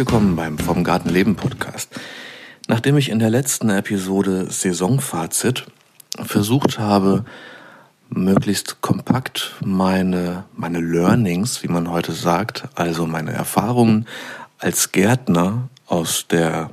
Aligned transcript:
willkommen 0.00 0.34
beim 0.34 0.56
Vom 0.56 0.82
Garten 0.82 1.10
Leben 1.10 1.36
Podcast. 1.36 1.90
Nachdem 2.68 2.96
ich 2.96 3.10
in 3.10 3.18
der 3.18 3.28
letzten 3.28 3.68
Episode 3.68 4.46
Saisonfazit 4.50 5.66
versucht 6.18 6.78
habe, 6.78 7.26
möglichst 8.08 8.80
kompakt 8.80 9.56
meine, 9.62 10.44
meine 10.56 10.80
Learnings, 10.80 11.62
wie 11.62 11.68
man 11.68 11.90
heute 11.90 12.12
sagt, 12.12 12.66
also 12.76 13.06
meine 13.06 13.32
Erfahrungen 13.32 14.06
als 14.58 14.92
Gärtner 14.92 15.68
aus 15.86 16.26
der 16.28 16.70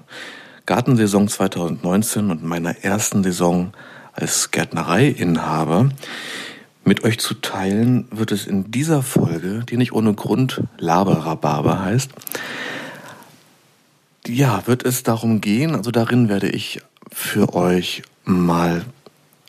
Gartensaison 0.65 1.27
2019 1.27 2.31
und 2.31 2.45
meiner 2.45 2.77
ersten 2.85 3.23
Saison 3.23 3.73
als 4.13 4.51
Gärtnereiinhaber 4.51 5.89
mit 6.85 7.03
euch 7.03 7.19
zu 7.19 7.33
teilen, 7.33 8.07
wird 8.09 8.31
es 8.31 8.47
in 8.47 8.71
dieser 8.71 9.03
Folge, 9.03 9.65
die 9.69 9.75
nicht 9.75 9.91
ohne 9.91 10.13
Grund 10.13 10.63
Laberrabarber 10.77 11.83
heißt, 11.83 12.11
ja, 14.27 14.65
wird 14.67 14.85
es 14.85 15.03
darum 15.03 15.41
gehen, 15.41 15.75
also 15.75 15.91
darin 15.91 16.29
werde 16.29 16.49
ich 16.49 16.81
für 17.11 17.53
euch 17.53 18.03
mal 18.25 18.85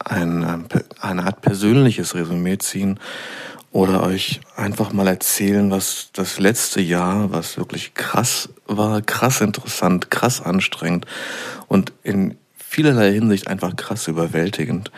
eine, 0.04 0.64
eine 1.00 1.24
Art 1.24 1.42
persönliches 1.42 2.14
Resümee 2.14 2.58
ziehen 2.58 3.00
oder 3.72 4.02
euch 4.02 4.40
einfach 4.56 4.92
mal 4.92 5.08
erzählen, 5.08 5.70
was 5.70 6.10
das 6.12 6.38
letzte 6.38 6.80
Jahr, 6.80 7.32
was 7.32 7.58
wirklich 7.58 7.94
krass 7.94 8.48
war, 8.66 9.02
krass 9.02 9.40
interessant, 9.40 10.10
krass 10.10 10.40
anstrengend 10.40 11.06
und 11.66 11.92
in 12.02 12.38
vielerlei 12.56 13.12
Hinsicht 13.12 13.48
einfach 13.48 13.76
krass 13.76 14.08
überwältigend, 14.08 14.90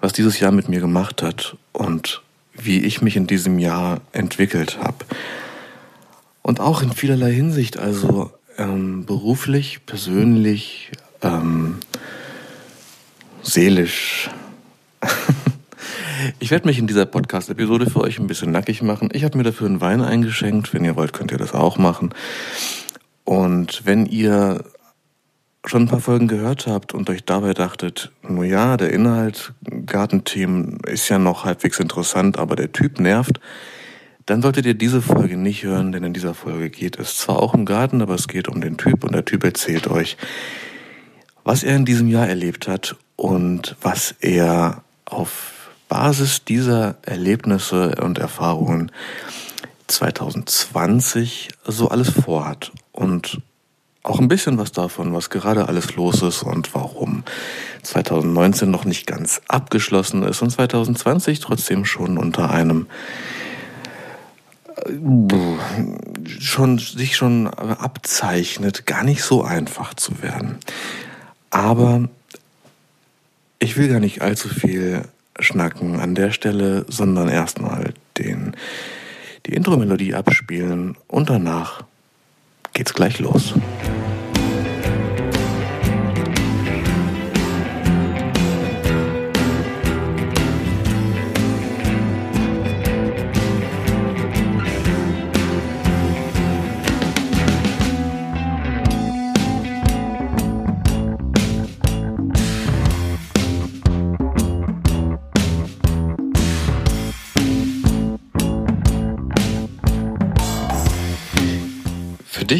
was 0.00 0.12
dieses 0.12 0.40
Jahr 0.40 0.52
mit 0.52 0.68
mir 0.68 0.80
gemacht 0.80 1.22
hat 1.22 1.56
und 1.72 2.22
wie 2.54 2.80
ich 2.84 3.02
mich 3.02 3.16
in 3.16 3.26
diesem 3.26 3.58
Jahr 3.58 4.00
entwickelt 4.12 4.78
habe. 4.78 5.04
Und 6.42 6.60
auch 6.60 6.82
in 6.82 6.92
vielerlei 6.92 7.32
Hinsicht, 7.32 7.78
also 7.78 8.32
ähm, 8.58 9.04
beruflich, 9.06 9.80
persönlich, 9.86 10.92
ähm, 11.22 11.78
seelisch. 13.42 14.30
ich 16.38 16.50
werde 16.50 16.66
mich 16.66 16.78
in 16.78 16.86
dieser 16.86 17.06
Podcast-Episode 17.06 17.88
für 17.88 18.00
euch 18.00 18.18
ein 18.18 18.26
bisschen 18.26 18.52
nackig 18.52 18.82
machen. 18.82 19.08
Ich 19.12 19.24
habe 19.24 19.38
mir 19.38 19.44
dafür 19.44 19.66
einen 19.66 19.80
Wein 19.80 20.00
eingeschenkt. 20.02 20.74
Wenn 20.74 20.84
ihr 20.84 20.96
wollt, 20.96 21.12
könnt 21.12 21.32
ihr 21.32 21.38
das 21.38 21.54
auch 21.54 21.78
machen. 21.78 22.14
Und 23.24 23.82
wenn 23.84 24.06
ihr 24.06 24.64
schon 25.66 25.82
ein 25.82 25.88
paar 25.88 26.00
Folgen 26.00 26.28
gehört 26.28 26.66
habt 26.66 26.94
und 26.94 27.10
euch 27.10 27.24
dabei 27.24 27.52
dachtet, 27.52 28.10
nur 28.22 28.44
ja, 28.44 28.76
der 28.76 28.92
Inhalt 28.92 29.52
Gartenthemen 29.86 30.80
ist 30.86 31.08
ja 31.08 31.18
noch 31.18 31.44
halbwegs 31.44 31.78
interessant, 31.80 32.38
aber 32.38 32.56
der 32.56 32.72
Typ 32.72 32.98
nervt, 32.98 33.40
dann 34.26 34.42
solltet 34.42 34.66
ihr 34.66 34.74
diese 34.74 35.02
Folge 35.02 35.36
nicht 35.36 35.62
hören, 35.64 35.92
denn 35.92 36.04
in 36.04 36.12
dieser 36.12 36.34
Folge 36.34 36.70
geht 36.70 36.98
es 36.98 37.16
zwar 37.16 37.42
auch 37.42 37.54
um 37.54 37.64
Garten, 37.64 38.02
aber 38.02 38.14
es 38.14 38.28
geht 38.28 38.48
um 38.48 38.60
den 38.60 38.76
Typ 38.76 39.04
und 39.04 39.12
der 39.12 39.24
Typ 39.24 39.44
erzählt 39.44 39.88
euch, 39.88 40.16
was 41.44 41.62
er 41.62 41.76
in 41.76 41.84
diesem 41.84 42.08
Jahr 42.08 42.28
erlebt 42.28 42.68
hat 42.68 42.96
und 43.16 43.76
was 43.80 44.14
er 44.20 44.82
auf 45.04 45.70
Basis 45.88 46.44
dieser 46.44 46.96
Erlebnisse 47.02 47.96
und 48.00 48.18
Erfahrungen 48.18 48.92
2020 49.88 51.48
so 51.66 51.88
alles 51.88 52.10
vorhat 52.10 52.70
und 52.92 53.40
auch 54.02 54.18
ein 54.18 54.28
bisschen 54.28 54.56
was 54.56 54.72
davon, 54.72 55.12
was 55.12 55.30
gerade 55.30 55.68
alles 55.68 55.96
los 55.96 56.22
ist 56.22 56.42
und 56.42 56.74
warum 56.74 57.24
2019 57.82 58.70
noch 58.70 58.84
nicht 58.84 59.06
ganz 59.06 59.42
abgeschlossen 59.48 60.22
ist 60.22 60.40
und 60.42 60.50
2020 60.50 61.40
trotzdem 61.40 61.84
schon 61.84 62.16
unter 62.16 62.50
einem 62.50 62.86
schon 66.26 66.78
sich 66.78 67.16
schon 67.16 67.46
abzeichnet, 67.48 68.86
gar 68.86 69.04
nicht 69.04 69.22
so 69.22 69.42
einfach 69.42 69.94
zu 69.94 70.22
werden. 70.22 70.58
Aber 71.50 72.08
ich 73.58 73.76
will 73.76 73.88
gar 73.88 74.00
nicht 74.00 74.22
allzu 74.22 74.48
viel 74.48 75.02
schnacken 75.38 76.00
an 76.00 76.14
der 76.14 76.32
Stelle, 76.32 76.84
sondern 76.88 77.28
erstmal 77.28 77.94
den 78.18 78.56
die 79.46 79.54
Intro-Melodie 79.54 80.14
abspielen 80.14 80.96
und 81.08 81.30
danach 81.30 81.82
geht's 82.72 82.94
gleich 82.94 83.18
los. 83.20 83.54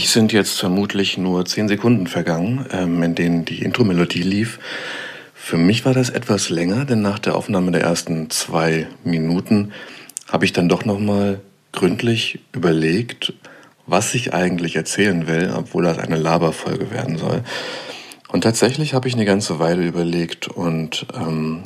Dich 0.00 0.08
sind 0.08 0.32
jetzt 0.32 0.58
vermutlich 0.58 1.18
nur 1.18 1.44
zehn 1.44 1.68
Sekunden 1.68 2.06
vergangen, 2.06 2.64
ähm, 2.72 3.02
in 3.02 3.14
denen 3.14 3.44
die 3.44 3.62
Intro-Melodie 3.62 4.22
lief. 4.22 4.58
Für 5.34 5.58
mich 5.58 5.84
war 5.84 5.92
das 5.92 6.08
etwas 6.08 6.48
länger, 6.48 6.86
denn 6.86 7.02
nach 7.02 7.18
der 7.18 7.36
Aufnahme 7.36 7.70
der 7.70 7.82
ersten 7.82 8.30
zwei 8.30 8.86
Minuten 9.04 9.72
habe 10.26 10.46
ich 10.46 10.54
dann 10.54 10.70
doch 10.70 10.86
nochmal 10.86 11.42
gründlich 11.72 12.38
überlegt, 12.52 13.34
was 13.86 14.14
ich 14.14 14.32
eigentlich 14.32 14.74
erzählen 14.74 15.26
will, 15.26 15.52
obwohl 15.54 15.84
das 15.84 15.98
eine 15.98 16.16
Laberfolge 16.16 16.90
werden 16.90 17.18
soll. 17.18 17.42
Und 18.28 18.40
tatsächlich 18.40 18.94
habe 18.94 19.06
ich 19.06 19.12
eine 19.12 19.26
ganze 19.26 19.58
Weile 19.58 19.84
überlegt 19.84 20.48
und 20.48 21.04
ähm, 21.14 21.62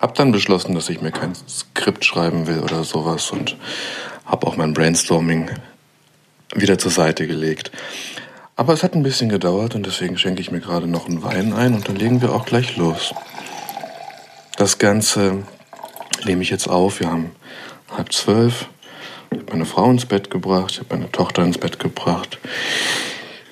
habe 0.00 0.14
dann 0.16 0.32
beschlossen, 0.32 0.74
dass 0.74 0.88
ich 0.88 1.02
mir 1.02 1.12
kein 1.12 1.34
Skript 1.34 2.06
schreiben 2.06 2.46
will 2.46 2.60
oder 2.60 2.82
sowas 2.82 3.30
und 3.30 3.58
habe 4.24 4.46
auch 4.46 4.56
mein 4.56 4.72
Brainstorming 4.72 5.50
wieder 6.54 6.78
zur 6.78 6.90
Seite 6.90 7.26
gelegt. 7.26 7.70
Aber 8.56 8.72
es 8.72 8.82
hat 8.82 8.94
ein 8.94 9.02
bisschen 9.02 9.28
gedauert 9.28 9.74
und 9.74 9.84
deswegen 9.84 10.16
schenke 10.16 10.40
ich 10.40 10.50
mir 10.50 10.60
gerade 10.60 10.86
noch 10.86 11.08
einen 11.08 11.22
Wein 11.22 11.52
ein 11.52 11.74
und 11.74 11.88
dann 11.88 11.96
legen 11.96 12.22
wir 12.22 12.32
auch 12.32 12.46
gleich 12.46 12.76
los. 12.76 13.12
Das 14.56 14.78
Ganze 14.78 15.42
nehme 16.24 16.42
ich 16.42 16.50
jetzt 16.50 16.68
auf. 16.68 17.00
Wir 17.00 17.10
haben 17.10 17.32
halb 17.90 18.12
zwölf. 18.12 18.66
Ich 19.32 19.38
habe 19.40 19.50
meine 19.50 19.64
Frau 19.64 19.90
ins 19.90 20.06
Bett 20.06 20.30
gebracht, 20.30 20.70
ich 20.72 20.78
habe 20.78 20.96
meine 20.96 21.10
Tochter 21.10 21.42
ins 21.42 21.58
Bett 21.58 21.80
gebracht. 21.80 22.38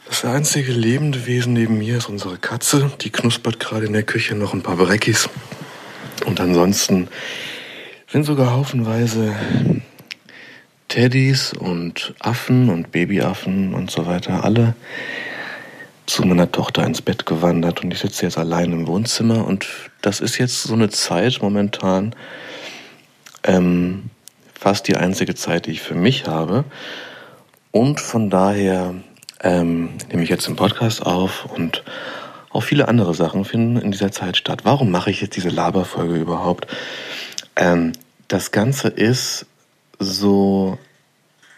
Das 0.08 0.24
einzige 0.24 0.72
lebende 0.72 1.26
Wesen 1.26 1.54
neben 1.54 1.78
mir 1.78 1.96
ist 1.96 2.08
unsere 2.08 2.36
Katze. 2.36 2.92
Die 3.00 3.10
knuspert 3.10 3.58
gerade 3.58 3.86
in 3.86 3.92
der 3.92 4.04
Küche 4.04 4.36
noch 4.36 4.52
ein 4.52 4.62
paar 4.62 4.76
Breckis. 4.76 5.28
Und 6.26 6.38
ansonsten 6.38 7.08
sind 8.06 8.24
sogar 8.24 8.52
haufenweise 8.52 9.34
Teddys 10.92 11.54
und 11.54 12.12
Affen 12.18 12.68
und 12.68 12.92
Babyaffen 12.92 13.72
und 13.72 13.90
so 13.90 14.04
weiter 14.04 14.44
alle 14.44 14.74
zu 16.04 16.22
meiner 16.26 16.52
Tochter 16.52 16.84
ins 16.84 17.00
Bett 17.00 17.24
gewandert 17.24 17.82
und 17.82 17.94
ich 17.94 18.00
sitze 18.00 18.26
jetzt 18.26 18.36
allein 18.36 18.72
im 18.72 18.86
Wohnzimmer 18.86 19.46
und 19.46 19.66
das 20.02 20.20
ist 20.20 20.36
jetzt 20.36 20.64
so 20.64 20.74
eine 20.74 20.90
Zeit 20.90 21.38
momentan, 21.40 22.14
ähm, 23.42 24.10
fast 24.52 24.86
die 24.86 24.98
einzige 24.98 25.34
Zeit, 25.34 25.64
die 25.64 25.70
ich 25.70 25.80
für 25.80 25.94
mich 25.94 26.26
habe 26.26 26.64
und 27.70 27.98
von 27.98 28.28
daher 28.28 28.94
ähm, 29.40 29.94
nehme 30.10 30.24
ich 30.24 30.28
jetzt 30.28 30.46
den 30.46 30.56
Podcast 30.56 31.06
auf 31.06 31.46
und 31.46 31.84
auch 32.50 32.64
viele 32.64 32.86
andere 32.86 33.14
Sachen 33.14 33.46
finden 33.46 33.78
in 33.78 33.92
dieser 33.92 34.12
Zeit 34.12 34.36
statt. 34.36 34.60
Warum 34.64 34.90
mache 34.90 35.10
ich 35.10 35.22
jetzt 35.22 35.36
diese 35.36 35.48
Laberfolge 35.48 36.16
überhaupt? 36.16 36.66
Ähm, 37.56 37.92
das 38.28 38.50
Ganze 38.50 38.88
ist 38.88 39.46
so 39.98 40.78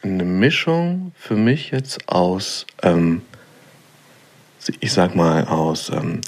eine 0.02 0.24
Mischung 0.24 1.12
für 1.16 1.36
mich 1.36 1.70
jetzt 1.70 2.08
aus, 2.08 2.66
ähm, 2.82 3.22
ich 4.80 4.92
sag 4.92 5.14
mal, 5.14 5.46
aus 5.46 5.90
ähm, 5.90 6.22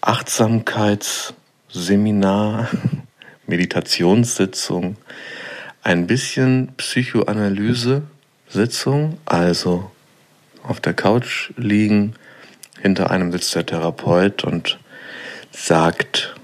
Achtsamkeitsseminar, 0.00 2.68
Meditationssitzung, 3.46 4.96
ein 5.82 6.06
bisschen 6.06 6.72
Psychoanalyse-Sitzung, 6.76 9.18
also 9.24 9.90
auf 10.62 10.80
der 10.80 10.94
Couch 10.94 11.50
liegen, 11.56 12.14
hinter 12.80 13.10
einem 13.10 13.32
sitzt 13.32 13.54
der 13.54 13.66
Therapeut 13.66 14.44
und 14.44 14.78
sagt, 15.50 16.34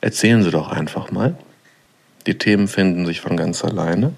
erzählen 0.00 0.42
Sie 0.42 0.50
doch 0.50 0.68
einfach 0.68 1.10
mal. 1.10 1.36
Die 2.26 2.38
Themen 2.38 2.68
finden 2.68 3.06
sich 3.06 3.20
von 3.20 3.36
ganz 3.36 3.64
alleine. 3.64 4.12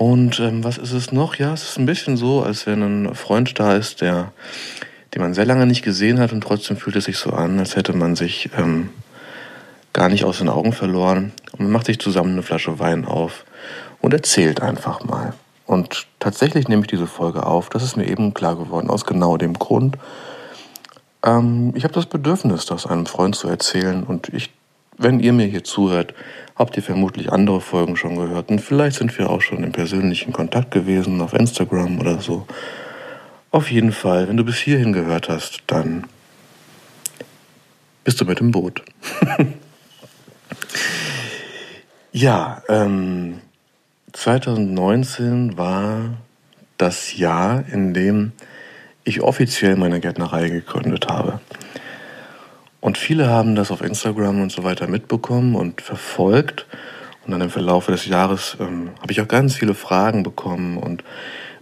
Und 0.00 0.40
ähm, 0.40 0.64
was 0.64 0.78
ist 0.78 0.92
es 0.92 1.12
noch? 1.12 1.34
Ja, 1.34 1.52
es 1.52 1.62
ist 1.62 1.78
ein 1.78 1.84
bisschen 1.84 2.16
so, 2.16 2.42
als 2.42 2.66
wenn 2.66 2.82
ein 2.82 3.14
Freund 3.14 3.60
da 3.60 3.74
ist, 3.74 4.00
der, 4.00 4.32
den 5.12 5.20
man 5.20 5.34
sehr 5.34 5.44
lange 5.44 5.66
nicht 5.66 5.82
gesehen 5.82 6.18
hat 6.18 6.32
und 6.32 6.40
trotzdem 6.40 6.78
fühlt 6.78 6.96
es 6.96 7.04
sich 7.04 7.18
so 7.18 7.32
an, 7.34 7.58
als 7.58 7.76
hätte 7.76 7.92
man 7.92 8.16
sich 8.16 8.48
ähm, 8.56 8.88
gar 9.92 10.08
nicht 10.08 10.24
aus 10.24 10.38
den 10.38 10.48
Augen 10.48 10.72
verloren. 10.72 11.32
Und 11.52 11.64
man 11.64 11.72
macht 11.72 11.84
sich 11.84 11.98
zusammen 11.98 12.32
eine 12.32 12.42
Flasche 12.42 12.78
Wein 12.78 13.04
auf 13.04 13.44
und 14.00 14.14
erzählt 14.14 14.62
einfach 14.62 15.04
mal. 15.04 15.34
Und 15.66 16.06
tatsächlich 16.18 16.66
nehme 16.66 16.80
ich 16.80 16.88
diese 16.88 17.06
Folge 17.06 17.44
auf. 17.44 17.68
Das 17.68 17.82
ist 17.82 17.98
mir 17.98 18.08
eben 18.08 18.32
klar 18.32 18.56
geworden, 18.56 18.88
aus 18.88 19.04
genau 19.04 19.36
dem 19.36 19.52
Grund. 19.52 19.98
Ähm, 21.22 21.74
ich 21.76 21.84
habe 21.84 21.92
das 21.92 22.06
Bedürfnis, 22.06 22.64
das 22.64 22.86
einem 22.86 23.04
Freund 23.04 23.36
zu 23.36 23.48
erzählen. 23.48 24.04
Und 24.04 24.30
ich, 24.30 24.48
wenn 24.96 25.20
ihr 25.20 25.34
mir 25.34 25.44
hier 25.44 25.62
zuhört, 25.62 26.14
habt 26.60 26.76
ihr 26.76 26.82
vermutlich 26.82 27.32
andere 27.32 27.62
Folgen 27.62 27.96
schon 27.96 28.16
gehört. 28.16 28.50
Und 28.50 28.60
vielleicht 28.60 28.98
sind 28.98 29.16
wir 29.18 29.30
auch 29.30 29.40
schon 29.40 29.64
im 29.64 29.72
persönlichen 29.72 30.30
Kontakt 30.30 30.70
gewesen, 30.70 31.22
auf 31.22 31.32
Instagram 31.32 31.98
oder 31.98 32.20
so. 32.20 32.46
Auf 33.50 33.70
jeden 33.70 33.92
Fall, 33.92 34.28
wenn 34.28 34.36
du 34.36 34.44
bis 34.44 34.58
hierhin 34.58 34.92
gehört 34.92 35.30
hast, 35.30 35.62
dann 35.68 36.04
bist 38.04 38.20
du 38.20 38.26
mit 38.26 38.40
im 38.40 38.50
Boot. 38.50 38.82
ja, 42.12 42.62
ähm, 42.68 43.40
2019 44.12 45.56
war 45.56 46.12
das 46.76 47.16
Jahr, 47.16 47.64
in 47.72 47.94
dem 47.94 48.32
ich 49.04 49.22
offiziell 49.22 49.76
meine 49.76 49.98
Gärtnerei 49.98 50.50
gegründet 50.50 51.08
habe. 51.08 51.40
Und 52.80 52.96
viele 52.96 53.28
haben 53.28 53.54
das 53.54 53.70
auf 53.70 53.82
Instagram 53.82 54.40
und 54.40 54.52
so 54.52 54.64
weiter 54.64 54.86
mitbekommen 54.86 55.54
und 55.54 55.80
verfolgt. 55.82 56.66
Und 57.24 57.32
dann 57.32 57.42
im 57.42 57.50
Verlauf 57.50 57.86
des 57.86 58.06
Jahres 58.06 58.56
ähm, 58.58 58.90
habe 59.00 59.12
ich 59.12 59.20
auch 59.20 59.28
ganz 59.28 59.54
viele 59.54 59.74
Fragen 59.74 60.22
bekommen 60.22 60.78
und 60.78 61.04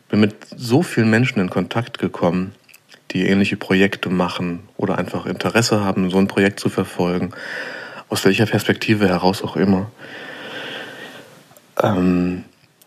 bin 0.09 0.20
mit 0.20 0.37
so 0.56 0.82
vielen 0.82 1.11
Menschen 1.11 1.41
in 1.41 1.50
Kontakt 1.50 1.99
gekommen, 1.99 2.55
die 3.11 3.26
ähnliche 3.26 3.56
Projekte 3.56 4.11
machen 4.11 4.61
oder 4.76 4.99
einfach 4.99 5.26
Interesse 5.26 5.81
haben, 5.85 6.11
so 6.11 6.19
ein 6.19 6.29
Projekt 6.29 6.61
zu 6.61 6.69
verfolgen, 6.69 7.32
aus 8.09 8.25
welcher 8.25 8.47
Perspektive 8.47 9.09
heraus 9.09 9.43
auch 9.43 9.56
immer. 9.56 9.91
Ähm, 11.82 12.44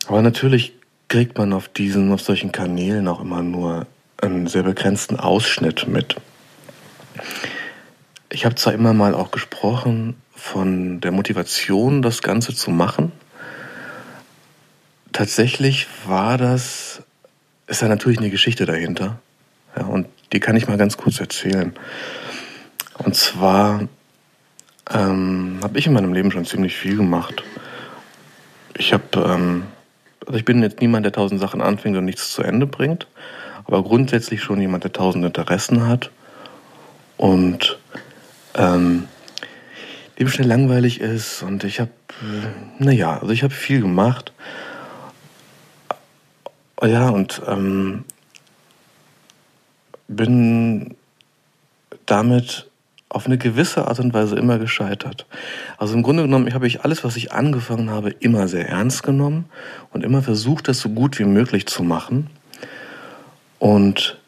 aber 0.08 0.22
natürlich 0.22 0.74
kriegt 1.10 1.38
man 1.38 1.54
auf 1.54 1.68
diesen, 1.68 2.12
auf 2.12 2.22
solchen 2.22 2.52
Kanälen 2.52 3.08
auch 3.08 3.22
immer 3.22 3.42
nur 3.44 3.86
einen 4.22 4.48
sehr 4.48 4.64
begrenzten 4.64 5.20
Ausschnitt 5.20 5.88
mit. 5.88 6.16
Ich 8.34 8.46
habe 8.46 8.56
zwar 8.56 8.72
immer 8.74 8.94
mal 8.94 9.14
auch 9.14 9.32
gesprochen 9.32 10.16
von 10.34 11.02
der 11.02 11.12
Motivation, 11.12 12.02
das 12.02 12.22
Ganze 12.22 12.56
zu 12.56 12.72
machen. 12.72 13.12
Tatsächlich 15.12 15.88
war 16.06 16.38
das, 16.38 17.04
ist 17.68 17.82
ja 17.82 17.90
natürlich 17.90 18.20
eine 18.20 18.30
Geschichte 18.30 18.66
dahinter. 18.66 19.20
Ja, 19.76 19.84
und 19.84 20.08
die 20.32 20.40
kann 20.40 20.56
ich 20.56 20.70
mal 20.70 20.78
ganz 20.78 20.96
kurz 20.96 21.20
erzählen. 21.20 21.74
Und 23.00 23.18
zwar 23.18 23.90
ähm, 24.90 25.60
habe 25.62 25.78
ich 25.78 25.88
in 25.88 25.94
meinem 25.94 26.14
Leben 26.14 26.32
schon 26.32 26.46
ziemlich 26.46 26.78
viel 26.78 26.96
gemacht. 26.96 27.44
Ich 28.78 28.94
habe, 28.94 29.04
ähm, 29.18 29.66
also 30.26 30.38
ich 30.38 30.46
bin 30.46 30.64
jetzt 30.64 30.80
niemand, 30.80 31.06
der 31.06 31.12
tausend 31.12 31.42
Sachen 31.42 31.62
anfängt 31.62 31.98
und 31.98 32.06
nichts 32.06 32.32
zu 32.32 32.44
Ende 32.44 32.66
bringt, 32.66 33.08
aber 33.66 33.84
grundsätzlich 33.84 34.42
schon 34.42 34.62
jemand, 34.62 34.86
der 34.86 34.94
tausend 34.94 35.26
Interessen 35.26 35.86
hat 35.86 36.12
und 37.18 37.78
ähm, 38.56 39.08
dem 40.20 40.28
schnell 40.28 40.48
langweilig 40.48 41.00
ist. 41.02 41.44
Und 41.44 41.64
ich 41.64 41.80
habe, 41.80 41.92
äh, 42.22 42.84
naja, 42.84 43.20
also 43.20 43.34
ich 43.34 43.44
habe 43.44 43.54
viel 43.54 43.82
gemacht. 43.82 44.34
Ja, 46.84 47.10
und 47.10 47.42
ähm, 47.48 48.06
bin 50.08 50.96
damit 52.06 52.70
auf 53.10 53.26
eine 53.26 53.38
gewisse 53.38 53.88
Art 53.88 54.00
und 54.00 54.14
Weise 54.14 54.38
immer 54.38 54.58
gescheitert. 54.58 55.26
Also 55.78 55.94
im 55.94 56.04
Grunde 56.04 56.24
genommen 56.24 56.54
habe 56.54 56.66
ich 56.66 56.84
alles, 56.84 57.04
was 57.04 57.18
ich 57.18 57.34
angefangen 57.34 57.90
habe, 57.90 58.12
immer 58.12 58.48
sehr 58.48 58.70
ernst 58.70 59.04
genommen 59.04 59.46
und 59.92 60.04
immer 60.04 60.22
versucht, 60.22 60.68
das 60.68 60.80
so 60.80 60.90
gut 60.90 61.20
wie 61.20 61.26
möglich 61.26 61.68
zu 61.68 61.84
machen. 61.84 62.30
Und 63.60 64.21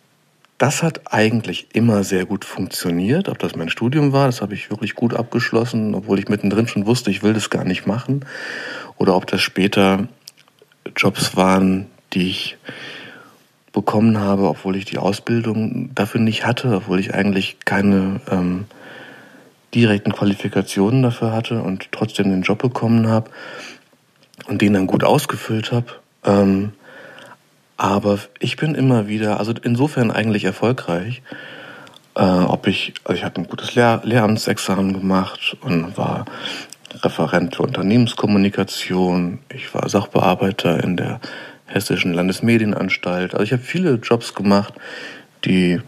das 0.64 0.82
hat 0.82 1.12
eigentlich 1.12 1.68
immer 1.74 2.06
sehr 2.06 2.26
gut 2.26 2.46
funktioniert. 2.46 3.28
Ob 3.28 3.38
das 3.38 3.58
mein 3.58 3.68
Studium 3.68 4.14
war, 4.14 4.28
das 4.28 4.42
habe 4.42 4.54
ich 4.54 4.70
wirklich 4.70 4.96
gut 4.96 5.14
abgeschlossen, 5.14 5.94
obwohl 5.94 6.20
ich 6.20 6.30
mittendrin 6.30 6.70
schon 6.70 6.86
wusste, 6.86 7.12
ich 7.12 7.22
will 7.22 7.34
das 7.34 7.50
gar 7.50 7.66
nicht 7.66 7.86
machen. 7.86 8.24
Oder 8.96 9.14
ob 9.18 9.28
das 9.28 9.42
später 9.42 10.08
Jobs 10.96 11.36
waren, 11.36 11.88
die 12.14 12.30
ich 12.30 12.58
bekommen 13.74 14.18
habe, 14.18 14.48
obwohl 14.48 14.78
ich 14.78 14.86
die 14.86 15.00
Ausbildung 15.00 15.94
dafür 15.96 16.22
nicht 16.22 16.46
hatte, 16.46 16.74
obwohl 16.74 17.02
ich 17.02 17.14
eigentlich 17.14 17.58
keine 17.66 18.22
ähm, 18.32 18.64
direkten 19.76 20.14
Qualifikationen 20.14 21.04
dafür 21.04 21.34
hatte 21.34 21.62
und 21.62 21.92
trotzdem 21.92 22.30
den 22.30 22.44
Job 22.44 22.60
bekommen 22.60 23.10
habe 23.10 23.30
und 24.48 24.62
den 24.62 24.72
dann 24.72 24.88
gut 24.88 25.04
ausgefüllt 25.04 25.74
habe. 25.74 25.88
Ähm, 26.24 26.72
aber 27.78 28.20
ich 28.40 28.56
bin 28.56 28.76
immer 28.76 29.08
wieder, 29.08 29.40
also 29.40 29.54
insofern 29.64 30.12
eigentlich 30.12 30.44
erfolgreich, 30.46 31.22
äh, 32.16 32.22
ob 32.22 32.68
ich, 32.68 32.94
also 33.04 33.18
ich 33.18 33.24
habe 33.24 33.42
ein 33.42 33.48
gutes 33.48 33.76
Lehr 33.76 34.02
Lehramtsexamen 34.04 34.94
gemacht 34.94 35.58
und 35.62 35.98
war 35.98 36.26
Referent 37.02 37.56
für 37.56 37.64
Unternehmenskommunikation. 37.64 39.40
Ich 39.50 39.74
war 39.74 39.90
Sachbearbeiter 39.90 40.84
in 40.84 40.98
der 40.98 41.20
Hessischen 41.66 42.14
Landesmedienanstalt. 42.14 43.34
Also 43.34 43.44
ich 43.44 43.52
habe 43.52 43.64
viele 43.64 43.96
Jobs 43.96 44.36
gemacht, 44.36 44.76
die 45.44 45.82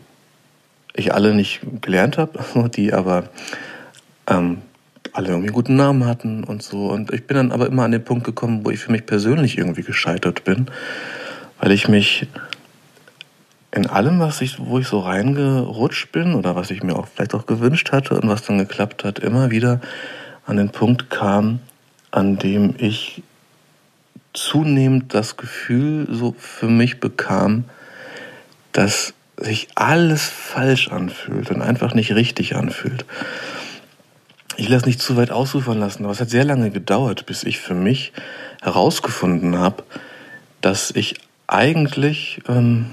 ich 0.95 1.13
alle 1.13 1.35
nicht 1.35 1.61
gelernt 1.81 2.17
habe, 2.17 2.69
die 2.75 2.93
aber 2.93 3.25
ähm, 4.27 4.61
alle 5.13 5.29
irgendwie 5.29 5.51
guten 5.51 5.75
Namen 5.75 6.05
hatten 6.05 6.43
und 6.43 6.63
so. 6.63 6.87
Und 6.87 7.13
ich 7.13 7.27
bin 7.27 7.37
dann 7.37 7.51
aber 7.51 7.67
immer 7.67 7.83
an 7.83 7.91
den 7.91 8.03
Punkt 8.03 8.23
gekommen, 8.25 8.65
wo 8.65 8.71
ich 8.71 8.79
für 8.79 8.91
mich 8.91 9.05
persönlich 9.05 9.57
irgendwie 9.57 9.83
gescheitert 9.83 10.43
bin, 10.43 10.67
weil 11.65 11.71
ich 11.71 11.87
mich 11.87 12.27
in 13.71 13.87
allem, 13.87 14.19
was 14.19 14.41
ich, 14.41 14.59
wo 14.59 14.77
ich 14.77 14.87
so 14.87 14.99
reingerutscht 14.99 16.11
bin 16.11 16.35
oder 16.35 16.55
was 16.55 16.69
ich 16.69 16.83
mir 16.83 16.95
auch 16.95 17.07
vielleicht 17.07 17.33
auch 17.33 17.47
gewünscht 17.47 17.91
hatte 17.91 18.19
und 18.19 18.29
was 18.29 18.43
dann 18.43 18.59
geklappt 18.59 19.03
hat, 19.03 19.17
immer 19.17 19.49
wieder 19.49 19.81
an 20.45 20.57
den 20.57 20.69
Punkt 20.69 21.09
kam, 21.09 21.59
an 22.11 22.37
dem 22.37 22.75
ich 22.77 23.23
zunehmend 24.33 25.15
das 25.15 25.37
Gefühl 25.37 26.07
so 26.11 26.35
für 26.37 26.67
mich 26.67 26.99
bekam, 26.99 27.63
dass 28.71 29.15
sich 29.35 29.67
alles 29.73 30.29
falsch 30.29 30.89
anfühlt 30.89 31.49
und 31.49 31.63
einfach 31.63 31.95
nicht 31.95 32.13
richtig 32.13 32.55
anfühlt. 32.55 33.05
Ich 34.55 34.69
lasse 34.69 34.85
nicht 34.85 35.01
zu 35.01 35.17
weit 35.17 35.31
ausufern 35.31 35.79
lassen, 35.79 36.03
aber 36.03 36.13
es 36.13 36.21
hat 36.21 36.29
sehr 36.29 36.45
lange 36.45 36.69
gedauert, 36.69 37.25
bis 37.25 37.43
ich 37.43 37.57
für 37.57 37.73
mich 37.73 38.13
herausgefunden 38.61 39.57
habe, 39.57 39.83
dass 40.61 40.91
ich 40.91 41.15
eigentlich, 41.47 42.41
ähm, 42.47 42.87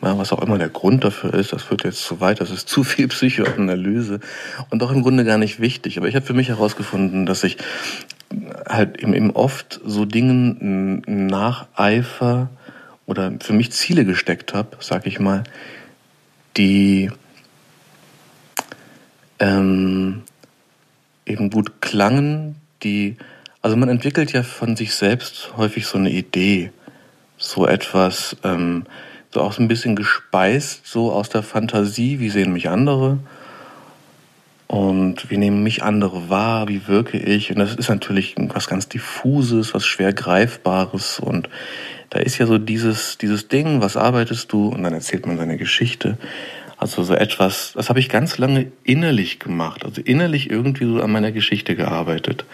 was 0.00 0.32
auch 0.32 0.42
immer 0.42 0.58
der 0.58 0.68
Grund 0.68 1.02
dafür 1.04 1.32
ist, 1.32 1.52
das 1.52 1.62
führt 1.62 1.84
jetzt 1.84 2.04
zu 2.04 2.20
weit, 2.20 2.40
das 2.40 2.50
ist 2.50 2.68
zu 2.68 2.84
viel 2.84 3.08
Psychoanalyse 3.08 4.20
und 4.70 4.82
auch 4.82 4.90
im 4.90 5.02
Grunde 5.02 5.24
gar 5.24 5.38
nicht 5.38 5.60
wichtig. 5.60 5.96
Aber 5.96 6.08
ich 6.08 6.14
habe 6.14 6.26
für 6.26 6.34
mich 6.34 6.48
herausgefunden, 6.48 7.24
dass 7.24 7.42
ich 7.42 7.56
halt 8.68 8.98
eben 8.98 9.30
oft 9.30 9.80
so 9.84 10.04
Dingen 10.04 11.02
nacheifer 11.06 12.50
oder 13.06 13.32
für 13.40 13.52
mich 13.52 13.72
Ziele 13.72 14.04
gesteckt 14.04 14.54
habe, 14.54 14.76
sag 14.80 15.06
ich 15.06 15.20
mal, 15.20 15.44
die 16.56 17.10
ähm, 19.38 20.22
eben 21.26 21.50
gut 21.50 21.80
klangen, 21.80 22.56
die, 22.82 23.16
also 23.62 23.76
man 23.76 23.88
entwickelt 23.88 24.32
ja 24.32 24.42
von 24.42 24.76
sich 24.76 24.94
selbst 24.94 25.56
häufig 25.56 25.86
so 25.86 25.98
eine 25.98 26.10
Idee, 26.10 26.70
so 27.48 27.66
etwas, 27.66 28.36
ähm, 28.44 28.84
so 29.32 29.40
auch 29.40 29.52
so 29.52 29.62
ein 29.62 29.68
bisschen 29.68 29.96
gespeist, 29.96 30.86
so 30.86 31.12
aus 31.12 31.28
der 31.28 31.42
Fantasie, 31.42 32.20
wie 32.20 32.30
sehen 32.30 32.52
mich 32.52 32.68
andere 32.68 33.18
und 34.66 35.30
wie 35.30 35.36
nehmen 35.36 35.62
mich 35.62 35.82
andere 35.82 36.28
wahr, 36.30 36.68
wie 36.68 36.88
wirke 36.88 37.18
ich. 37.18 37.50
Und 37.50 37.58
das 37.58 37.74
ist 37.74 37.88
natürlich 37.88 38.34
was 38.38 38.66
ganz 38.66 38.88
Diffuses, 38.88 39.74
was 39.74 39.86
schwer 39.86 40.12
Greifbares. 40.12 41.20
Und 41.20 41.48
da 42.10 42.18
ist 42.18 42.38
ja 42.38 42.46
so 42.46 42.58
dieses, 42.58 43.18
dieses 43.18 43.48
Ding, 43.48 43.80
was 43.80 43.96
arbeitest 43.96 44.52
du? 44.52 44.68
Und 44.68 44.82
dann 44.82 44.92
erzählt 44.92 45.26
man 45.26 45.36
seine 45.36 45.58
Geschichte. 45.58 46.18
Also 46.76 47.02
so 47.02 47.14
etwas, 47.14 47.72
das 47.74 47.88
habe 47.88 48.00
ich 48.00 48.08
ganz 48.08 48.38
lange 48.38 48.72
innerlich 48.82 49.38
gemacht. 49.38 49.84
Also 49.84 50.00
innerlich 50.00 50.50
irgendwie 50.50 50.86
so 50.86 51.00
an 51.00 51.12
meiner 51.12 51.32
Geschichte 51.32 51.76
gearbeitet. 51.76 52.44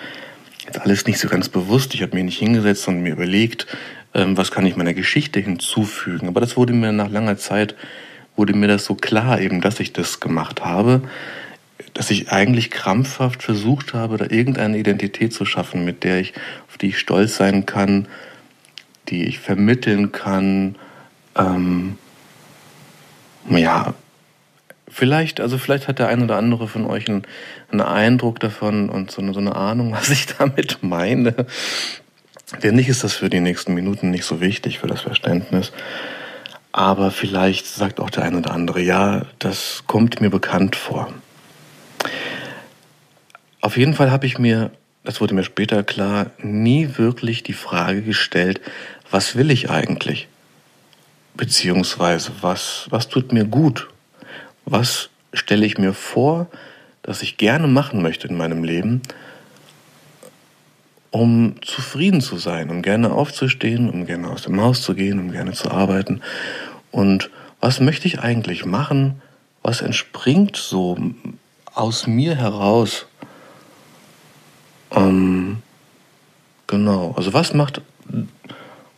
Jetzt 0.67 0.81
alles 0.83 1.07
nicht 1.07 1.19
so 1.19 1.29
ganz 1.29 1.49
bewusst. 1.49 1.95
Ich 1.95 2.03
habe 2.03 2.17
mir 2.17 2.25
nicht 2.25 2.39
hingesetzt 2.39 2.87
und 2.87 3.03
mir 3.03 3.13
überlegt, 3.13 3.67
was 4.13 4.51
kann 4.51 4.67
ich 4.67 4.77
meiner 4.77 4.95
Geschichte 4.95 5.41
hinzufügen. 5.41 6.29
Aber 6.29 6.41
das 6.41 6.57
wurde 6.57 6.73
mir 6.73 6.93
nach 6.93 7.11
langer 7.11 7.37
Zeit, 7.37 7.75
wurde 8.37 8.55
mir 8.55 8.69
das 8.69 8.85
so 8.85 8.95
klar 8.95 9.41
eben, 9.41 9.61
dass 9.61 9.81
ich 9.81 9.93
das 9.93 10.21
gemacht 10.21 10.65
habe 10.65 11.03
dass 11.95 12.11
ich 12.11 12.31
eigentlich 12.31 12.71
krampfhaft 12.71 13.43
versucht 13.43 13.95
habe, 13.95 14.17
da 14.17 14.27
irgendeine 14.27 14.79
Identität 14.79 15.33
zu 15.33 15.45
schaffen, 15.45 15.85
mit 15.85 16.05
der 16.05 16.21
ich, 16.21 16.35
auf 16.69 16.79
die 16.79 16.89
ich 16.89 16.99
stolz 16.99 17.37
sein 17.37 17.67
kann, 17.67 18.07
die 19.09 19.25
ich 19.25 19.39
vermitteln 19.39 20.13
kann. 20.13 20.77
Ähm, 21.37 21.99
ja, 23.49 23.95
vielleicht, 24.89 25.41
also 25.41 25.59
vielleicht 25.59 25.89
hat 25.89 25.99
der 25.99 26.09
ein 26.09 26.23
oder 26.23 26.37
andere 26.37 26.69
von 26.69 26.87
euch 26.87 27.09
einen, 27.09 27.23
einen 27.71 27.81
Eindruck 27.81 28.41
davon 28.41 28.89
und 28.89 29.11
so 29.11 29.23
eine, 29.23 29.33
so 29.33 29.41
eine 29.41 29.57
Ahnung, 29.57 29.93
was 29.99 30.11
ich 30.11 30.27
damit 30.27 30.79
meine. 30.83 31.35
Denn 32.63 32.75
nicht 32.75 32.89
ist 32.89 33.05
das 33.05 33.15
für 33.15 33.31
die 33.31 33.41
nächsten 33.41 33.75
Minuten 33.75 34.11
nicht 34.11 34.25
so 34.25 34.41
wichtig 34.41 34.79
für 34.81 34.89
das 34.89 35.03
Verständnis. 35.03 35.73
Aber 36.73 37.11
vielleicht 37.11 37.67
sagt 37.67 38.01
auch 38.01 38.11
der 38.11 38.25
eine 38.25 38.39
oder 38.39 38.53
andere, 38.53 38.81
ja, 38.81 39.23
das 39.39 39.85
kommt 39.87 40.21
mir 40.21 40.31
bekannt 40.31 40.77
vor. 40.77 41.13
Auf 43.61 43.77
jeden 43.77 43.95
Fall 43.95 44.11
habe 44.11 44.27
ich 44.27 44.39
mir, 44.39 44.71
das 45.05 45.21
wurde 45.21 45.35
mir 45.35 45.45
später 45.45 45.83
klar, 45.83 46.31
nie 46.39 46.97
wirklich 46.97 47.43
die 47.43 47.53
Frage 47.53 48.03
gestellt, 48.03 48.61
was 49.11 49.37
will 49.37 49.51
ich 49.51 49.71
eigentlich? 49.71 50.29
Beziehungsweise, 51.35 52.33
was, 52.41 52.87
was 52.91 53.09
tut 53.09 53.33
mir 53.33 53.45
gut? 53.45 53.89
Was 54.65 55.11
stelle 55.33 55.67
ich 55.67 55.79
mir 55.79 55.93
vor, 55.93 56.49
dass 57.03 57.23
ich 57.23 57.37
gerne 57.37 57.67
machen 57.67 58.03
möchte 58.03 58.29
in 58.29 58.37
meinem 58.37 58.63
Leben, 58.65 59.03
um 61.11 61.57
zufrieden 61.63 62.21
zu 62.21 62.37
sein, 62.37 62.71
um 62.71 62.83
gerne 62.83 63.13
aufzustehen, 63.13 63.91
um 63.91 64.07
gerne 64.07 64.29
aus 64.31 64.43
dem 64.43 64.61
Haus 64.61 64.83
zu 64.83 64.95
gehen, 64.95 65.19
um 65.19 65.33
gerne 65.33 65.53
zu 65.53 65.71
arbeiten. 65.71 66.23
Und 66.91 67.31
was 67.61 67.81
möchte 67.81 68.07
ich 68.07 68.21
eigentlich 68.21 68.65
machen? 68.65 69.21
Was 69.63 69.81
entspringt 69.81 70.57
so 70.57 70.97
aus 71.75 72.07
mir 72.07 72.37
heraus? 72.37 73.07
Ähm, 74.93 75.63
genau, 76.67 77.15
also 77.17 77.33
was 77.33 77.55
macht 77.55 77.83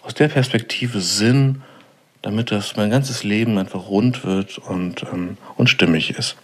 aus 0.02 0.14
der 0.14 0.28
Perspektive 0.28 1.00
Sinn, 1.00 1.62
damit 2.20 2.50
das 2.50 2.76
mein 2.76 2.90
ganzes 2.90 3.24
Leben 3.24 3.58
einfach 3.58 3.88
rund 3.88 4.24
wird 4.24 4.58
und, 4.58 5.02
ähm, 5.12 5.36
und 5.56 5.68
stimmig 5.68 6.10
ist? 6.10 6.36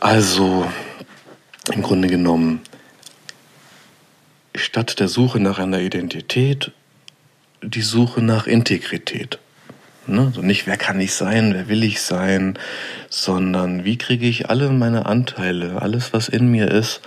Also 0.00 0.66
im 1.72 1.82
Grunde 1.82 2.08
genommen, 2.08 2.60
statt 4.62 5.00
der 5.00 5.08
Suche 5.08 5.40
nach 5.40 5.58
einer 5.58 5.80
Identität, 5.80 6.72
die 7.62 7.82
Suche 7.82 8.22
nach 8.22 8.46
Integrität. 8.46 9.38
Ne? 10.06 10.26
Also 10.26 10.42
nicht, 10.42 10.66
wer 10.66 10.76
kann 10.76 11.00
ich 11.00 11.14
sein, 11.14 11.54
wer 11.54 11.68
will 11.68 11.84
ich 11.84 12.00
sein, 12.00 12.58
sondern 13.08 13.84
wie 13.84 13.98
kriege 13.98 14.26
ich 14.26 14.50
alle 14.50 14.70
meine 14.70 15.06
Anteile, 15.06 15.82
alles, 15.82 16.12
was 16.12 16.28
in 16.28 16.50
mir 16.50 16.70
ist, 16.70 17.02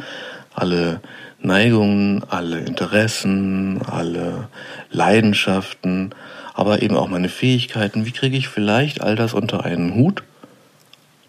alle 0.53 1.01
Neigungen, 1.39 2.23
alle 2.29 2.59
Interessen, 2.59 3.81
alle 3.81 4.49
Leidenschaften, 4.91 6.15
aber 6.53 6.81
eben 6.81 6.95
auch 6.95 7.07
meine 7.07 7.29
Fähigkeiten, 7.29 8.05
wie 8.05 8.11
kriege 8.11 8.37
ich 8.37 8.47
vielleicht 8.47 9.01
all 9.01 9.15
das 9.15 9.33
unter 9.33 9.65
einen 9.65 9.95
Hut 9.95 10.23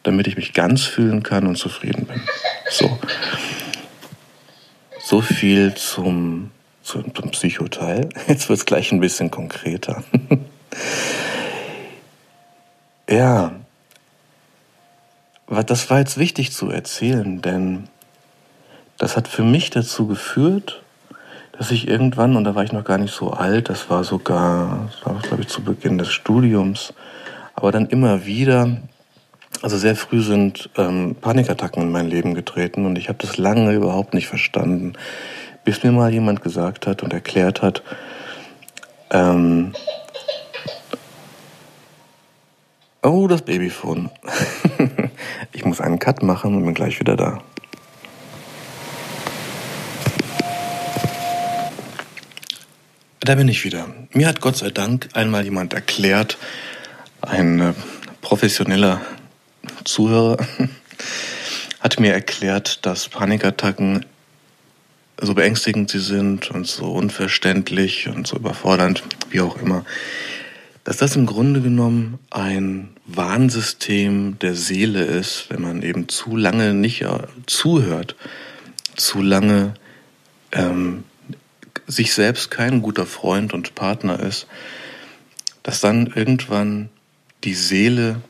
damit 0.06 0.28
ich 0.28 0.36
mich 0.36 0.52
ganz 0.52 0.84
fühlen 0.84 1.24
kann 1.24 1.46
und 1.46 1.56
zufrieden 1.56 2.06
bin. 2.06 2.20
So. 2.70 2.98
So 5.08 5.20
viel 5.20 5.72
zum, 5.74 6.50
zum, 6.82 7.14
zum 7.14 7.30
Psychoteil. 7.30 8.08
Jetzt 8.26 8.48
wird 8.48 8.58
es 8.58 8.66
gleich 8.66 8.90
ein 8.90 8.98
bisschen 8.98 9.30
konkreter. 9.30 10.02
ja, 13.08 13.52
das 15.46 15.90
war 15.90 16.00
jetzt 16.00 16.18
wichtig 16.18 16.50
zu 16.50 16.70
erzählen, 16.70 17.40
denn 17.40 17.84
das 18.98 19.16
hat 19.16 19.28
für 19.28 19.44
mich 19.44 19.70
dazu 19.70 20.08
geführt, 20.08 20.82
dass 21.52 21.70
ich 21.70 21.86
irgendwann, 21.86 22.34
und 22.34 22.42
da 22.42 22.56
war 22.56 22.64
ich 22.64 22.72
noch 22.72 22.82
gar 22.82 22.98
nicht 22.98 23.14
so 23.14 23.30
alt, 23.30 23.68
das 23.68 23.88
war 23.88 24.02
sogar, 24.02 24.90
das 24.90 25.06
war, 25.06 25.22
glaube 25.22 25.42
ich, 25.42 25.48
zu 25.48 25.62
Beginn 25.62 25.98
des 25.98 26.10
Studiums, 26.10 26.92
aber 27.54 27.70
dann 27.70 27.86
immer 27.86 28.26
wieder 28.26 28.78
also 29.62 29.78
sehr 29.78 29.96
früh 29.96 30.22
sind 30.22 30.70
ähm, 30.76 31.16
Panikattacken 31.20 31.82
in 31.82 31.90
mein 31.90 32.08
Leben 32.08 32.34
getreten 32.34 32.86
und 32.86 32.96
ich 32.98 33.08
habe 33.08 33.18
das 33.20 33.36
lange 33.36 33.72
überhaupt 33.72 34.14
nicht 34.14 34.28
verstanden, 34.28 34.94
bis 35.64 35.82
mir 35.82 35.92
mal 35.92 36.12
jemand 36.12 36.42
gesagt 36.42 36.86
hat 36.86 37.02
und 37.02 37.12
erklärt 37.12 37.62
hat, 37.62 37.82
ähm, 39.10 39.72
oh, 43.02 43.26
das 43.28 43.42
Babyphone. 43.42 44.10
ich 45.52 45.64
muss 45.64 45.80
einen 45.80 45.98
Cut 45.98 46.22
machen 46.22 46.56
und 46.56 46.64
bin 46.64 46.74
gleich 46.74 47.00
wieder 47.00 47.16
da. 47.16 47.38
Da 53.20 53.34
bin 53.34 53.48
ich 53.48 53.64
wieder. 53.64 53.86
Mir 54.12 54.28
hat 54.28 54.40
Gott 54.40 54.56
sei 54.56 54.70
Dank 54.70 55.08
einmal 55.14 55.42
jemand 55.42 55.74
erklärt, 55.74 56.38
ein 57.22 57.60
äh, 57.60 57.72
professioneller 58.20 59.00
Zuhörer 59.86 60.36
hat 61.80 62.00
mir 62.00 62.12
erklärt, 62.12 62.84
dass 62.84 63.08
Panikattacken 63.08 64.04
so 65.20 65.34
beängstigend 65.34 65.90
sie 65.90 66.00
sind 66.00 66.50
und 66.50 66.66
so 66.66 66.92
unverständlich 66.92 68.08
und 68.08 68.26
so 68.26 68.36
überfordernd, 68.36 69.02
wie 69.30 69.40
auch 69.40 69.56
immer, 69.56 69.84
dass 70.84 70.98
das 70.98 71.16
im 71.16 71.26
Grunde 71.26 71.60
genommen 71.60 72.18
ein 72.30 72.90
Warnsystem 73.06 74.38
der 74.38 74.54
Seele 74.54 75.02
ist, 75.02 75.46
wenn 75.48 75.62
man 75.62 75.82
eben 75.82 76.08
zu 76.08 76.36
lange 76.36 76.74
nicht 76.74 77.02
äh, 77.02 77.18
zuhört, 77.46 78.14
zu 78.94 79.22
lange 79.22 79.74
ähm, 80.52 81.04
sich 81.86 82.12
selbst 82.12 82.50
kein 82.50 82.82
guter 82.82 83.06
Freund 83.06 83.52
und 83.52 83.74
Partner 83.74 84.20
ist, 84.20 84.46
dass 85.62 85.80
dann 85.80 86.06
irgendwann 86.06 86.88
die 87.44 87.54
Seele 87.54 88.20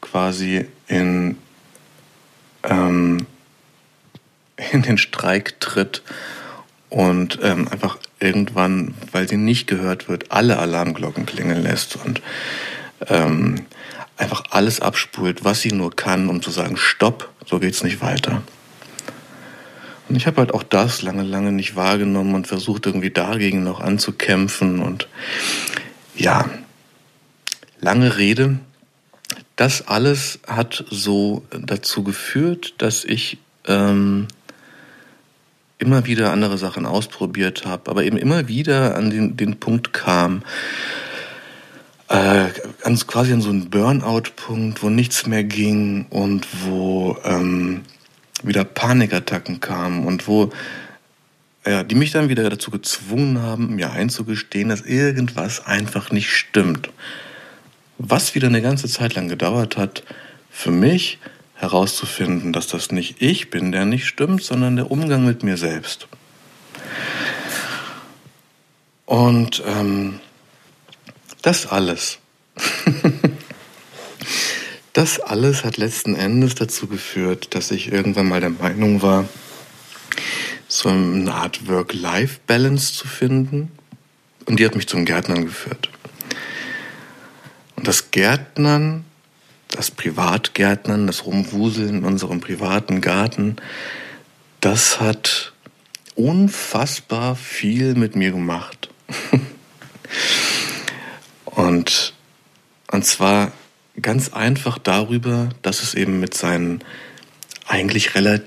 quasi 0.00 0.66
in, 0.92 1.38
ähm, 2.64 3.26
in 4.72 4.82
den 4.82 4.98
Streik 4.98 5.58
tritt 5.58 6.02
und 6.90 7.38
ähm, 7.42 7.66
einfach 7.68 7.96
irgendwann, 8.20 8.94
weil 9.10 9.26
sie 9.26 9.38
nicht 9.38 9.66
gehört 9.66 10.08
wird, 10.08 10.30
alle 10.30 10.58
Alarmglocken 10.58 11.24
klingeln 11.24 11.62
lässt 11.62 11.96
und 11.96 12.20
ähm, 13.08 13.64
einfach 14.18 14.44
alles 14.50 14.80
abspult, 14.80 15.44
was 15.44 15.62
sie 15.62 15.72
nur 15.72 15.96
kann, 15.96 16.28
um 16.28 16.42
zu 16.42 16.50
sagen, 16.50 16.76
stopp, 16.76 17.30
so 17.46 17.58
geht's 17.58 17.82
nicht 17.82 18.02
weiter. 18.02 18.42
Und 20.08 20.16
ich 20.16 20.26
habe 20.26 20.36
halt 20.36 20.52
auch 20.52 20.62
das 20.62 21.00
lange, 21.00 21.22
lange 21.22 21.52
nicht 21.52 21.74
wahrgenommen 21.74 22.34
und 22.34 22.46
versucht 22.46 22.84
irgendwie 22.84 23.10
dagegen 23.10 23.64
noch 23.64 23.80
anzukämpfen 23.80 24.80
und 24.80 25.08
ja, 26.14 26.44
lange 27.80 28.18
Rede, 28.18 28.58
das 29.56 29.86
alles 29.86 30.38
hat 30.46 30.84
so 30.90 31.44
dazu 31.50 32.02
geführt, 32.02 32.74
dass 32.78 33.04
ich 33.04 33.38
ähm, 33.66 34.28
immer 35.78 36.06
wieder 36.06 36.32
andere 36.32 36.58
Sachen 36.58 36.86
ausprobiert 36.86 37.66
habe, 37.66 37.90
aber 37.90 38.04
eben 38.04 38.16
immer 38.16 38.48
wieder 38.48 38.96
an 38.96 39.10
den, 39.10 39.36
den 39.36 39.58
Punkt 39.58 39.92
kam, 39.92 40.42
äh, 42.08 42.46
quasi 43.06 43.32
an 43.32 43.40
so 43.40 43.50
einen 43.50 43.68
Burnout-Punkt, 43.68 44.82
wo 44.82 44.88
nichts 44.88 45.26
mehr 45.26 45.44
ging 45.44 46.06
und 46.10 46.46
wo 46.64 47.18
ähm, 47.24 47.82
wieder 48.42 48.64
Panikattacken 48.64 49.60
kamen 49.60 50.06
und 50.06 50.28
wo 50.28 50.50
ja, 51.66 51.84
die 51.84 51.94
mich 51.94 52.10
dann 52.10 52.28
wieder 52.28 52.48
dazu 52.48 52.70
gezwungen 52.70 53.40
haben, 53.40 53.76
mir 53.76 53.92
einzugestehen, 53.92 54.68
dass 54.68 54.80
irgendwas 54.82 55.64
einfach 55.64 56.10
nicht 56.10 56.30
stimmt 56.30 56.90
was 58.08 58.34
wieder 58.34 58.48
eine 58.48 58.62
ganze 58.62 58.88
Zeit 58.88 59.14
lang 59.14 59.28
gedauert 59.28 59.76
hat, 59.76 60.02
für 60.50 60.70
mich 60.70 61.18
herauszufinden, 61.54 62.52
dass 62.52 62.66
das 62.66 62.90
nicht 62.90 63.22
ich 63.22 63.48
bin, 63.48 63.70
der 63.70 63.84
nicht 63.84 64.06
stimmt, 64.06 64.42
sondern 64.42 64.76
der 64.76 64.90
Umgang 64.90 65.24
mit 65.24 65.44
mir 65.44 65.56
selbst. 65.56 66.08
Und 69.06 69.62
ähm, 69.66 70.20
das 71.42 71.66
alles, 71.66 72.18
das 74.92 75.20
alles 75.20 75.64
hat 75.64 75.76
letzten 75.76 76.16
Endes 76.16 76.56
dazu 76.56 76.88
geführt, 76.88 77.54
dass 77.54 77.70
ich 77.70 77.92
irgendwann 77.92 78.28
mal 78.28 78.40
der 78.40 78.50
Meinung 78.50 79.02
war, 79.02 79.28
so 80.66 80.88
eine 80.88 81.32
Art 81.32 81.68
Work-Life-Balance 81.68 82.94
zu 82.94 83.06
finden. 83.06 83.70
Und 84.46 84.58
die 84.58 84.66
hat 84.66 84.74
mich 84.74 84.88
zum 84.88 85.04
Gärtnern 85.04 85.44
geführt. 85.44 85.88
Das 87.82 88.10
Gärtnern, 88.10 89.04
das 89.70 89.90
Privatgärtnern, 89.90 91.06
das 91.06 91.26
Rumwuseln 91.26 91.98
in 91.98 92.04
unserem 92.04 92.40
privaten 92.40 93.00
Garten, 93.00 93.56
das 94.60 95.00
hat 95.00 95.52
unfassbar 96.14 97.34
viel 97.36 97.94
mit 97.94 98.14
mir 98.14 98.30
gemacht. 98.30 98.88
und, 101.44 102.14
und 102.90 103.04
zwar 103.04 103.52
ganz 104.00 104.32
einfach 104.32 104.78
darüber, 104.78 105.48
dass 105.62 105.82
es 105.82 105.94
eben 105.94 106.20
mit 106.20 106.34
seinen 106.34 106.84
eigentlich 107.66 108.14
relativ, 108.14 108.46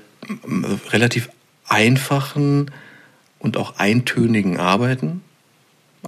relativ 0.90 1.28
einfachen 1.66 2.70
und 3.38 3.56
auch 3.56 3.76
eintönigen 3.78 4.58
Arbeiten, 4.58 5.22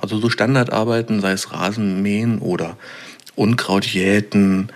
also 0.01 0.19
so 0.19 0.31
Standardarbeiten, 0.31 1.21
sei 1.21 1.33
es 1.33 1.53
Rasenmähen 1.53 2.39
oder 2.39 2.77
Unkraut 3.39 3.87
jäten, 3.87 4.71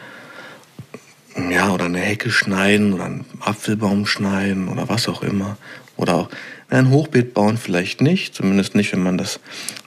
ja, 1.50 1.70
oder 1.70 1.86
eine 1.86 2.00
Hecke 2.00 2.30
schneiden 2.30 2.92
oder 2.92 3.04
einen 3.06 3.24
Apfelbaum 3.40 4.06
schneiden 4.06 4.68
oder 4.68 4.88
was 4.88 5.08
auch 5.08 5.22
immer. 5.22 5.56
Oder 5.96 6.14
auch 6.14 6.28
ein 6.68 6.90
Hochbeet 6.90 7.34
bauen 7.34 7.58
vielleicht 7.58 8.00
nicht, 8.00 8.34
zumindest 8.34 8.74
nicht, 8.74 8.92
wenn 8.92 9.02
man 9.02 9.18
das 9.18 9.40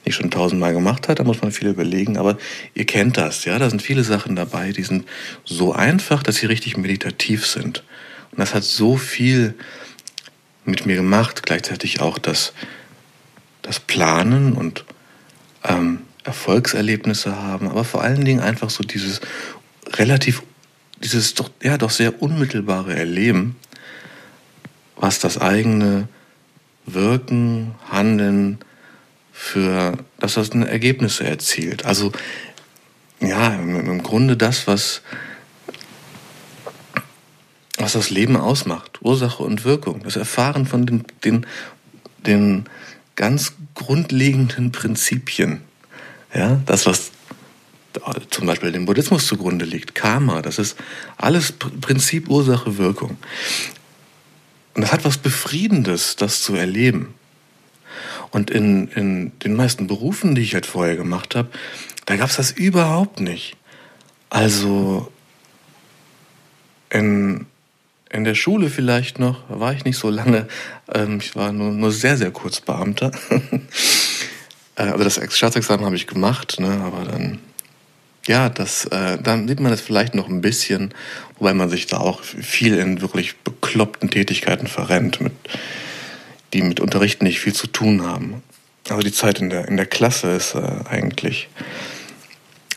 nicht 0.04 0.14
schon 0.14 0.30
tausendmal 0.30 0.72
gemacht 0.72 1.08
hat, 1.08 1.18
da 1.18 1.24
muss 1.24 1.42
man 1.42 1.50
viel 1.50 1.68
überlegen, 1.68 2.16
aber 2.16 2.38
ihr 2.74 2.86
kennt 2.86 3.16
das, 3.16 3.44
ja, 3.44 3.58
da 3.58 3.68
sind 3.68 3.82
viele 3.82 4.04
Sachen 4.04 4.36
dabei, 4.36 4.70
die 4.70 4.84
sind 4.84 5.04
so 5.44 5.72
einfach, 5.72 6.22
dass 6.22 6.36
sie 6.36 6.46
richtig 6.46 6.76
meditativ 6.76 7.46
sind. 7.46 7.82
Und 8.30 8.38
das 8.38 8.54
hat 8.54 8.62
so 8.62 8.96
viel 8.96 9.54
mit 10.64 10.86
mir 10.86 10.96
gemacht, 10.96 11.42
gleichzeitig 11.42 12.00
auch 12.00 12.18
das, 12.18 12.52
das 13.62 13.80
Planen 13.80 14.52
und 14.52 14.84
ähm, 15.64 16.05
Erfolgserlebnisse 16.26 17.36
haben, 17.36 17.68
aber 17.68 17.84
vor 17.84 18.02
allen 18.02 18.24
Dingen 18.24 18.40
einfach 18.40 18.70
so 18.70 18.82
dieses 18.82 19.20
relativ, 19.94 20.42
dieses 21.02 21.34
doch, 21.34 21.50
ja, 21.62 21.78
doch 21.78 21.90
sehr 21.90 22.22
unmittelbare 22.22 22.94
Erleben, 22.94 23.56
was 24.96 25.20
das 25.20 25.38
eigene 25.38 26.08
Wirken, 26.86 27.74
Handeln 27.90 28.58
für, 29.32 29.98
dass 30.18 30.34
das 30.34 30.50
Ergebnisse 30.50 31.24
erzielt. 31.24 31.84
Also 31.84 32.12
ja, 33.20 33.54
im 33.54 34.02
Grunde 34.02 34.36
das, 34.36 34.66
was, 34.66 35.02
was 37.76 37.92
das 37.92 38.10
Leben 38.10 38.36
ausmacht. 38.36 39.02
Ursache 39.02 39.42
und 39.42 39.64
Wirkung. 39.64 40.02
Das 40.02 40.16
Erfahren 40.16 40.66
von 40.66 40.86
den, 40.86 41.04
den, 41.24 41.46
den 42.26 42.64
ganz 43.14 43.54
grundlegenden 43.74 44.72
Prinzipien. 44.72 45.62
Ja, 46.36 46.60
das, 46.66 46.84
was 46.84 47.12
zum 48.28 48.46
Beispiel 48.46 48.70
dem 48.70 48.84
Buddhismus 48.84 49.26
zugrunde 49.26 49.64
liegt, 49.64 49.94
Karma, 49.94 50.42
das 50.42 50.58
ist 50.58 50.76
alles 51.16 51.52
Prinzip 51.52 52.28
Ursache 52.28 52.76
Wirkung. 52.76 53.16
Und 54.74 54.82
das 54.82 54.92
hat 54.92 55.06
was 55.06 55.16
Befriedendes, 55.16 56.14
das 56.16 56.42
zu 56.42 56.54
erleben. 56.54 57.14
Und 58.32 58.50
in, 58.50 58.88
in 58.88 59.32
den 59.38 59.54
meisten 59.54 59.86
Berufen, 59.86 60.34
die 60.34 60.42
ich 60.42 60.52
halt 60.52 60.66
vorher 60.66 60.96
gemacht 60.96 61.34
habe, 61.34 61.48
da 62.04 62.16
gab 62.16 62.28
es 62.28 62.36
das 62.36 62.50
überhaupt 62.50 63.18
nicht. 63.20 63.56
Also 64.28 65.10
in, 66.90 67.46
in 68.10 68.24
der 68.24 68.34
Schule 68.34 68.68
vielleicht 68.68 69.18
noch, 69.18 69.48
war 69.48 69.72
ich 69.72 69.86
nicht 69.86 69.96
so 69.96 70.10
lange, 70.10 70.48
ähm, 70.92 71.18
ich 71.18 71.34
war 71.34 71.52
nur, 71.52 71.72
nur 71.72 71.92
sehr, 71.92 72.18
sehr 72.18 72.30
kurz 72.30 72.60
Beamter. 72.60 73.10
äh, 74.76 74.82
also 74.82 75.04
das 75.04 75.20
Staatsexamen 75.34 75.84
habe 75.84 75.96
ich 75.96 76.06
gemacht, 76.06 76.60
ne, 76.60 76.80
aber 76.84 77.04
dann 77.04 77.40
ja, 78.26 78.48
das, 78.48 78.86
äh, 78.86 79.18
dann 79.22 79.46
sieht 79.46 79.60
man 79.60 79.70
das 79.70 79.80
vielleicht 79.80 80.14
noch 80.14 80.28
ein 80.28 80.40
bisschen, 80.40 80.92
wobei 81.38 81.54
man 81.54 81.70
sich 81.70 81.86
da 81.86 81.98
auch 81.98 82.22
viel 82.22 82.76
in 82.76 83.00
wirklich 83.00 83.36
bekloppten 83.38 84.10
Tätigkeiten 84.10 84.66
verrennt, 84.66 85.20
mit, 85.20 85.32
die 86.52 86.62
mit 86.62 86.80
Unterrichten 86.80 87.24
nicht 87.24 87.38
viel 87.38 87.54
zu 87.54 87.68
tun 87.68 88.02
haben. 88.02 88.42
Also 88.88 89.02
die 89.02 89.12
Zeit 89.12 89.40
in 89.40 89.50
der, 89.50 89.68
in 89.68 89.76
der 89.76 89.86
Klasse 89.86 90.30
ist 90.30 90.54
äh, 90.54 90.58
eigentlich 90.88 91.48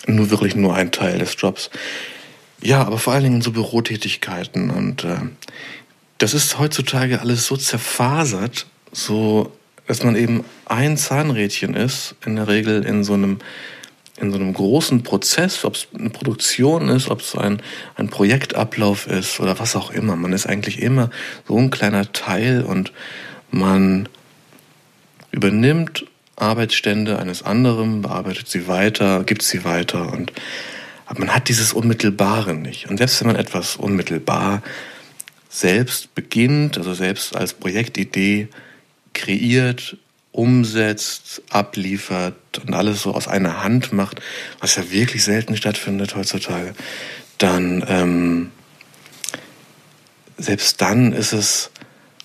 nur 0.05 0.29
wirklich 0.29 0.55
nur 0.55 0.75
ein 0.75 0.91
Teil 0.91 1.19
des 1.19 1.35
Jobs. 1.37 1.69
Ja, 2.61 2.81
aber 2.83 2.97
vor 2.97 3.13
allen 3.13 3.23
Dingen 3.23 3.41
so 3.41 3.51
Bürotätigkeiten 3.51 4.69
und 4.69 5.03
äh, 5.03 5.17
das 6.17 6.33
ist 6.33 6.59
heutzutage 6.59 7.21
alles 7.21 7.45
so 7.45 7.57
zerfasert, 7.57 8.67
so 8.91 9.51
dass 9.89 10.03
man 10.03 10.15
eben 10.15 10.45
ein 10.65 10.97
Zahnrädchen 10.97 11.73
ist, 11.73 12.13
in 12.23 12.35
der 12.35 12.47
Regel 12.47 12.85
in 12.85 13.03
so 13.03 13.15
einem 13.15 13.39
in 14.17 14.31
so 14.31 14.37
einem 14.37 14.53
großen 14.53 15.01
Prozess, 15.01 15.65
ob 15.65 15.75
es 15.75 15.87
eine 15.97 16.09
Produktion 16.11 16.89
ist, 16.89 17.09
ob 17.09 17.21
es 17.21 17.35
ein, 17.35 17.61
ein 17.95 18.09
Projektablauf 18.09 19.07
ist 19.07 19.39
oder 19.39 19.57
was 19.59 19.77
auch 19.77 19.91
immer. 19.91 20.15
Man 20.15 20.33
ist 20.33 20.45
eigentlich 20.45 20.81
immer 20.81 21.09
so 21.47 21.57
ein 21.57 21.71
kleiner 21.71 22.11
Teil 22.11 22.61
und 22.61 22.91
man 23.49 24.09
übernimmt 25.31 26.05
Arbeitsstände 26.35 27.17
eines 27.17 27.41
anderen, 27.41 28.03
bearbeitet 28.03 28.47
sie 28.47 28.67
weiter, 28.67 29.23
gibt 29.23 29.41
sie 29.41 29.63
weiter 29.63 30.13
und 30.13 30.33
aber 31.07 31.21
man 31.21 31.33
hat 31.33 31.49
dieses 31.49 31.73
Unmittelbare 31.73 32.53
nicht. 32.53 32.87
Und 32.87 32.97
selbst 32.97 33.21
wenn 33.21 33.27
man 33.27 33.37
etwas 33.37 33.77
unmittelbar 33.77 34.61
selbst 35.49 36.13
beginnt, 36.13 36.77
also 36.77 36.93
selbst 36.93 37.35
als 37.35 37.53
Projektidee 37.53 38.49
kreiert, 39.19 39.97
umsetzt, 40.31 41.41
abliefert 41.49 42.59
und 42.65 42.73
alles 42.73 43.01
so 43.01 43.13
aus 43.13 43.27
einer 43.27 43.63
Hand 43.63 43.91
macht, 43.91 44.21
was 44.59 44.75
ja 44.75 44.91
wirklich 44.91 45.23
selten 45.23 45.57
stattfindet 45.57 46.15
heutzutage, 46.15 46.73
dann 47.37 47.83
ähm, 47.87 48.51
selbst 50.37 50.81
dann 50.81 51.13
ist 51.13 51.33
es, 51.33 51.71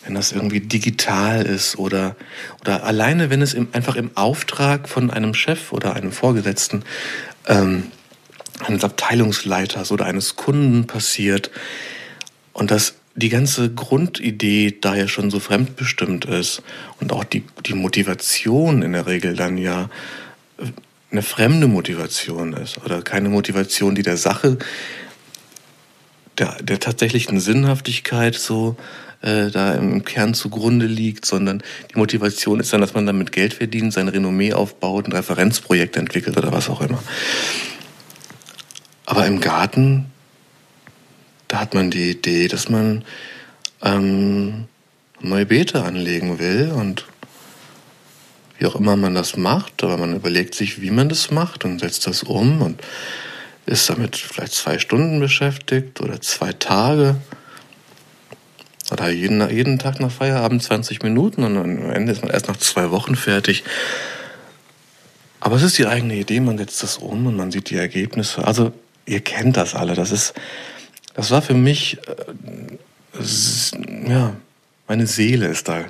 wenn 0.04 0.14
das 0.14 0.32
irgendwie 0.32 0.60
digital 0.60 1.42
ist 1.42 1.78
oder, 1.78 2.14
oder 2.60 2.84
alleine, 2.84 3.30
wenn 3.30 3.42
es 3.42 3.54
im, 3.54 3.68
einfach 3.72 3.96
im 3.96 4.16
Auftrag 4.16 4.88
von 4.88 5.10
einem 5.10 5.34
Chef 5.34 5.72
oder 5.72 5.94
einem 5.94 6.12
Vorgesetzten, 6.12 6.84
ähm, 7.46 7.84
eines 8.60 8.84
Abteilungsleiters 8.84 9.90
oder 9.90 10.06
eines 10.06 10.36
Kunden 10.36 10.86
passiert 10.86 11.50
und 12.52 12.70
das 12.70 12.94
die 13.16 13.28
ganze 13.28 13.72
Grundidee 13.72 14.76
da 14.80 14.94
ja 14.94 15.06
schon 15.06 15.30
so 15.30 15.38
fremdbestimmt 15.38 16.24
ist 16.24 16.62
und 17.00 17.12
auch 17.12 17.24
die, 17.24 17.44
die 17.64 17.74
Motivation 17.74 18.82
in 18.82 18.92
der 18.92 19.06
Regel 19.06 19.36
dann 19.36 19.56
ja 19.56 19.88
äh, 20.58 20.66
eine 21.10 21.22
fremde 21.22 21.68
Motivation 21.68 22.54
ist 22.54 22.84
oder 22.84 23.02
keine 23.02 23.28
Motivation, 23.28 23.94
die 23.94 24.02
der 24.02 24.16
Sache, 24.16 24.58
der, 26.38 26.56
der 26.60 26.80
tatsächlichen 26.80 27.38
Sinnhaftigkeit 27.38 28.34
so 28.34 28.76
äh, 29.20 29.50
da 29.50 29.74
im 29.74 30.04
Kern 30.04 30.34
zugrunde 30.34 30.86
liegt, 30.86 31.24
sondern 31.24 31.62
die 31.92 31.98
Motivation 31.98 32.58
ist 32.58 32.72
dann, 32.72 32.80
dass 32.80 32.94
man 32.94 33.06
damit 33.06 33.30
Geld 33.30 33.54
verdient, 33.54 33.92
sein 33.92 34.08
Renommee 34.08 34.54
aufbaut, 34.54 35.06
ein 35.06 35.12
Referenzprojekt 35.12 35.96
entwickelt 35.96 36.36
oder 36.36 36.50
was 36.50 36.68
auch 36.68 36.80
immer. 36.80 37.00
Aber 39.06 39.26
im 39.26 39.40
Garten 39.40 40.06
da 41.54 41.60
hat 41.60 41.72
man 41.72 41.88
die 41.88 42.10
Idee, 42.10 42.48
dass 42.48 42.68
man 42.68 43.04
ähm, 43.80 44.64
neue 45.20 45.46
Beete 45.46 45.84
anlegen 45.84 46.40
will 46.40 46.72
und 46.74 47.06
wie 48.58 48.66
auch 48.66 48.74
immer 48.74 48.96
man 48.96 49.14
das 49.14 49.36
macht, 49.36 49.84
aber 49.84 49.96
man 49.96 50.16
überlegt 50.16 50.56
sich, 50.56 50.80
wie 50.80 50.90
man 50.90 51.08
das 51.08 51.30
macht 51.30 51.64
und 51.64 51.78
setzt 51.78 52.08
das 52.08 52.24
um 52.24 52.60
und 52.60 52.82
ist 53.66 53.88
damit 53.88 54.16
vielleicht 54.16 54.54
zwei 54.54 54.80
Stunden 54.80 55.20
beschäftigt 55.20 56.00
oder 56.00 56.20
zwei 56.20 56.52
Tage 56.52 57.14
oder 58.90 59.08
jeden, 59.10 59.48
jeden 59.48 59.78
Tag 59.78 60.00
nach 60.00 60.10
Feierabend 60.10 60.60
20 60.60 61.04
Minuten 61.04 61.44
und 61.44 61.56
am 61.56 61.90
Ende 61.92 62.10
ist 62.10 62.22
man 62.22 62.32
erst 62.32 62.48
nach 62.48 62.56
zwei 62.56 62.90
Wochen 62.90 63.14
fertig. 63.14 63.62
Aber 65.38 65.54
es 65.54 65.62
ist 65.62 65.78
die 65.78 65.86
eigene 65.86 66.16
Idee, 66.16 66.40
man 66.40 66.58
setzt 66.58 66.82
das 66.82 66.98
um 66.98 67.28
und 67.28 67.36
man 67.36 67.52
sieht 67.52 67.70
die 67.70 67.76
Ergebnisse. 67.76 68.44
Also 68.44 68.72
ihr 69.06 69.20
kennt 69.20 69.56
das 69.56 69.76
alle, 69.76 69.94
das 69.94 70.10
ist 70.10 70.34
das 71.14 71.30
war 71.30 71.42
für 71.42 71.54
mich, 71.54 71.98
äh, 72.08 73.20
ja, 74.08 74.36
meine 74.86 75.06
Seele 75.06 75.46
ist 75.46 75.68
da 75.68 75.86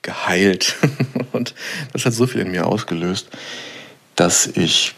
geheilt. 0.00 0.76
Und 1.32 1.54
das 1.92 2.04
hat 2.04 2.14
so 2.14 2.26
viel 2.26 2.40
in 2.40 2.50
mir 2.50 2.66
ausgelöst, 2.66 3.28
dass 4.16 4.46
ich, 4.46 4.94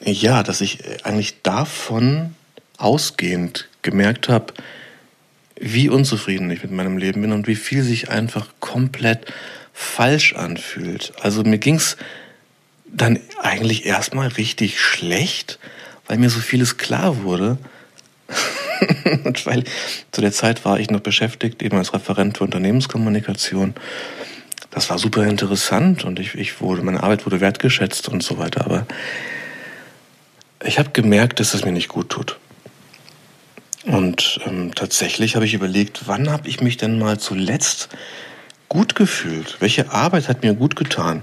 ja, 0.00 0.42
dass 0.42 0.60
ich 0.60 1.04
eigentlich 1.04 1.42
davon 1.42 2.34
ausgehend 2.78 3.68
gemerkt 3.82 4.28
habe, 4.28 4.54
wie 5.60 5.90
unzufrieden 5.90 6.50
ich 6.50 6.62
mit 6.62 6.72
meinem 6.72 6.96
Leben 6.96 7.20
bin 7.20 7.32
und 7.32 7.46
wie 7.46 7.56
viel 7.56 7.82
sich 7.82 8.08
einfach 8.08 8.48
komplett 8.60 9.26
falsch 9.74 10.34
anfühlt. 10.34 11.12
Also 11.20 11.42
mir 11.42 11.58
ging 11.58 11.74
es 11.74 11.98
dann 12.86 13.20
eigentlich 13.42 13.84
erstmal 13.84 14.28
richtig 14.28 14.80
schlecht 14.80 15.58
weil 16.10 16.18
mir 16.18 16.28
so 16.28 16.40
vieles 16.40 16.76
klar 16.76 17.22
wurde. 17.22 17.56
und 19.24 19.46
weil 19.46 19.62
zu 20.10 20.20
der 20.20 20.32
Zeit 20.32 20.64
war 20.64 20.80
ich 20.80 20.90
noch 20.90 20.98
beschäftigt, 20.98 21.62
eben 21.62 21.78
als 21.78 21.94
Referent 21.94 22.38
für 22.38 22.44
Unternehmenskommunikation. 22.44 23.74
Das 24.72 24.90
war 24.90 24.98
super 24.98 25.24
interessant 25.24 26.04
und 26.04 26.18
ich, 26.18 26.34
ich 26.34 26.60
wurde, 26.60 26.82
meine 26.82 27.04
Arbeit 27.04 27.26
wurde 27.26 27.40
wertgeschätzt 27.40 28.08
und 28.08 28.24
so 28.24 28.38
weiter. 28.38 28.64
Aber 28.64 28.86
ich 30.64 30.80
habe 30.80 30.90
gemerkt, 30.90 31.38
dass 31.38 31.54
es 31.54 31.64
mir 31.64 31.70
nicht 31.70 31.88
gut 31.88 32.08
tut. 32.08 32.38
Und 33.84 34.40
ähm, 34.46 34.74
tatsächlich 34.74 35.36
habe 35.36 35.46
ich 35.46 35.54
überlegt, 35.54 36.08
wann 36.08 36.28
habe 36.28 36.48
ich 36.48 36.60
mich 36.60 36.76
denn 36.76 36.98
mal 36.98 37.20
zuletzt 37.20 37.88
gut 38.68 38.96
gefühlt? 38.96 39.58
Welche 39.60 39.92
Arbeit 39.92 40.28
hat 40.28 40.42
mir 40.42 40.54
gut 40.54 40.74
getan? 40.74 41.22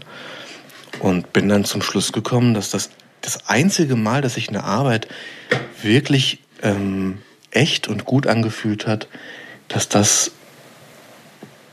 Und 1.00 1.34
bin 1.34 1.50
dann 1.50 1.66
zum 1.66 1.82
Schluss 1.82 2.14
gekommen, 2.14 2.54
dass 2.54 2.70
das 2.70 2.90
das 3.28 3.50
einzige 3.50 3.98
Mal, 3.98 4.22
dass 4.22 4.36
sich 4.36 4.48
eine 4.48 4.64
Arbeit 4.64 5.10
wirklich 5.82 6.40
ähm, 6.64 7.20
echt 7.52 7.90
und 7.90 8.06
gut 8.06 8.26
angefühlt 8.26 8.88
hat, 8.88 9.10
dass 9.68 9.90
das 9.90 10.32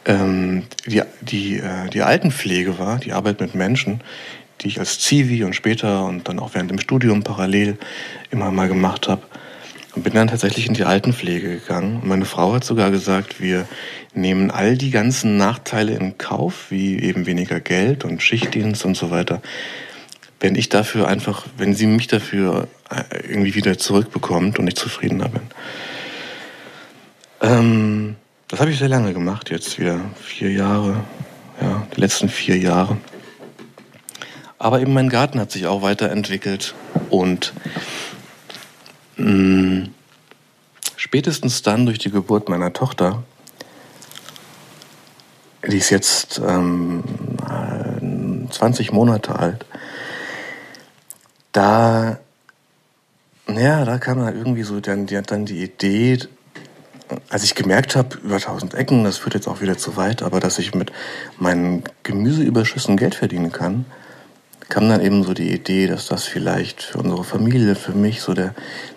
ähm, 0.04 0.64
die, 0.84 1.02
die, 1.20 1.58
äh, 1.58 1.88
die 1.90 2.02
Altenpflege 2.02 2.78
war, 2.78 2.98
die 2.98 3.12
Arbeit 3.12 3.40
mit 3.40 3.54
Menschen, 3.54 4.00
die 4.60 4.68
ich 4.68 4.80
als 4.80 4.98
Zivi 4.98 5.44
und 5.44 5.54
später 5.54 6.04
und 6.04 6.28
dann 6.28 6.40
auch 6.40 6.54
während 6.54 6.70
dem 6.70 6.80
Studium 6.80 7.22
parallel 7.22 7.78
immer 8.30 8.50
mal 8.50 8.66
gemacht 8.66 9.08
habe. 9.08 9.22
und 9.94 10.02
bin 10.02 10.14
dann 10.14 10.26
tatsächlich 10.26 10.66
in 10.66 10.74
die 10.74 10.84
Altenpflege 10.84 11.60
gegangen. 11.60 12.00
Und 12.02 12.08
meine 12.08 12.24
Frau 12.24 12.52
hat 12.54 12.64
sogar 12.64 12.90
gesagt, 12.90 13.40
wir 13.40 13.68
nehmen 14.12 14.50
all 14.50 14.76
die 14.76 14.90
ganzen 14.90 15.36
Nachteile 15.36 15.94
in 15.94 16.18
Kauf, 16.18 16.70
wie 16.70 16.98
eben 16.98 17.26
weniger 17.26 17.60
Geld 17.60 18.04
und 18.04 18.22
Schichtdienst 18.22 18.84
und 18.84 18.96
so 18.96 19.12
weiter, 19.12 19.40
wenn 20.44 20.56
ich 20.56 20.68
dafür 20.68 21.08
einfach, 21.08 21.46
wenn 21.56 21.74
sie 21.74 21.86
mich 21.86 22.06
dafür 22.06 22.68
äh, 22.90 23.30
irgendwie 23.30 23.54
wieder 23.54 23.78
zurückbekommt 23.78 24.58
und 24.58 24.66
ich 24.66 24.76
zufriedener 24.76 25.30
bin. 25.30 25.40
Ähm, 27.40 28.16
das 28.48 28.60
habe 28.60 28.70
ich 28.70 28.78
sehr 28.78 28.90
lange 28.90 29.14
gemacht, 29.14 29.48
jetzt 29.48 29.78
wieder 29.78 29.98
vier 30.20 30.52
Jahre, 30.52 31.02
ja, 31.62 31.86
die 31.96 32.00
letzten 32.02 32.28
vier 32.28 32.58
Jahre. 32.58 32.98
Aber 34.58 34.82
eben 34.82 34.92
mein 34.92 35.08
Garten 35.08 35.40
hat 35.40 35.50
sich 35.50 35.66
auch 35.66 35.80
weiterentwickelt 35.80 36.74
und 37.08 37.54
mh, 39.16 39.30
mm, 39.30 39.94
spätestens 40.96 41.62
dann 41.62 41.86
durch 41.86 42.00
die 42.00 42.10
Geburt 42.10 42.50
meiner 42.50 42.74
Tochter, 42.74 43.22
die 45.66 45.78
ist 45.78 45.88
jetzt 45.88 46.38
ähm, 46.46 47.02
20 48.50 48.92
Monate 48.92 49.36
alt, 49.38 49.64
da, 51.54 52.18
ja, 53.48 53.84
da 53.84 53.98
kam 53.98 54.18
dann 54.18 54.36
irgendwie 54.36 54.64
so 54.64 54.80
dann, 54.80 55.06
die, 55.06 55.20
dann 55.22 55.46
die 55.46 55.62
Idee, 55.62 56.18
als 57.30 57.44
ich 57.44 57.54
gemerkt 57.54 57.96
habe, 57.96 58.16
über 58.22 58.36
1000 58.36 58.74
Ecken, 58.74 59.04
das 59.04 59.18
führt 59.18 59.34
jetzt 59.34 59.46
auch 59.46 59.60
wieder 59.60 59.78
zu 59.78 59.96
weit, 59.96 60.22
aber 60.22 60.40
dass 60.40 60.58
ich 60.58 60.74
mit 60.74 60.92
meinen 61.38 61.84
Gemüseüberschüssen 62.02 62.96
Geld 62.96 63.14
verdienen 63.14 63.52
kann, 63.52 63.86
kam 64.68 64.88
dann 64.88 65.00
eben 65.00 65.22
so 65.22 65.32
die 65.32 65.52
Idee, 65.52 65.86
dass 65.86 66.06
das 66.06 66.24
vielleicht 66.24 66.82
für 66.82 66.98
unsere 66.98 67.22
Familie, 67.22 67.76
für 67.76 67.92
mich 67.92 68.20
so 68.20 68.34
der, 68.34 68.54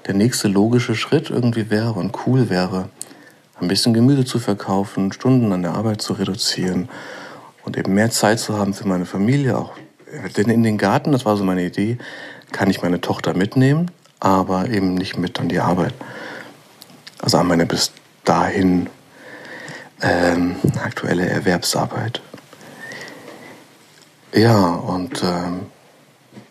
der 0.08 0.15
nächste 0.15 0.48
logische 0.48 0.96
Schritt 0.96 1.30
irgendwie 1.30 1.70
wäre 1.70 1.93
und 1.93 2.26
cool 2.26 2.50
wäre, 2.50 2.89
ein 3.60 3.67
bisschen 3.67 3.93
Gemüse 3.93 4.26
zu 4.26 4.39
verkaufen, 4.39 5.12
Stunden 5.12 5.52
an 5.52 5.62
der 5.62 5.74
Arbeit 5.74 6.02
zu 6.02 6.13
reduzieren 6.13 6.89
und 7.65 7.78
eben 7.78 7.93
mehr 7.93 8.10
Zeit 8.10 8.39
zu 8.39 8.58
haben 8.58 8.74
für 8.74 8.88
meine 8.88 9.06
Familie 9.06 9.58
auch. 9.58 9.74
Denn 10.38 10.50
in 10.50 10.63
den 10.63 10.78
Garten, 10.78 11.12
das 11.12 11.26
war 11.26 11.36
so 11.38 11.43
meine 11.43 11.65
Idee, 11.65 11.98
kann 12.52 12.70
ich 12.70 12.82
meine 12.82 13.02
Tochter 13.02 13.34
mitnehmen, 13.34 13.92
aber 14.20 14.70
eben 14.70 14.96
nicht 14.96 15.18
mit 15.18 15.40
an 15.40 15.50
die 15.50 15.60
Arbeit. 15.60 15.94
Also 17.20 17.38
an 17.38 17.48
meine 17.48 17.66
bis 17.66 17.92
dahin 18.24 18.90
ähm, 20.02 20.56
aktuelle 20.84 21.28
Erwerbsarbeit. 21.28 22.22
Ja, 24.34 24.68
und 24.68 25.24
ähm, 25.24 25.68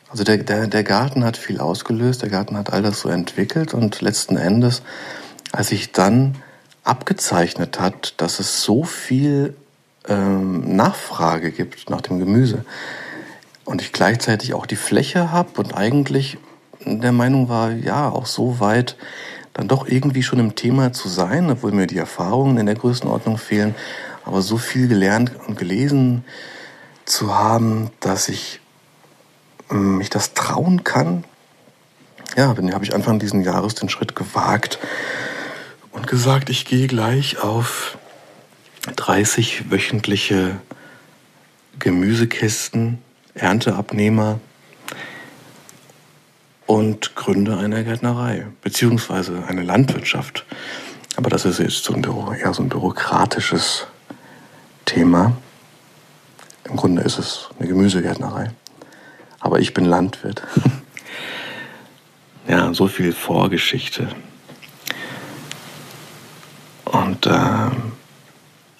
also 0.09 0.25
der, 0.25 0.39
der, 0.39 0.67
der 0.67 0.83
Garten 0.83 1.25
hat 1.25 1.37
viel 1.37 1.61
ausgelöst, 1.61 2.23
der 2.23 2.31
Garten 2.31 2.57
hat 2.57 2.73
all 2.73 2.83
das 2.83 3.01
so 3.01 3.09
entwickelt 3.09 3.75
und 3.75 4.01
letzten 4.01 4.37
Endes, 4.37 4.83
als 5.53 5.73
ich 5.73 5.93
dann 5.93 6.37
abgezeichnet 6.85 7.81
hat, 7.81 8.15
dass 8.17 8.41
es 8.41 8.63
so 8.63 8.85
viel 8.85 9.55
ähm, 10.09 10.77
Nachfrage 10.77 11.51
gibt 11.51 11.91
nach 11.91 12.01
dem 12.01 12.19
Gemüse 12.19 12.65
und 13.67 13.83
ich 13.83 13.93
gleichzeitig 13.93 14.55
auch 14.55 14.65
die 14.65 14.77
Fläche 14.77 15.31
habe 15.31 15.61
und 15.61 15.77
eigentlich 15.77 16.39
der 16.85 17.13
Meinung 17.13 17.49
war, 17.49 17.73
ja, 17.73 18.09
auch 18.09 18.27
so 18.27 18.61
weit 18.61 18.97
dann 19.53 19.69
doch 19.69 19.89
irgendwie 19.89 20.23
schon 20.23 20.39
im 20.39 20.55
Thema 20.55 20.93
zu 20.93 21.09
sein, 21.09 21.51
obwohl 21.51 21.73
mir 21.73 21.87
die 21.87 21.99
Erfahrungen 21.99 22.59
in 22.59 22.67
der 22.67 22.75
Größenordnung 22.75 23.39
fehlen, 23.39 23.75
aber 24.25 24.43
so 24.43 24.57
viel 24.57 24.87
gelernt 24.87 25.33
und 25.47 25.59
gelesen 25.59 26.25
zu 27.05 27.35
haben, 27.35 27.91
dass 28.01 28.29
ich 28.29 28.61
ähm, 29.71 29.99
mich 29.99 30.11
das 30.11 30.35
trauen 30.35 30.85
kann. 30.85 31.25
Ja, 32.37 32.53
dann 32.55 32.73
habe 32.73 32.85
ich 32.85 32.95
Anfang 32.95 33.19
diesen 33.19 33.43
Jahres 33.43 33.75
den 33.75 33.89
Schritt 33.89 34.15
gewagt 34.15 34.79
und 35.93 36.07
gesagt, 36.07 36.51
ich 36.51 36.67
gehe 36.67 36.87
gleich 36.87 37.39
auf 37.39 37.97
30 38.95 39.71
wöchentliche 39.71 40.61
Gemüsekisten, 41.79 42.99
Ernteabnehmer 43.37 44.41
und 46.67 47.15
gründe 47.15 47.57
eine 47.59 47.85
Gärtnerei, 47.85 48.47
beziehungsweise 48.63 49.45
eine 49.47 49.63
Landwirtschaft. 49.63 50.45
Aber 51.17 51.31
das 51.31 51.45
ist 51.45 51.59
jetzt 51.59 51.85
so 51.85 51.95
ein 51.95 52.03
Büro, 52.03 52.33
eher 52.33 52.53
so 52.53 52.63
ein 52.63 52.69
bürokratisches 52.69 53.87
Thema. 54.85 55.37
Im 56.65 56.77
Grunde 56.77 57.03
ist 57.03 57.19
es 57.19 57.49
eine 57.59 57.69
Gemüsegärtnerei. 57.69 58.51
Aber 59.41 59.61
ich 59.61 59.73
bin 59.73 59.85
Landwirt. 59.85 60.43
ja, 62.49 62.75
so 62.75 62.89
viel 62.89 63.13
Vorgeschichte. 63.13 64.09
Und 66.85 67.27
äh, 67.27 67.71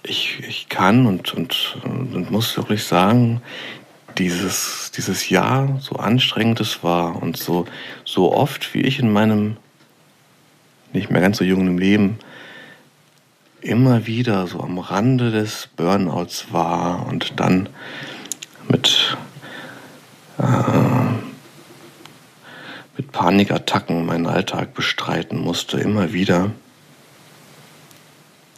ich, 0.03 0.41
ich 0.47 0.69
kann 0.69 1.07
und, 1.07 1.33
und, 1.35 1.77
und 1.85 2.31
muss 2.31 2.57
wirklich 2.57 2.85
sagen, 2.85 3.41
dieses, 4.19 4.91
dieses 4.97 5.29
Jahr, 5.29 5.79
so 5.81 5.97
anstrengend 5.97 6.61
es 6.61 6.83
war 6.83 7.21
und 7.23 7.37
so, 7.37 7.67
so 8.05 8.33
oft, 8.33 8.75
wie 8.75 8.83
ich 8.83 8.99
in 8.99 9.13
meinem 9.13 9.57
nicht 10.93 11.11
mehr 11.11 11.21
ganz 11.21 11.39
so 11.39 11.45
jungen 11.45 11.79
Leben 11.79 12.19
immer 13.61 14.07
wieder 14.07 14.47
so 14.47 14.61
am 14.61 14.79
Rande 14.79 15.31
des 15.31 15.69
Burnouts 15.77 16.53
war 16.53 17.07
und 17.07 17.39
dann 17.41 17.69
mit, 18.69 19.17
äh, 20.39 20.45
mit 22.97 23.13
Panikattacken 23.13 24.07
meinen 24.07 24.27
Alltag 24.27 24.75
bestreiten 24.75 25.39
musste, 25.39 25.79
immer 25.79 26.13
wieder 26.13 26.53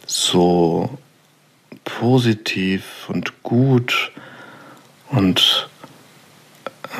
so 0.05 0.97
positiv 1.83 3.09
und 3.09 3.43
gut 3.43 4.11
und 5.09 5.69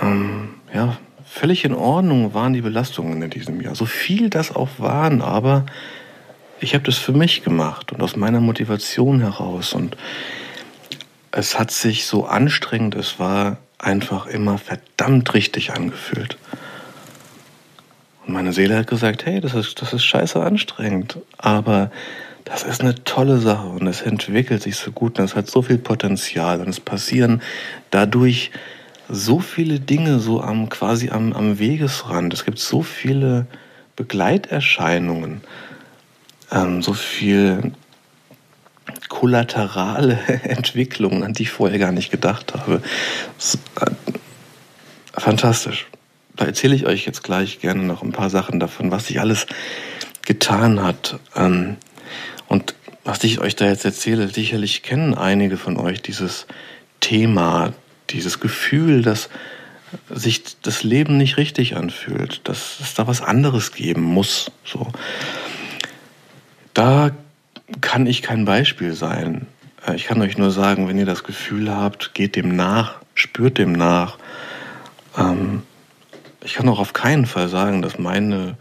ähm, 0.02 0.56
ja, 0.74 0.98
völlig 1.26 1.64
in 1.64 1.74
Ordnung 1.74 2.34
waren 2.34 2.54
die 2.54 2.62
Belastungen 2.62 3.22
in 3.22 3.30
diesem 3.30 3.62
Jahr. 3.62 3.76
So 3.76 3.86
viel 3.86 4.30
das 4.30 4.56
auch 4.56 4.70
waren, 4.78 5.22
aber 5.22 5.66
ich 6.60 6.74
habe 6.74 6.84
das 6.84 6.98
für 6.98 7.14
mich 7.14 7.44
gemacht 7.44 7.92
und 7.92 8.02
aus 8.02 8.16
meiner 8.16 8.42
Motivation 8.42 9.22
heraus. 9.22 9.74
Und 9.74 9.96
es 11.32 11.58
hat 11.58 11.72
sich 11.72 12.06
so 12.06 12.26
anstrengend, 12.26 12.96
es 12.96 13.20
war 13.20 13.58
einfach 13.78 14.26
immer 14.26 14.58
verdammt 14.58 15.34
richtig 15.34 15.72
angefühlt. 15.72 16.38
Und 18.26 18.34
meine 18.34 18.54
Seele 18.54 18.78
hat 18.78 18.88
gesagt, 18.88 19.26
hey, 19.26 19.40
das 19.40 19.54
ist, 19.54 19.82
das 19.82 19.94
ist 19.94 20.04
scheiße 20.04 20.42
anstrengend, 20.42 21.20
aber 21.38 21.92
das 22.50 22.64
ist 22.64 22.82
eine 22.82 22.96
tolle 23.04 23.40
Sache 23.40 23.68
und 23.68 23.88
es 23.88 24.02
entwickelt 24.02 24.62
sich 24.64 24.76
so 24.76 24.92
gut 24.92 25.20
und 25.20 25.26
es 25.26 25.36
hat 25.36 25.50
so 25.50 25.62
viel 25.62 25.78
Potenzial 25.78 26.62
und 26.62 26.70
es 26.70 26.80
passieren 26.80 27.42
dadurch 27.92 28.52
so 29.08 29.40
viele 29.40 29.80
Dinge 29.80 30.20
so 30.20 30.42
am 30.42 30.70
quasi 30.70 31.10
am, 31.10 31.34
am 31.34 31.60
Wegesrand. 31.60 32.34
Es 32.34 32.46
gibt 32.46 32.60
so 32.60 32.84
viele 32.84 33.48
Begleiterscheinungen 33.96 35.42
ähm, 36.52 36.82
so 36.82 36.94
viel 36.94 37.72
kollaterale 39.08 40.20
Entwicklungen, 40.44 41.24
an 41.24 41.34
die 41.34 41.44
ich 41.44 41.52
vorher 41.52 41.80
gar 41.80 41.92
nicht 41.92 42.12
gedacht 42.12 42.54
habe. 42.54 42.82
Äh, 43.82 43.86
fantastisch. 45.14 45.88
Da 46.36 46.46
erzähle 46.46 46.76
ich 46.76 46.86
euch 46.86 47.06
jetzt 47.06 47.24
gleich 47.24 47.60
gerne 47.60 47.84
noch 47.84 48.02
ein 48.02 48.14
paar 48.14 48.30
Sachen 48.30 48.60
davon, 48.60 48.92
was 48.92 49.08
sich 49.08 49.20
alles 49.20 49.46
getan 50.26 50.82
hat. 50.82 51.20
Ähm, 51.36 51.78
und 52.50 52.76
was 53.06 53.24
ich 53.24 53.40
euch 53.40 53.56
da 53.56 53.66
jetzt 53.66 53.86
erzähle, 53.86 54.28
sicherlich 54.28 54.84
kennen 54.84 55.14
einige 55.14 55.56
von 55.56 55.78
euch 55.78 56.02
dieses 56.02 56.48
Thema, 57.00 57.74
dieses 58.10 58.40
Gefühl, 58.40 59.02
dass 59.02 59.30
sich 60.10 60.60
das 60.62 60.84
Leben 60.84 61.18
nicht 61.18 61.38
richtig 61.38 61.76
anfühlt, 61.76 62.42
dass 62.44 62.80
es 62.80 62.94
da 62.96 63.08
was 63.08 63.22
anderes 63.22 63.72
geben 63.72 64.02
muss. 64.02 64.52
So. 64.66 64.92
Da 66.74 67.12
kann 67.82 68.06
ich 68.06 68.22
kein 68.22 68.46
Beispiel 68.46 68.94
sein. 68.94 69.48
Äh, 69.88 69.96
ich 69.96 70.06
kann 70.06 70.22
euch 70.22 70.38
nur 70.38 70.52
sagen, 70.52 70.88
wenn 70.88 70.98
ihr 70.98 71.06
das 71.06 71.24
Gefühl 71.24 71.74
habt, 71.74 72.14
geht 72.14 72.36
dem 72.36 72.56
nach, 72.56 72.96
spürt 73.14 73.58
dem 73.58 73.72
nach. 73.72 74.18
Ähm, 75.18 75.64
ich 76.42 76.54
kann 76.54 76.70
auch 76.70 76.80
auf 76.80 76.94
keinen 76.94 77.26
Fall 77.26 77.50
sagen, 77.50 77.82
dass 77.82 78.00
meine, 78.00 78.56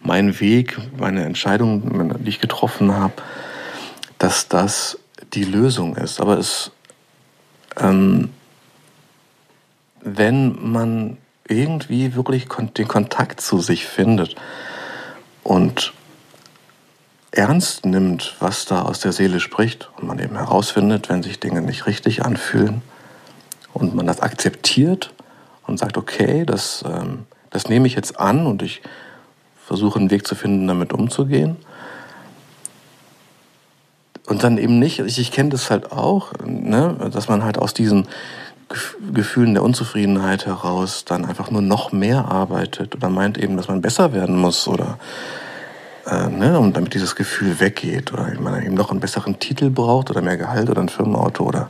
mein 0.00 0.38
Weg, 0.40 0.78
meine 0.98 1.24
Entscheidung, 1.24 2.18
die 2.22 2.28
ich 2.28 2.40
getroffen 2.40 2.94
habe, 2.94 3.14
dass 4.18 4.48
das 4.48 4.98
die 5.32 5.44
Lösung 5.44 5.96
ist. 5.96 6.20
Aber 6.20 6.38
es, 6.38 6.72
ähm, 7.78 8.30
wenn 10.02 10.70
man 10.72 11.16
irgendwie 11.48 12.14
wirklich 12.14 12.48
den 12.76 12.88
Kontakt 12.88 13.40
zu 13.40 13.60
sich 13.60 13.86
findet 13.86 14.36
und 15.42 15.92
ernst 17.30 17.86
nimmt, 17.86 18.36
was 18.40 18.66
da 18.66 18.82
aus 18.82 19.00
der 19.00 19.12
Seele 19.12 19.40
spricht 19.40 19.90
und 19.96 20.06
man 20.06 20.18
eben 20.18 20.36
herausfindet, 20.36 21.08
wenn 21.08 21.22
sich 21.22 21.40
Dinge 21.40 21.62
nicht 21.62 21.86
richtig 21.86 22.24
anfühlen 22.24 22.82
und 23.72 23.94
man 23.94 24.06
das 24.06 24.20
akzeptiert 24.20 25.14
und 25.66 25.78
sagt, 25.78 25.96
okay, 25.96 26.44
das, 26.44 26.84
ähm, 26.86 27.26
das 27.50 27.68
nehme 27.68 27.86
ich 27.86 27.94
jetzt 27.94 28.18
an 28.18 28.46
und 28.46 28.62
ich 28.62 28.82
versuche 29.64 29.98
einen 29.98 30.10
Weg 30.10 30.26
zu 30.26 30.34
finden, 30.34 30.66
damit 30.66 30.92
umzugehen. 30.92 31.56
Und 34.26 34.44
dann 34.44 34.58
eben 34.58 34.78
nicht, 34.78 35.00
ich, 35.00 35.18
ich 35.18 35.32
kenne 35.32 35.50
das 35.50 35.70
halt 35.70 35.92
auch, 35.92 36.32
ne, 36.44 37.10
dass 37.12 37.28
man 37.28 37.44
halt 37.44 37.58
aus 37.58 37.74
diesen 37.74 38.06
Gefühlen 39.12 39.54
der 39.54 39.62
Unzufriedenheit 39.62 40.46
heraus 40.46 41.04
dann 41.04 41.24
einfach 41.24 41.50
nur 41.50 41.62
noch 41.62 41.92
mehr 41.92 42.26
arbeitet 42.26 42.94
oder 42.94 43.10
meint 43.10 43.36
eben, 43.36 43.56
dass 43.56 43.68
man 43.68 43.82
besser 43.82 44.12
werden 44.12 44.38
muss 44.38 44.66
oder 44.68 44.98
äh, 46.06 46.28
ne, 46.28 46.58
und 46.58 46.76
damit 46.76 46.94
dieses 46.94 47.14
Gefühl 47.14 47.60
weggeht 47.60 48.12
oder 48.12 48.32
man 48.40 48.62
eben 48.62 48.74
noch 48.74 48.90
einen 48.90 49.00
besseren 49.00 49.38
Titel 49.38 49.70
braucht 49.70 50.10
oder 50.10 50.22
mehr 50.22 50.36
Gehalt 50.36 50.70
oder 50.70 50.80
ein 50.80 50.88
Firmenauto 50.88 51.44
oder 51.44 51.68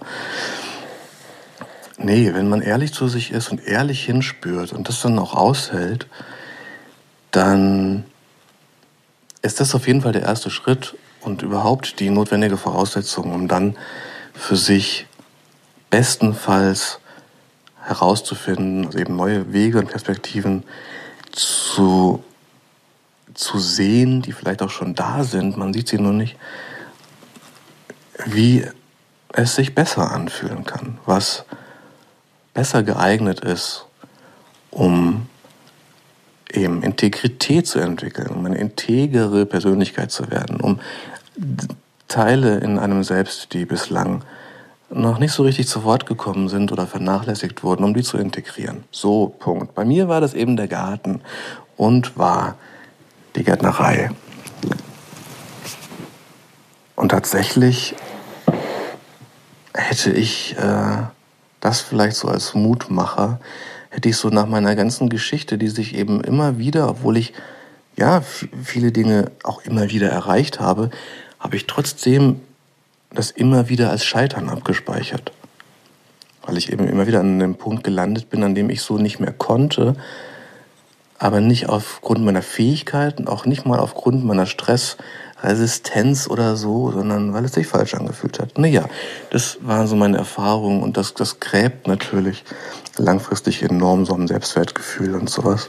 nee, 1.99 2.33
wenn 2.35 2.49
man 2.49 2.63
ehrlich 2.63 2.93
zu 2.93 3.09
sich 3.09 3.31
ist 3.33 3.51
und 3.51 3.67
ehrlich 3.67 4.05
hinspürt 4.05 4.73
und 4.73 4.89
das 4.89 5.01
dann 5.03 5.19
auch 5.19 5.35
aushält, 5.35 6.07
dann 7.31 8.05
ist 9.43 9.61
das 9.61 9.75
auf 9.75 9.87
jeden 9.87 10.03
Fall 10.03 10.13
der 10.13 10.23
erste 10.23 10.51
Schritt 10.51 10.95
und 11.21 11.43
überhaupt 11.43 12.01
die 12.01 12.11
notwendige 12.11 12.57
Voraussetzung, 12.57 13.33
um 13.33 13.49
dann 13.49 13.77
für 14.35 14.57
sich 14.57 15.07
bestenfalls 15.91 17.01
herauszufinden, 17.83 18.87
also 18.87 18.99
eben 18.99 19.17
neue 19.17 19.53
Wege 19.53 19.79
und 19.79 19.89
Perspektiven 19.89 20.63
zu, 21.33 22.23
zu 23.35 23.59
sehen, 23.59 24.23
die 24.23 24.33
vielleicht 24.33 24.63
auch 24.63 24.71
schon 24.71 24.95
da 24.95 25.25
sind, 25.25 25.57
man 25.57 25.73
sieht 25.73 25.89
sie 25.89 25.99
nur 25.99 26.13
nicht, 26.13 26.37
wie 28.27 28.67
es 29.33 29.55
sich 29.55 29.75
besser 29.75 30.13
anfühlen 30.13 30.65
kann, 30.65 30.99
was 31.07 31.45
besser 32.55 32.83
geeignet 32.83 33.41
ist, 33.41 33.87
um 34.71 35.27
eben 36.53 36.83
Integrität 36.83 37.67
zu 37.67 37.79
entwickeln, 37.79 38.29
um 38.29 38.45
eine 38.45 38.59
integere 38.59 39.47
Persönlichkeit 39.47 40.11
zu 40.11 40.31
werden, 40.31 40.61
um 40.61 40.81
Teile 42.09 42.59
in 42.59 42.79
einem 42.79 43.05
Selbst, 43.05 43.55
die 43.55 43.65
bislang 43.65 44.23
noch 44.91 45.19
nicht 45.19 45.33
so 45.33 45.45
richtig 45.45 45.69
zu 45.69 45.85
Wort 45.85 46.05
gekommen 46.05 46.49
sind 46.49 46.71
oder 46.71 46.87
vernachlässigt 46.87 47.65
wurden, 47.65 47.85
um 47.85 47.95
die 47.95 48.03
zu 48.03 48.19
integrieren. 48.19 48.85
So, 48.91 49.29
Punkt. 49.29 49.75
Bei 49.75 49.85
mir 49.87 50.09
war 50.09 50.21
das 50.21 50.35
eben 50.35 50.57
der 50.57 50.69
Garten 50.69 51.23
und 51.77 52.19
war 52.19 52.57
die 53.35 53.45
Gärtnerei. 53.45 54.11
Und 56.95 57.09
tatsächlich 57.09 57.95
hätte 59.73 60.13
ich 60.13 60.55
äh, 60.59 61.05
das 61.63 61.81
vielleicht 61.81 62.17
so 62.17 62.29
als 62.29 62.55
Mutmacher, 62.55 63.41
hätte 63.89 64.09
ich 64.09 64.17
so 64.17 64.29
nach 64.29 64.47
meiner 64.47 64.75
ganzen 64.75 65.09
Geschichte, 65.09 65.57
die 65.57 65.69
sich 65.69 65.95
eben 65.95 66.23
immer 66.23 66.59
wieder, 66.59 66.89
obwohl 66.89 67.17
ich 67.17 67.33
ja 67.97 68.23
viele 68.65 68.91
Dinge 68.91 69.31
auch 69.45 69.63
immer 69.63 69.89
wieder 69.91 70.11
erreicht 70.11 70.61
habe, 70.61 70.91
habe 71.39 71.57
ich 71.57 71.67
trotzdem 71.67 72.41
das 73.11 73.31
immer 73.31 73.69
wieder 73.69 73.91
als 73.91 74.05
Scheitern 74.05 74.49
abgespeichert. 74.49 75.33
Weil 76.45 76.57
ich 76.57 76.73
eben 76.73 76.89
immer 76.89 77.07
wieder 77.07 77.21
an 77.21 77.39
dem 77.39 77.55
Punkt 77.55 77.85
gelandet 77.85 78.29
bin, 78.29 78.43
an 78.43 78.57
dem 78.57 78.69
ich 78.69 78.83
so 78.83 78.99
nicht 78.99 79.21
mehr 79.21 79.33
konnte, 79.33 79.95
aber 81.19 81.41
nicht 81.41 81.69
aufgrund 81.69 82.25
meiner 82.25 82.43
Fähigkeiten, 82.43 83.29
auch 83.29 83.47
nicht 83.47 83.67
mal 83.67 83.79
aufgrund 83.79 84.25
meiner 84.25 84.47
Stressresistenz 85.43 86.29
oder 86.29 86.57
so, 86.57 86.93
sondern 86.93 87.35
weil 87.35 87.45
es 87.45 87.53
sich 87.53 87.67
falsch 87.67 87.95
angefühlt 87.95 88.39
hat. 88.39 88.59
Naja, 88.59 88.89
das 89.31 89.59
waren 89.61 89.89
so 89.89 89.97
meine 89.97 90.17
Erfahrungen 90.17 90.83
und 90.83 90.97
das, 90.97 91.15
das 91.15 91.41
gräbt 91.41 91.89
natürlich 91.89 92.45
langfristig 92.97 93.63
enorm 93.63 94.07
so 94.07 94.15
ein 94.15 94.29
Selbstwertgefühl 94.29 95.15
und 95.17 95.29
sowas. 95.29 95.69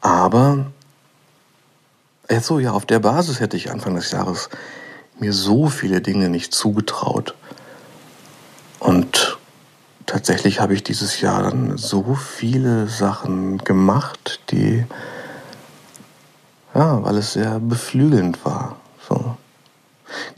Aber 0.00 0.66
jetzt 2.30 2.46
so, 2.46 2.58
ja, 2.58 2.72
auf 2.72 2.86
der 2.86 3.00
Basis 3.00 3.40
hätte 3.40 3.56
ich 3.56 3.70
Anfang 3.70 3.94
des 3.94 4.12
Jahres 4.12 4.48
mir 5.18 5.34
so 5.34 5.68
viele 5.68 6.00
Dinge 6.00 6.30
nicht 6.30 6.54
zugetraut. 6.54 7.34
Und 8.78 9.38
tatsächlich 10.06 10.60
habe 10.60 10.72
ich 10.72 10.82
dieses 10.82 11.20
Jahr 11.20 11.42
dann 11.42 11.76
so 11.76 12.14
viele 12.14 12.86
Sachen 12.86 13.58
gemacht, 13.58 14.40
die, 14.50 14.86
ja, 16.78 17.02
weil 17.02 17.16
es 17.16 17.32
sehr 17.32 17.58
beflügelnd 17.58 18.44
war. 18.44 18.76
So. 19.08 19.36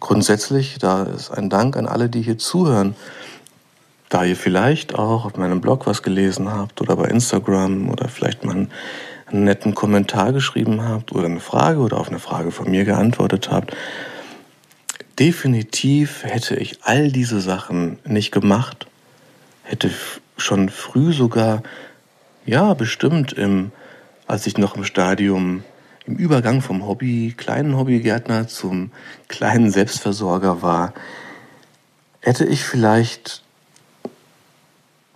Grundsätzlich, 0.00 0.78
da 0.78 1.02
ist 1.02 1.30
ein 1.30 1.50
Dank 1.50 1.76
an 1.76 1.86
alle, 1.86 2.08
die 2.08 2.22
hier 2.22 2.38
zuhören. 2.38 2.96
Da 4.08 4.24
ihr 4.24 4.36
vielleicht 4.36 4.94
auch 4.94 5.26
auf 5.26 5.36
meinem 5.36 5.60
Blog 5.60 5.86
was 5.86 6.02
gelesen 6.02 6.50
habt 6.50 6.80
oder 6.80 6.96
bei 6.96 7.08
Instagram 7.08 7.90
oder 7.90 8.08
vielleicht 8.08 8.44
mal 8.44 8.52
einen, 8.52 8.70
netten 9.32 9.76
Kommentar 9.76 10.32
geschrieben 10.32 10.82
habt 10.82 11.12
oder 11.12 11.26
eine 11.26 11.38
Frage 11.38 11.78
oder 11.78 11.98
auf 11.98 12.08
eine 12.08 12.18
Frage 12.18 12.50
von 12.50 12.68
mir 12.68 12.84
geantwortet 12.84 13.48
habt, 13.48 13.76
definitiv 15.20 16.24
hätte 16.24 16.56
ich 16.56 16.80
all 16.82 17.12
diese 17.12 17.40
Sachen 17.40 18.00
nicht 18.04 18.32
gemacht, 18.32 18.88
hätte 19.62 19.88
schon 20.36 20.68
früh 20.68 21.12
sogar, 21.12 21.62
ja, 22.44 22.74
bestimmt 22.74 23.32
im, 23.32 23.70
als 24.26 24.48
ich 24.48 24.58
noch 24.58 24.74
im 24.74 24.82
Stadium, 24.82 25.62
im 26.10 26.16
Übergang 26.16 26.60
vom 26.60 26.86
Hobby, 26.86 27.34
kleinen 27.36 27.76
Hobbygärtner 27.76 28.48
zum 28.48 28.90
kleinen 29.28 29.70
Selbstversorger 29.70 30.62
war, 30.62 30.92
hätte 32.20 32.44
ich 32.44 32.64
vielleicht 32.64 33.42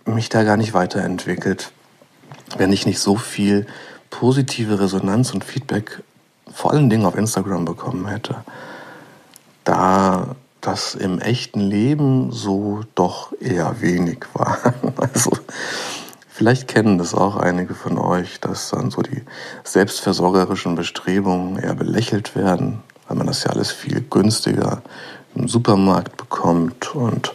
mich 0.05 0.29
da 0.29 0.43
gar 0.43 0.57
nicht 0.57 0.73
weiterentwickelt, 0.73 1.71
wenn 2.57 2.73
ich 2.73 2.85
nicht 2.85 2.99
so 2.99 3.15
viel 3.15 3.67
positive 4.09 4.79
Resonanz 4.79 5.33
und 5.33 5.43
Feedback 5.43 6.01
vor 6.51 6.71
allen 6.71 6.89
Dingen 6.89 7.05
auf 7.05 7.15
Instagram 7.15 7.65
bekommen 7.65 8.07
hätte 8.07 8.35
da 9.65 10.35
das 10.61 10.95
im 10.95 11.19
echten 11.19 11.59
Leben 11.59 12.31
so 12.31 12.83
doch 12.95 13.33
eher 13.41 13.81
wenig 13.81 14.19
war. 14.33 14.57
Also 14.97 15.31
vielleicht 16.35 16.67
kennen 16.67 16.97
das 16.97 17.13
auch 17.13 17.37
einige 17.37 17.73
von 17.73 17.97
euch, 17.97 18.41
dass 18.41 18.69
dann 18.69 18.91
so 18.91 19.01
die 19.01 19.21
selbstversorgerischen 19.63 20.75
Bestrebungen 20.75 21.57
eher 21.57 21.75
belächelt 21.75 22.35
werden, 22.35 22.83
weil 23.07 23.15
man 23.15 23.27
das 23.27 23.45
ja 23.45 23.51
alles 23.51 23.71
viel 23.71 24.01
günstiger 24.01 24.81
im 25.33 25.47
Supermarkt 25.47 26.17
bekommt 26.17 26.93
und 26.93 27.33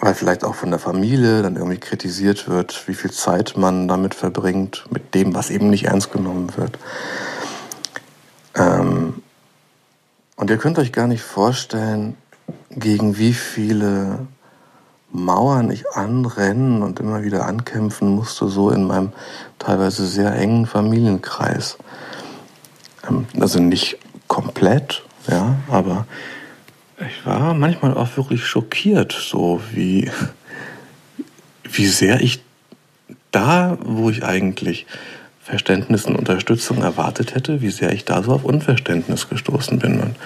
weil 0.00 0.14
vielleicht 0.14 0.44
auch 0.44 0.54
von 0.54 0.68
der 0.68 0.78
Familie 0.78 1.42
dann 1.42 1.56
irgendwie 1.56 1.78
kritisiert 1.78 2.46
wird, 2.46 2.86
wie 2.86 2.94
viel 2.94 3.10
Zeit 3.10 3.56
man 3.56 3.88
damit 3.88 4.14
verbringt, 4.14 4.84
mit 4.90 5.14
dem, 5.14 5.34
was 5.34 5.48
eben 5.48 5.70
nicht 5.70 5.86
ernst 5.86 6.12
genommen 6.12 6.54
wird. 6.56 6.78
Ähm, 8.54 9.22
und 10.36 10.50
ihr 10.50 10.58
könnt 10.58 10.78
euch 10.78 10.92
gar 10.92 11.06
nicht 11.06 11.22
vorstellen, 11.22 12.18
gegen 12.68 13.16
wie 13.16 13.32
viele 13.32 14.26
Mauern 15.12 15.70
ich 15.70 15.88
anrennen 15.90 16.82
und 16.82 16.98
immer 16.98 17.22
wieder 17.22 17.46
ankämpfen 17.46 18.08
musste, 18.08 18.48
so 18.48 18.70
in 18.70 18.84
meinem 18.84 19.12
teilweise 19.58 20.06
sehr 20.06 20.34
engen 20.34 20.66
Familienkreis. 20.66 21.76
Ähm, 23.08 23.26
also 23.38 23.60
nicht 23.60 23.98
komplett, 24.26 25.02
ja, 25.28 25.56
aber 25.68 26.06
ich 26.98 27.26
war 27.26 27.52
manchmal 27.54 27.94
auch 27.94 28.16
wirklich 28.16 28.46
schockiert, 28.46 29.12
so 29.12 29.60
wie, 29.72 30.10
wie 31.64 31.86
sehr 31.86 32.20
ich 32.20 32.42
da, 33.30 33.76
wo 33.84 34.08
ich 34.08 34.24
eigentlich 34.24 34.86
Verständnis 35.40 36.06
und 36.06 36.16
Unterstützung 36.16 36.82
erwartet 36.82 37.34
hätte, 37.34 37.60
wie 37.60 37.70
sehr 37.70 37.92
ich 37.92 38.04
da 38.04 38.22
so 38.22 38.32
auf 38.32 38.44
Unverständnis 38.44 39.28
gestoßen 39.28 39.78
bin 39.78 40.00
und, 40.00 40.16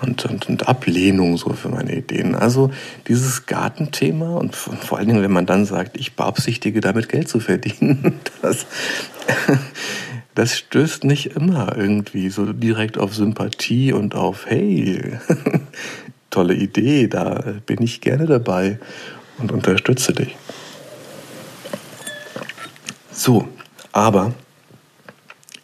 und, 0.00 0.24
und, 0.26 0.48
und 0.48 0.68
Ablehnung 0.68 1.36
so 1.36 1.52
für 1.52 1.68
meine 1.68 1.96
Ideen. 1.96 2.34
Also 2.34 2.70
dieses 3.06 3.46
Gartenthema 3.46 4.36
und 4.36 4.54
vor 4.54 4.98
allen 4.98 5.08
Dingen, 5.08 5.22
wenn 5.22 5.32
man 5.32 5.46
dann 5.46 5.64
sagt, 5.64 5.96
ich 5.96 6.14
beabsichtige 6.14 6.80
damit 6.80 7.08
Geld 7.08 7.28
zu 7.28 7.40
verdienen, 7.40 8.20
das, 8.42 8.66
das 10.34 10.56
stößt 10.56 11.04
nicht 11.04 11.36
immer 11.36 11.76
irgendwie 11.76 12.28
so 12.30 12.52
direkt 12.52 12.98
auf 12.98 13.14
Sympathie 13.14 13.92
und 13.92 14.14
auf, 14.14 14.46
hey, 14.46 15.18
tolle 16.30 16.54
Idee, 16.54 17.08
da 17.08 17.54
bin 17.66 17.82
ich 17.82 18.00
gerne 18.00 18.26
dabei 18.26 18.78
und 19.38 19.52
unterstütze 19.52 20.12
dich. 20.12 20.36
So, 23.10 23.48
aber 23.92 24.32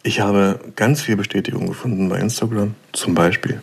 ich 0.03 0.19
habe 0.19 0.59
ganz 0.75 1.01
viel 1.01 1.15
Bestätigung 1.15 1.67
gefunden 1.67 2.09
bei 2.09 2.19
Instagram, 2.19 2.75
zum 2.91 3.15
Beispiel, 3.15 3.61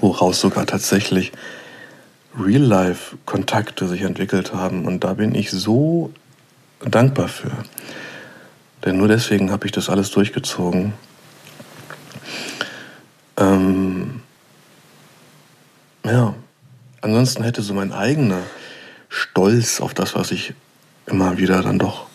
woraus 0.00 0.40
sogar 0.40 0.66
tatsächlich 0.66 1.32
Real-Life-Kontakte 2.38 3.88
sich 3.88 4.02
entwickelt 4.02 4.54
haben. 4.54 4.86
Und 4.86 5.04
da 5.04 5.14
bin 5.14 5.34
ich 5.34 5.50
so 5.50 6.12
dankbar 6.80 7.28
für. 7.28 7.52
Denn 8.84 8.96
nur 8.96 9.08
deswegen 9.08 9.50
habe 9.50 9.66
ich 9.66 9.72
das 9.72 9.90
alles 9.90 10.10
durchgezogen. 10.10 10.92
Ähm, 13.36 14.22
ja, 16.04 16.34
ansonsten 17.00 17.42
hätte 17.42 17.62
so 17.62 17.74
mein 17.74 17.92
eigener 17.92 18.40
Stolz 19.08 19.80
auf 19.80 19.92
das, 19.92 20.14
was 20.14 20.30
ich 20.30 20.54
immer 21.06 21.38
wieder 21.38 21.62
dann 21.62 21.78
doch 21.78 22.06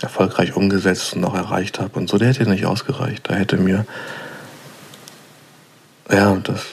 erfolgreich 0.00 0.54
umgesetzt 0.54 1.14
und 1.14 1.24
auch 1.24 1.34
erreicht 1.34 1.80
habe 1.80 1.98
und 1.98 2.08
so, 2.08 2.18
der 2.18 2.28
hätte 2.28 2.48
nicht 2.48 2.66
ausgereicht. 2.66 3.28
Da 3.28 3.34
hätte 3.34 3.56
mir, 3.56 3.86
ja, 6.10 6.34
das 6.36 6.66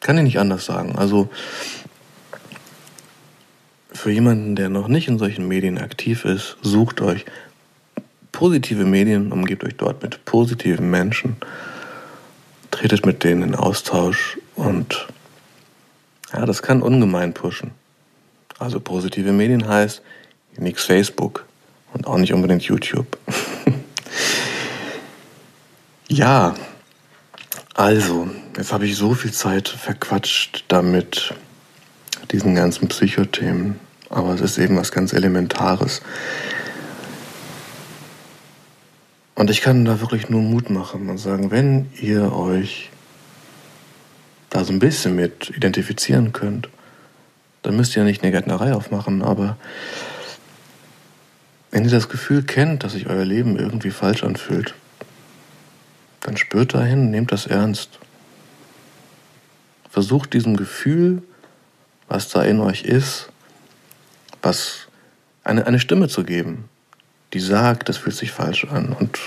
kann 0.00 0.16
ich 0.18 0.24
nicht 0.24 0.38
anders 0.38 0.64
sagen. 0.64 0.96
Also 0.96 1.28
für 3.92 4.10
jemanden, 4.10 4.56
der 4.56 4.68
noch 4.68 4.88
nicht 4.88 5.08
in 5.08 5.18
solchen 5.18 5.48
Medien 5.48 5.78
aktiv 5.78 6.24
ist, 6.24 6.56
sucht 6.62 7.00
euch 7.00 7.24
positive 8.32 8.84
Medien, 8.84 9.32
umgebt 9.32 9.64
euch 9.64 9.76
dort 9.76 10.02
mit 10.02 10.24
positiven 10.24 10.90
Menschen, 10.90 11.36
tretet 12.70 13.04
mit 13.04 13.24
denen 13.24 13.42
in 13.42 13.54
Austausch 13.54 14.38
und 14.54 15.08
ja, 16.32 16.46
das 16.46 16.62
kann 16.62 16.82
ungemein 16.82 17.34
pushen. 17.34 17.72
Also 18.58 18.78
positive 18.78 19.32
Medien 19.32 19.66
heißt 19.66 20.02
nichts 20.56 20.84
Facebook 20.84 21.44
und 21.92 22.06
auch 22.06 22.18
nicht 22.18 22.32
unbedingt 22.32 22.62
YouTube. 22.62 23.18
ja, 26.08 26.54
also, 27.80 28.28
jetzt 28.58 28.74
habe 28.74 28.84
ich 28.84 28.94
so 28.94 29.14
viel 29.14 29.32
Zeit 29.32 29.66
verquatscht 29.66 30.66
damit, 30.68 31.32
diesen 32.30 32.54
ganzen 32.54 32.88
Psychothemen. 32.88 33.80
Aber 34.10 34.34
es 34.34 34.42
ist 34.42 34.58
eben 34.58 34.76
was 34.76 34.92
ganz 34.92 35.14
Elementares. 35.14 36.02
Und 39.34 39.48
ich 39.48 39.62
kann 39.62 39.86
da 39.86 39.98
wirklich 40.00 40.28
nur 40.28 40.42
Mut 40.42 40.68
machen 40.68 41.08
und 41.08 41.16
sagen, 41.16 41.50
wenn 41.50 41.90
ihr 41.98 42.34
euch 42.34 42.90
da 44.50 44.62
so 44.62 44.74
ein 44.74 44.78
bisschen 44.78 45.16
mit 45.16 45.48
identifizieren 45.56 46.34
könnt, 46.34 46.68
dann 47.62 47.78
müsst 47.78 47.96
ihr 47.96 48.04
nicht 48.04 48.22
eine 48.22 48.30
Gärtnerei 48.30 48.74
aufmachen, 48.74 49.22
aber 49.22 49.56
wenn 51.70 51.86
ihr 51.86 51.90
das 51.90 52.10
Gefühl 52.10 52.42
kennt, 52.42 52.84
dass 52.84 52.92
sich 52.92 53.06
euer 53.06 53.24
Leben 53.24 53.58
irgendwie 53.58 53.90
falsch 53.90 54.22
anfühlt, 54.22 54.74
dann 56.20 56.36
spürt 56.36 56.74
dahin, 56.74 57.10
nehmt 57.10 57.32
das 57.32 57.46
ernst. 57.46 57.98
Versucht 59.90 60.32
diesem 60.34 60.56
Gefühl, 60.56 61.22
was 62.08 62.28
da 62.28 62.42
in 62.42 62.60
euch 62.60 62.82
ist, 62.82 63.30
was 64.42 64.88
eine, 65.44 65.66
eine 65.66 65.80
Stimme 65.80 66.08
zu 66.08 66.24
geben, 66.24 66.68
die 67.32 67.40
sagt, 67.40 67.88
das 67.88 67.96
fühlt 67.96 68.16
sich 68.16 68.32
falsch 68.32 68.64
an 68.64 68.92
und 68.92 69.18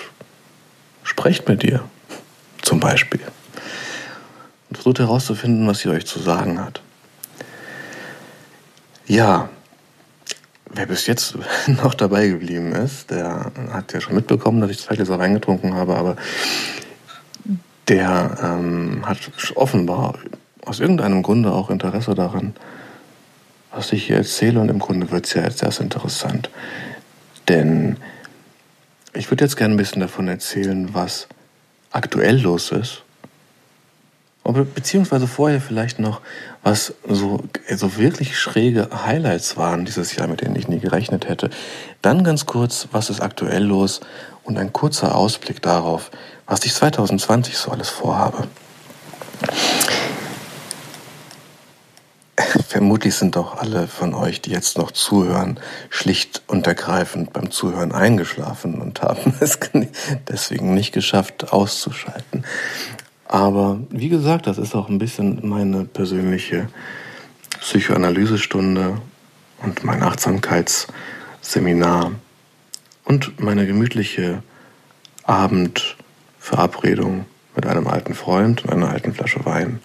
sprecht 1.04 1.48
mit 1.48 1.64
ihr, 1.64 1.84
zum 2.62 2.80
Beispiel. 2.80 3.22
Und 4.70 4.76
versucht 4.76 5.00
herauszufinden, 5.00 5.68
was 5.68 5.80
sie 5.80 5.90
euch 5.90 6.06
zu 6.06 6.20
sagen 6.20 6.60
hat. 6.60 6.82
Ja, 9.06 9.50
wer 10.74 10.86
bis 10.86 11.08
jetzt 11.08 11.38
noch 11.68 11.94
dabei 11.94 12.28
geblieben 12.28 12.74
ist, 12.74 13.12
der 13.12 13.52
hat 13.72 13.94
ja 13.94 14.02
schon 14.02 14.16
mitbekommen, 14.16 14.62
dass 14.62 14.72
ich 14.72 14.80
zwei 14.80 14.96
Gläser 14.96 15.20
Wein 15.20 15.34
getrunken 15.34 15.74
habe, 15.76 15.96
aber 15.96 16.16
der 17.88 18.38
ähm, 18.42 19.04
hat 19.06 19.18
offenbar 19.56 20.20
aus 20.66 20.80
irgendeinem 20.80 21.24
Grunde 21.24 21.52
auch 21.52 21.70
Interesse 21.70 22.16
daran, 22.16 22.56
was 23.72 23.92
ich 23.92 24.06
hier 24.06 24.18
erzähle. 24.18 24.60
Und 24.60 24.70
im 24.70 24.80
Grunde 24.80 25.12
wird 25.12 25.26
es 25.26 25.34
ja 25.34 25.44
jetzt 25.44 25.64
erst 25.64 25.82
interessant. 25.82 26.50
Denn 27.50 27.98
ich 29.14 29.30
würde 29.30 29.44
jetzt 29.44 29.58
gerne 29.58 29.76
ein 29.76 29.78
bisschen 29.78 30.02
davon 30.02 30.28
erzählen, 30.28 30.94
was 30.94 31.28
aktuell 31.92 32.40
los 32.40 32.72
ist. 32.72 33.04
Beziehungsweise 34.44 35.28
vorher 35.28 35.62
vielleicht 35.62 36.00
noch, 36.00 36.22
was 36.64 36.94
so, 37.08 37.44
so 37.70 37.98
wirklich 37.98 38.40
schräge 38.40 38.90
Highlights 39.06 39.58
waren 39.58 39.86
dieses 39.86 40.16
Jahr, 40.16 40.28
mit 40.28 40.42
denen 40.42 40.56
ich 40.56 40.70
nie 40.70 40.80
gerechnet 40.80 41.28
hätte. 41.28 41.50
Dann 42.02 42.24
ganz 42.24 42.46
kurz, 42.46 42.88
was 42.92 43.10
ist 43.10 43.22
aktuell 43.22 43.64
los 43.64 44.00
und 44.44 44.58
ein 44.58 44.72
kurzer 44.72 45.16
Ausblick 45.16 45.62
darauf, 45.62 46.10
was 46.48 46.64
ich 46.66 46.74
2020 46.74 47.58
so 47.58 47.72
alles 47.72 47.90
vorhabe. 47.90 48.48
Vermutlich 52.68 53.16
sind 53.16 53.36
doch 53.36 53.58
alle 53.58 53.88
von 53.88 54.16
euch, 54.16 54.42
die 54.42 54.52
jetzt 54.52 54.78
noch 54.78 54.92
zuhören, 54.92 55.60
schlicht 55.90 56.42
und 56.48 56.66
ergreifend 56.66 57.32
beim 57.32 57.52
Zuhören 57.52 57.92
eingeschlafen 57.92 58.82
und 58.82 59.02
haben 59.02 59.36
es 59.40 59.60
deswegen 60.28 60.74
nicht 60.74 60.94
geschafft, 60.94 61.52
auszuschalten. 61.52 62.46
Aber 63.34 63.80
wie 63.90 64.08
gesagt, 64.10 64.46
das 64.46 64.60
ist 64.60 64.76
auch 64.76 64.90
ein 64.90 65.00
bisschen 65.00 65.40
meine 65.42 65.86
persönliche 65.86 66.68
Psychoanalysestunde 67.62 69.02
und 69.64 69.84
mein 69.84 70.04
Achtsamkeitsseminar 70.04 72.12
und 73.06 73.40
meine 73.40 73.66
gemütliche 73.66 74.44
Abendverabredung 75.24 77.26
mit 77.56 77.66
einem 77.66 77.88
alten 77.88 78.14
Freund 78.14 78.66
und 78.66 78.72
einer 78.72 78.92
alten 78.92 79.16
Flasche 79.16 79.44
Wein. 79.46 79.80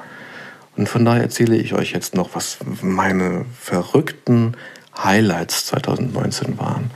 Und 0.76 0.90
von 0.90 1.06
daher 1.06 1.22
erzähle 1.22 1.56
ich 1.56 1.72
euch 1.72 1.92
jetzt 1.92 2.14
noch, 2.14 2.34
was 2.34 2.58
meine 2.82 3.46
verrückten 3.58 4.58
Highlights 5.02 5.64
2019 5.68 6.58
waren. 6.58 6.90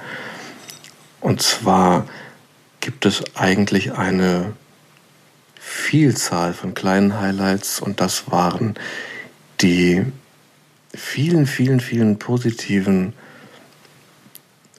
Und 1.23 1.41
zwar 1.41 2.05
gibt 2.81 3.07
es 3.07 3.25
eigentlich 3.37 3.95
eine 3.95 4.53
Vielzahl 5.64 6.55
von 6.55 6.75
kleinen 6.75 7.20
Highlights 7.20 7.81
und 7.81 8.01
das 8.01 8.31
waren 8.33 8.75
die 9.61 10.05
vielen, 10.92 11.46
vielen, 11.46 11.79
vielen 11.79 12.18
positiven 12.18 13.12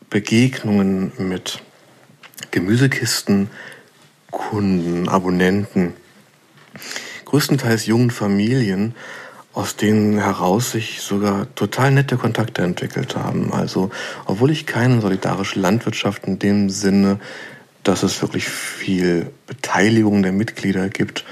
Begegnungen 0.10 1.14
mit 1.18 1.64
Gemüsekisten, 2.52 3.50
Kunden, 4.30 5.08
Abonnenten, 5.08 5.94
größtenteils 7.26 7.86
jungen 7.86 8.12
Familien, 8.12 8.94
aus 9.54 9.78
denen 9.78 10.20
heraus 10.20 10.72
sich 10.72 11.02
sogar 11.02 11.48
total 11.56 11.92
nette 11.92 12.18
Kontakte 12.18 12.62
entwickelt 12.62 13.16
haben. 13.16 13.54
Also, 13.54 13.90
obwohl 14.26 14.52
ich 14.52 14.66
keine 14.66 15.00
solidarische 15.00 15.60
Landwirtschaft 15.60 16.26
in 16.26 16.40
dem 16.40 16.70
Sinne, 16.70 17.20
dass 17.84 18.04
es 18.04 18.22
wirklich 18.22 18.48
viel 18.48 19.32
Beteiligung 19.46 20.24
der 20.24 20.32
Mitglieder 20.32 20.90
gibt, 20.90 21.26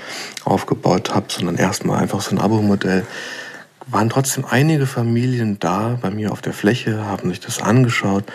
aufgebaut 0.44 1.14
habe, 1.14 1.28
sondern 1.30 1.56
erstmal 1.56 2.00
einfach 2.00 2.22
so 2.22 2.36
ein 2.36 2.40
Abo-Modell, 2.40 3.06
waren 3.88 4.10
trotzdem 4.10 4.46
einige 4.50 4.86
Familien 4.86 5.60
da 5.60 5.98
bei 6.02 6.12
mir 6.12 6.32
auf 6.32 6.42
der 6.42 6.54
Fläche, 6.54 7.06
haben 7.06 7.30
sich 7.30 7.40
das 7.40 7.62
angeschaut 7.62 8.26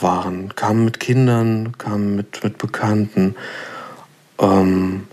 waren, 0.00 0.54
kamen 0.54 0.84
mit 0.84 1.00
Kindern, 1.00 1.76
kamen 1.78 2.16
mit, 2.16 2.44
mit 2.44 2.58
Bekannten, 2.58 3.36
ähm, 4.38 5.06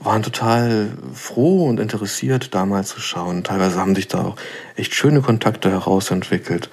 waren 0.00 0.22
total 0.22 0.90
froh 1.14 1.66
und 1.66 1.78
interessiert, 1.78 2.54
da 2.54 2.66
mal 2.66 2.84
zu 2.84 3.00
schauen. 3.00 3.44
Teilweise 3.44 3.78
haben 3.78 3.94
sich 3.94 4.08
da 4.08 4.22
auch 4.22 4.36
echt 4.76 4.94
schöne 4.94 5.20
Kontakte 5.20 5.70
herausentwickelt, 5.70 6.70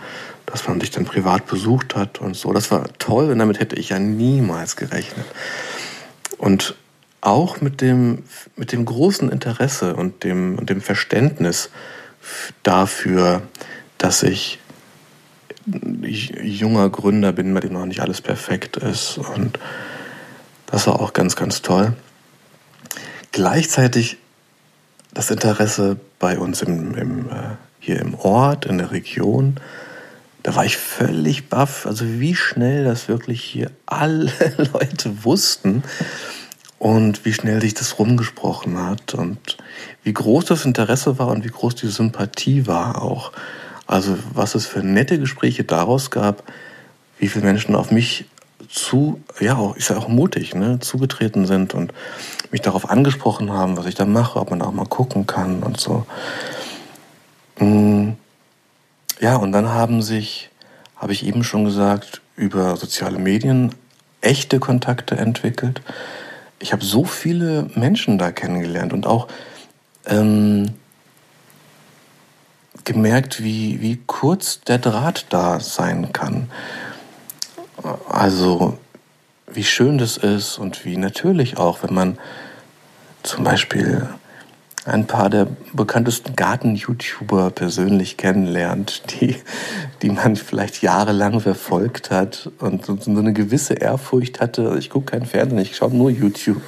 dass 0.52 0.68
man 0.68 0.80
sich 0.80 0.92
dann 0.92 1.06
privat 1.06 1.46
besucht 1.46 1.96
hat 1.96 2.20
und 2.20 2.36
so. 2.36 2.52
Das 2.54 2.72
war 2.72 2.88
toll 2.98 3.30
und 3.30 3.40
damit 3.40 3.60
hätte 3.60 3.76
ich 3.76 3.90
ja 3.90 4.00
niemals 4.00 4.76
gerechnet. 4.76 5.26
Und 6.38 6.76
auch 7.22 7.62
mit 7.62 7.82
dem, 7.82 8.24
mit 8.56 8.72
dem 8.72 8.86
großen 8.86 9.30
Interesse 9.30 9.96
und 9.96 10.24
dem, 10.24 10.58
und 10.58 10.70
dem 10.70 10.82
Verständnis 10.82 11.70
dafür, 12.64 13.44
dass 13.98 14.24
ich 14.24 14.60
junger 15.66 16.90
Gründer 16.90 17.32
bin, 17.32 17.54
bei 17.54 17.60
dem 17.60 17.74
noch 17.74 17.86
nicht 17.86 18.00
alles 18.00 18.22
perfekt 18.22 18.78
ist. 18.78 19.18
Und 19.18 19.60
das 20.66 20.88
war 20.88 21.00
auch 21.00 21.14
ganz, 21.14 21.36
ganz 21.36 21.62
toll. 21.62 21.94
Gleichzeitig 23.32 24.18
das 25.14 25.30
Interesse 25.30 25.98
bei 26.18 26.40
uns 26.40 26.62
im, 26.62 26.96
im, 26.96 27.30
äh, 27.30 27.56
hier 27.80 28.00
im 28.00 28.16
Ort, 28.16 28.66
in 28.66 28.78
der 28.78 28.92
Region, 28.92 29.60
da 30.44 30.56
war 30.56 30.66
ich 30.66 30.78
völlig 30.78 31.50
baff, 31.50 31.86
also 31.86 32.06
wie 32.06 32.36
schnell 32.36 32.86
das 32.86 33.08
wirklich 33.08 33.44
hier 33.44 33.72
alle 33.86 34.32
Leute 34.74 35.24
wussten 35.24 35.84
und 36.78 37.26
wie 37.26 37.34
schnell 37.34 37.62
sich 37.62 37.74
das 37.74 38.00
rumgesprochen 38.00 38.78
hat 38.78 39.14
und 39.14 39.58
wie 40.04 40.14
groß 40.14 40.46
das 40.46 40.66
Interesse 40.66 41.20
war 41.20 41.28
und 41.28 41.44
wie 41.44 41.50
groß 41.50 41.76
die 41.76 41.88
Sympathie 41.88 42.68
war 42.68 43.02
auch. 43.02 43.32
Also 43.86 44.18
was 44.34 44.56
es 44.56 44.66
für 44.66 44.80
nette 44.80 45.20
Gespräche 45.20 45.64
daraus 45.64 46.10
gab, 46.12 46.44
wie 47.18 47.28
viele 47.28 47.46
Menschen 47.46 47.76
auf 47.76 47.92
mich 47.92 48.26
zu, 48.70 49.22
ja, 49.40 49.74
ist 49.76 49.90
ja 49.90 49.98
auch 49.98 50.08
mutig, 50.08 50.56
ne, 50.56 50.80
zugetreten 50.80 51.46
sind 51.48 51.74
und 51.74 51.94
mich 52.52 52.62
darauf 52.62 52.90
angesprochen 52.90 53.52
haben, 53.52 53.78
was 53.78 53.88
ich 53.88 53.96
da 53.96 54.06
mache, 54.06 54.40
ob 54.40 54.52
man 54.52 54.62
auch 54.62 54.72
mal 54.72 54.86
gucken 54.86 55.26
kann 55.26 55.64
und 55.64 55.80
so. 55.80 56.06
Mm, 57.60 58.12
ja, 59.20 59.36
und 59.36 59.52
dann 59.52 59.70
haben 59.70 60.02
sich, 60.02 60.50
habe 60.96 61.14
ich 61.14 61.26
eben 61.26 61.44
schon 61.44 61.66
gesagt, 61.66 62.22
über 62.36 62.78
soziale 62.78 63.20
Medien 63.20 63.76
echte 64.22 64.60
Kontakte 64.60 65.18
entwickelt. 65.18 65.82
Ich 66.60 66.74
habe 66.74 66.84
so 66.84 67.04
viele 67.04 67.70
Menschen 67.76 68.18
da 68.18 68.32
kennengelernt 68.32 68.94
und 68.94 69.06
auch 69.06 69.28
ähm, 70.06 70.74
gemerkt, 72.86 73.44
wie, 73.44 73.82
wie 73.82 74.00
kurz 74.08 74.62
der 74.62 74.78
Draht 74.78 75.28
da 75.30 75.60
sein 75.60 76.12
kann. 76.12 76.50
Also, 78.10 78.78
wie 79.48 79.64
schön 79.64 79.98
das 79.98 80.18
ist 80.18 80.58
und 80.58 80.86
wie 80.86 80.98
natürlich 80.98 81.58
auch, 81.58 81.84
wenn 81.84 81.94
man 81.94 82.18
zum 83.24 83.44
Beispiel 83.44 84.08
ein 84.86 85.08
paar 85.08 85.30
der 85.30 85.48
bekanntesten 85.74 86.36
Garten-YouTuber 86.36 87.52
persönlich 87.52 88.18
kennenlernt, 88.18 89.04
die, 89.12 89.36
die 90.02 90.10
man 90.10 90.36
vielleicht 90.36 90.82
jahrelang 90.82 91.40
verfolgt 91.40 92.12
hat 92.12 92.50
und 92.60 92.86
so 92.86 92.98
eine 93.06 93.34
gewisse 93.34 93.76
Ehrfurcht 93.76 94.40
hatte. 94.40 94.76
Ich 94.80 94.90
gucke 94.90 95.12
keinen 95.12 95.26
Fernsehen, 95.26 95.60
ich 95.60 95.76
schaue 95.76 95.94
nur 95.94 96.10
YouTube. 96.10 96.62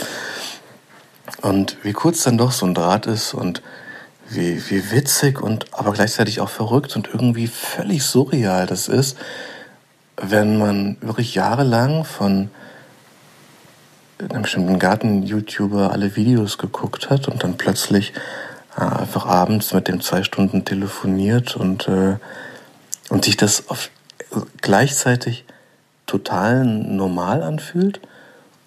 Und 1.41 1.77
wie 1.83 1.93
kurz 1.93 2.23
dann 2.23 2.37
doch 2.37 2.51
so 2.51 2.65
ein 2.65 2.73
Draht 2.73 3.07
ist 3.07 3.33
und 3.33 3.61
wie, 4.29 4.61
wie 4.69 4.91
witzig 4.91 5.41
und 5.41 5.73
aber 5.73 5.91
gleichzeitig 5.91 6.39
auch 6.39 6.49
verrückt 6.49 6.95
und 6.95 7.09
irgendwie 7.11 7.47
völlig 7.47 8.03
surreal 8.03 8.65
das 8.65 8.87
ist, 8.87 9.17
wenn 10.21 10.57
man 10.57 10.97
wirklich 11.01 11.33
jahrelang 11.35 12.05
von 12.05 12.49
einem 14.29 14.43
bestimmten 14.43 14.79
Garten-YouTuber 14.79 15.91
alle 15.91 16.15
Videos 16.15 16.57
geguckt 16.57 17.09
hat 17.09 17.27
und 17.27 17.43
dann 17.43 17.57
plötzlich 17.57 18.13
äh, 18.77 18.81
einfach 18.81 19.25
abends 19.25 19.73
mit 19.73 19.87
dem 19.87 20.01
zwei 20.01 20.23
Stunden 20.23 20.65
telefoniert 20.65 21.55
und, 21.55 21.87
äh, 21.87 22.17
und 23.09 23.25
sich 23.25 23.37
das 23.37 23.69
auf, 23.69 23.89
gleichzeitig 24.61 25.45
total 26.05 26.65
normal 26.65 27.43
anfühlt 27.43 27.99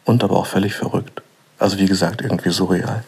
und 0.05 0.25
aber 0.25 0.37
auch 0.37 0.47
völlig 0.47 0.75
verrückt. 0.75 1.23
Also 1.59 1.79
wie 1.79 1.87
gesagt, 1.87 2.23
irgendwie 2.23 2.51
surreal. 2.51 3.05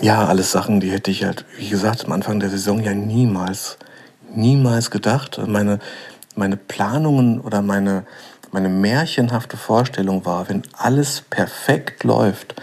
Ja, 0.00 0.26
alles 0.26 0.50
Sachen, 0.50 0.80
die 0.80 0.90
hätte 0.90 1.10
ich 1.10 1.24
halt, 1.24 1.44
wie 1.56 1.68
gesagt, 1.68 2.04
am 2.04 2.12
Anfang 2.12 2.40
der 2.40 2.50
Saison 2.50 2.82
ja 2.82 2.92
niemals, 2.92 3.78
niemals 4.34 4.90
gedacht. 4.90 5.40
Meine, 5.46 5.78
meine 6.34 6.56
Planungen 6.56 7.40
oder 7.40 7.62
meine, 7.62 8.04
meine 8.54 8.68
märchenhafte 8.68 9.56
Vorstellung 9.56 10.24
war, 10.26 10.48
wenn 10.48 10.62
alles 10.78 11.22
perfekt 11.28 12.04
läuft, 12.04 12.54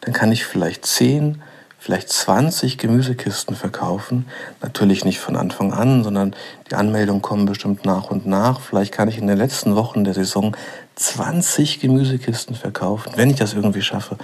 dann 0.00 0.12
kann 0.12 0.32
ich 0.32 0.44
vielleicht 0.44 0.84
10, 0.84 1.40
vielleicht 1.78 2.08
20 2.08 2.78
Gemüsekisten 2.78 3.54
verkaufen. 3.54 4.26
Natürlich 4.60 5.04
nicht 5.04 5.20
von 5.20 5.36
Anfang 5.36 5.72
an, 5.72 6.02
sondern 6.02 6.34
die 6.68 6.74
Anmeldungen 6.74 7.22
kommen 7.22 7.46
bestimmt 7.46 7.84
nach 7.84 8.10
und 8.10 8.26
nach. 8.26 8.60
Vielleicht 8.60 8.92
kann 8.92 9.06
ich 9.06 9.18
in 9.18 9.28
den 9.28 9.38
letzten 9.38 9.76
Wochen 9.76 10.02
der 10.02 10.14
Saison 10.14 10.56
20 10.96 11.78
Gemüsekisten 11.78 12.56
verkaufen, 12.56 13.12
wenn 13.14 13.30
ich 13.30 13.36
das 13.36 13.54
irgendwie 13.54 13.82
schaffe. 13.82 14.18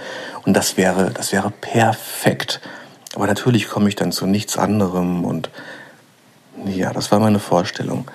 Und 0.45 0.55
das 0.55 0.75
wäre, 0.75 1.11
das 1.11 1.31
wäre 1.31 1.51
perfekt. 1.51 2.59
Aber 3.15 3.27
natürlich 3.27 3.69
komme 3.69 3.87
ich 3.87 3.95
dann 3.95 4.11
zu 4.11 4.25
nichts 4.25 4.57
anderem 4.57 5.23
und 5.23 5.49
ja, 6.65 6.91
das 6.91 7.13
war 7.13 7.19
meine 7.19 7.39
Vorstellung. 7.39 8.09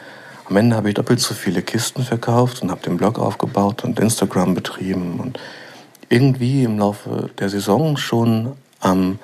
Am 0.49 0.57
Ende 0.57 0.77
habe 0.77 0.89
ich 0.89 0.95
doppelt 0.95 1.21
so 1.21 1.35
viele 1.35 1.61
Kisten 1.61 2.03
verkauft 2.03 2.63
und 2.63 2.71
habe 2.71 2.81
den 2.81 2.97
Blog 2.97 3.19
aufgebaut 3.19 3.85
und 3.85 4.01
Instagram 4.01 4.55
betrieben 4.55 5.21
und 5.21 5.39
irgendwie 6.09 6.65
im 6.65 6.79
Laufe 6.79 7.29
der 7.39 7.51
Saison 7.51 7.99
schon 7.99 8.57
am 8.81 9.19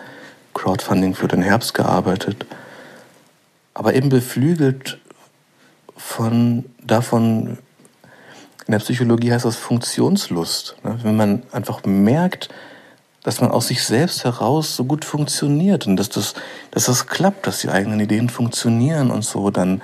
Crowdfunding 0.53 1.15
für 1.15 1.27
den 1.27 1.41
Herbst 1.41 1.73
gearbeitet. 1.73 2.45
Aber 3.73 3.95
eben 3.95 4.11
beflügelt 4.11 4.99
von 5.97 6.67
davon, 6.83 7.57
in 8.67 8.73
der 8.73 8.81
Psychologie 8.81 9.33
heißt 9.33 9.47
das 9.47 9.57
Funktionslust. 9.57 10.77
Ne? 10.85 10.99
Wenn 11.03 11.17
man 11.17 11.43
einfach 11.53 11.85
merkt, 11.87 12.51
dass 13.23 13.41
man 13.41 13.51
aus 13.51 13.69
sich 13.69 13.83
selbst 13.83 14.25
heraus 14.25 14.77
so 14.77 14.85
gut 14.85 15.07
funktioniert 15.07 15.87
und 15.87 15.97
dass 15.97 16.11
das, 16.11 16.35
dass 16.71 16.85
das 16.85 17.07
klappt, 17.07 17.47
dass 17.47 17.61
die 17.61 17.71
eigenen 17.71 18.01
Ideen 18.01 18.29
funktionieren 18.29 19.11
und 19.11 19.25
so, 19.25 19.49
dann, 19.49 19.81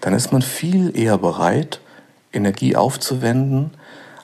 dann 0.00 0.14
ist 0.14 0.32
man 0.32 0.42
viel 0.42 0.96
eher 0.96 1.18
bereit, 1.18 1.80
Energie 2.32 2.76
aufzuwenden. 2.76 3.70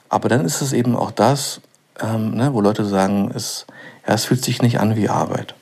Aber 0.09 0.29
dann 0.29 0.45
ist 0.45 0.61
es 0.61 0.73
eben 0.73 0.95
auch 0.95 1.11
das, 1.11 1.61
ähm, 1.99 2.35
ne, 2.35 2.53
wo 2.53 2.61
Leute 2.61 2.85
sagen, 2.85 3.31
es, 3.33 3.65
ja, 4.07 4.13
es 4.13 4.25
fühlt 4.25 4.43
sich 4.43 4.61
nicht 4.61 4.79
an 4.79 4.95
wie 4.95 5.09
Arbeit. 5.09 5.55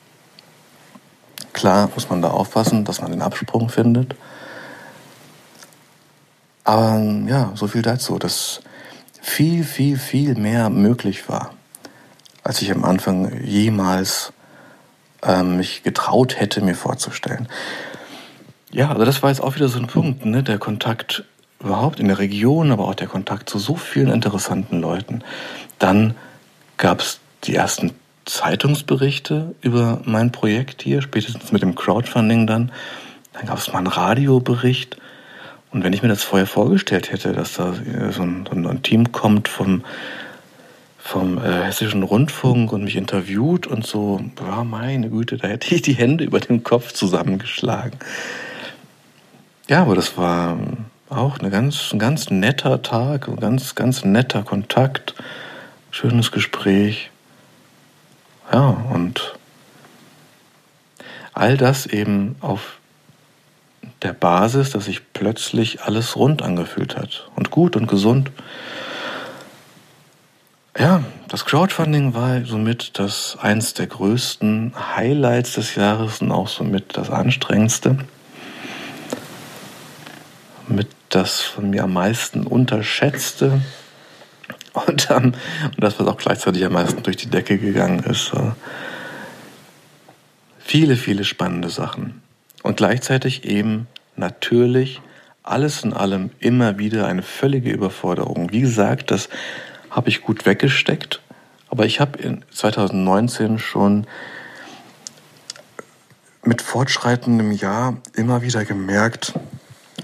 Klar 1.52 1.90
muss 1.94 2.08
man 2.08 2.22
da 2.22 2.30
aufpassen, 2.30 2.84
dass 2.84 3.00
man 3.00 3.10
den 3.10 3.22
Absprung 3.22 3.68
findet. 3.68 4.14
Aber 6.64 6.98
ja, 7.26 7.52
so 7.54 7.66
viel 7.66 7.82
dazu, 7.82 8.18
dass 8.18 8.60
viel, 9.20 9.64
viel, 9.64 9.98
viel 9.98 10.34
mehr 10.34 10.70
möglich 10.70 11.28
war, 11.28 11.54
als 12.42 12.62
ich 12.62 12.70
am 12.70 12.84
Anfang 12.84 13.42
jemals 13.42 14.32
ähm, 15.22 15.56
mich 15.56 15.82
getraut 15.82 16.38
hätte, 16.38 16.60
mir 16.60 16.74
vorzustellen. 16.74 17.48
Ja, 18.72 18.90
also 18.90 19.04
das 19.04 19.22
war 19.22 19.30
jetzt 19.30 19.42
auch 19.42 19.54
wieder 19.54 19.68
so 19.68 19.78
ein 19.78 19.86
Punkt, 19.86 20.24
ne? 20.24 20.42
der 20.42 20.58
Kontakt 20.58 21.24
überhaupt 21.60 22.00
in 22.00 22.08
der 22.08 22.18
Region, 22.18 22.72
aber 22.72 22.88
auch 22.88 22.94
der 22.94 23.06
Kontakt 23.06 23.50
zu 23.50 23.58
so 23.58 23.76
vielen 23.76 24.10
interessanten 24.10 24.80
Leuten. 24.80 25.22
Dann 25.78 26.14
gab 26.78 27.00
es 27.00 27.20
die 27.44 27.54
ersten 27.54 27.92
Zeitungsberichte 28.24 29.54
über 29.60 30.00
mein 30.04 30.32
Projekt 30.32 30.82
hier, 30.82 31.02
spätestens 31.02 31.52
mit 31.52 31.62
dem 31.62 31.74
Crowdfunding 31.74 32.46
dann. 32.46 32.72
Dann 33.34 33.46
gab 33.46 33.58
es 33.58 33.72
mal 33.72 33.78
einen 33.78 33.88
Radiobericht 33.88 34.96
und 35.70 35.84
wenn 35.84 35.92
ich 35.92 36.02
mir 36.02 36.08
das 36.08 36.22
vorher 36.22 36.46
vorgestellt 36.46 37.12
hätte, 37.12 37.32
dass 37.32 37.54
da 37.54 37.74
so 38.10 38.22
ein, 38.22 38.46
so 38.50 38.68
ein 38.68 38.82
Team 38.82 39.12
kommt 39.12 39.48
vom, 39.48 39.84
vom 40.98 41.38
äh, 41.38 41.64
Hessischen 41.64 42.02
Rundfunk 42.02 42.72
und 42.72 42.84
mich 42.84 42.96
interviewt 42.96 43.66
und 43.66 43.86
so, 43.86 44.20
ja, 44.40 44.64
meine 44.64 45.10
Güte, 45.10 45.36
da 45.36 45.48
hätte 45.48 45.74
ich 45.74 45.82
die 45.82 45.94
Hände 45.94 46.24
über 46.24 46.40
dem 46.40 46.62
Kopf 46.62 46.92
zusammengeschlagen. 46.92 47.98
Ja, 49.72 49.80
aber 49.80 49.94
das 49.94 50.18
war 50.18 50.58
auch 51.08 51.38
eine 51.38 51.48
ganz, 51.48 51.94
ein 51.94 51.98
ganz 51.98 52.28
netter 52.28 52.82
Tag, 52.82 53.26
ein 53.26 53.36
ganz, 53.36 53.74
ganz 53.74 54.04
netter 54.04 54.42
Kontakt, 54.42 55.14
schönes 55.90 56.30
Gespräch. 56.30 57.10
Ja, 58.52 58.68
und 58.92 59.34
all 61.32 61.56
das 61.56 61.86
eben 61.86 62.36
auf 62.42 62.80
der 64.02 64.12
Basis, 64.12 64.68
dass 64.68 64.84
sich 64.84 65.10
plötzlich 65.14 65.80
alles 65.80 66.16
rund 66.16 66.42
angefühlt 66.42 66.94
hat 66.94 67.30
und 67.34 67.50
gut 67.50 67.74
und 67.74 67.86
gesund. 67.86 68.30
Ja, 70.78 71.02
das 71.28 71.46
Crowdfunding 71.46 72.12
war 72.12 72.44
somit 72.44 72.98
das 72.98 73.38
eins 73.40 73.72
der 73.72 73.86
größten 73.86 74.74
Highlights 74.94 75.54
des 75.54 75.76
Jahres 75.76 76.20
und 76.20 76.30
auch 76.30 76.48
somit 76.48 76.98
das 76.98 77.08
anstrengendste. 77.08 77.96
Mit 80.72 80.88
das 81.10 81.40
von 81.40 81.70
mir 81.70 81.84
am 81.84 81.92
meisten 81.92 82.46
unterschätzte 82.46 83.60
und, 84.72 85.10
ähm, 85.10 85.34
und 85.64 85.78
das, 85.78 85.98
was 86.00 86.06
auch 86.06 86.16
gleichzeitig 86.16 86.64
am 86.64 86.72
meisten 86.72 87.02
durch 87.02 87.16
die 87.16 87.28
Decke 87.28 87.58
gegangen 87.58 88.02
ist. 88.04 88.32
Viele, 90.58 90.96
viele 90.96 91.24
spannende 91.24 91.68
Sachen. 91.68 92.22
Und 92.62 92.76
gleichzeitig 92.76 93.44
eben 93.44 93.88
natürlich 94.16 95.02
alles 95.42 95.82
in 95.82 95.92
allem 95.92 96.30
immer 96.38 96.78
wieder 96.78 97.06
eine 97.06 97.22
völlige 97.22 97.70
Überforderung. 97.70 98.52
Wie 98.52 98.60
gesagt, 98.60 99.10
das 99.10 99.28
habe 99.90 100.08
ich 100.08 100.22
gut 100.22 100.46
weggesteckt, 100.46 101.20
aber 101.68 101.84
ich 101.84 102.00
habe 102.00 102.18
in 102.18 102.44
2019 102.52 103.58
schon 103.58 104.06
mit 106.44 106.62
fortschreitendem 106.62 107.52
Jahr 107.52 107.96
immer 108.14 108.42
wieder 108.42 108.64
gemerkt 108.64 109.34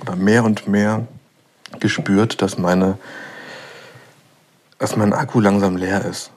oder 0.00 0.16
mehr 0.16 0.44
und 0.44 0.68
mehr 0.68 1.06
gespürt, 1.80 2.42
dass 2.42 2.58
meine 2.58 2.98
dass 4.78 4.94
mein 4.94 5.12
Akku 5.12 5.40
langsam 5.40 5.76
leer 5.76 6.04
ist, 6.04 6.30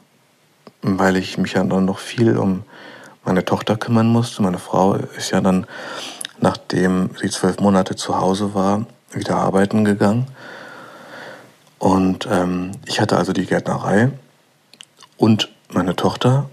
weil 0.82 1.16
ich 1.16 1.38
mich 1.38 1.54
ja 1.54 1.64
dann 1.64 1.86
noch 1.86 2.00
viel 2.00 2.38
um 2.38 2.64
meine 3.24 3.46
Tochter 3.46 3.78
kümmern 3.78 4.08
musste. 4.08 4.42
Meine 4.42 4.58
Frau 4.58 4.96
ist 4.96 5.30
ja 5.30 5.42
dann 5.42 5.68
nachdem 6.42 7.12
sie 7.22 7.30
zwölf 7.30 7.60
Monate 7.60 7.96
zu 7.96 8.20
Hause 8.20 8.54
war, 8.54 8.86
wieder 9.12 9.38
arbeiten 9.38 9.86
gegangen. 9.86 10.28
Und 11.80 12.28
ähm, 12.30 12.72
ich 12.86 13.00
hatte 13.00 13.18
also 13.18 13.32
die 13.32 13.46
Gärtnerei 13.46 14.12
und 15.18 15.50
meine 15.70 15.96
Tochter 15.96 16.50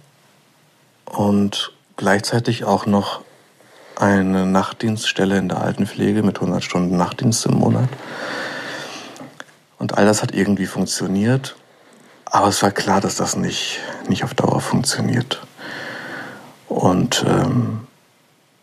und 1.05 1.73
gleichzeitig 1.97 2.65
auch 2.65 2.87
noch 2.87 3.23
eine 4.01 4.47
Nachtdienststelle 4.47 5.39
in 5.39 5.49
der 5.49 5.61
Altenpflege 5.61 6.23
mit 6.23 6.37
100 6.37 6.63
Stunden 6.63 6.97
Nachtdienst 6.97 7.47
im 7.47 7.55
Monat. 7.55 7.89
Und 9.79 9.99
all 9.99 10.07
das 10.07 10.23
hat 10.23 10.33
irgendwie 10.35 10.67
funktioniert. 10.67 11.57
Aber 12.25 12.49
es 12.49 12.63
war 12.63 12.71
klar, 12.71 13.01
dass 13.01 13.17
das 13.17 13.37
nicht, 13.37 13.81
nicht 14.09 14.25
auf 14.25 14.35
Dauer 14.35 14.61
funktioniert. 14.61 15.41
Und 16.69 17.25
ähm, 17.27 17.81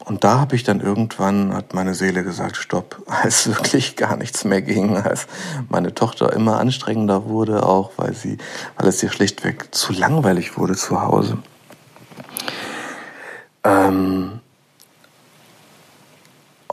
und 0.06 0.24
da 0.24 0.40
habe 0.40 0.56
ich 0.56 0.64
dann 0.64 0.82
irgendwann, 0.82 1.52
hat 1.56 1.74
meine 1.74 1.96
Seele 1.96 2.24
gesagt, 2.24 2.58
stopp, 2.58 3.02
als 3.08 3.48
wirklich 3.48 3.96
gar 3.96 4.16
nichts 4.16 4.46
mehr 4.46 4.62
ging, 4.62 4.96
als 4.98 5.28
meine 5.68 5.96
Tochter 5.96 6.32
immer 6.32 6.60
anstrengender 6.60 7.26
wurde, 7.26 7.66
auch 7.66 7.92
weil, 7.98 8.14
sie, 8.14 8.38
weil 8.78 8.88
es 8.88 9.02
ihr 9.02 9.10
schlichtweg 9.10 9.74
zu 9.74 9.94
langweilig 9.94 10.58
wurde 10.58 10.76
zu 10.76 11.02
Hause. 11.02 11.40
Ähm 13.64 14.42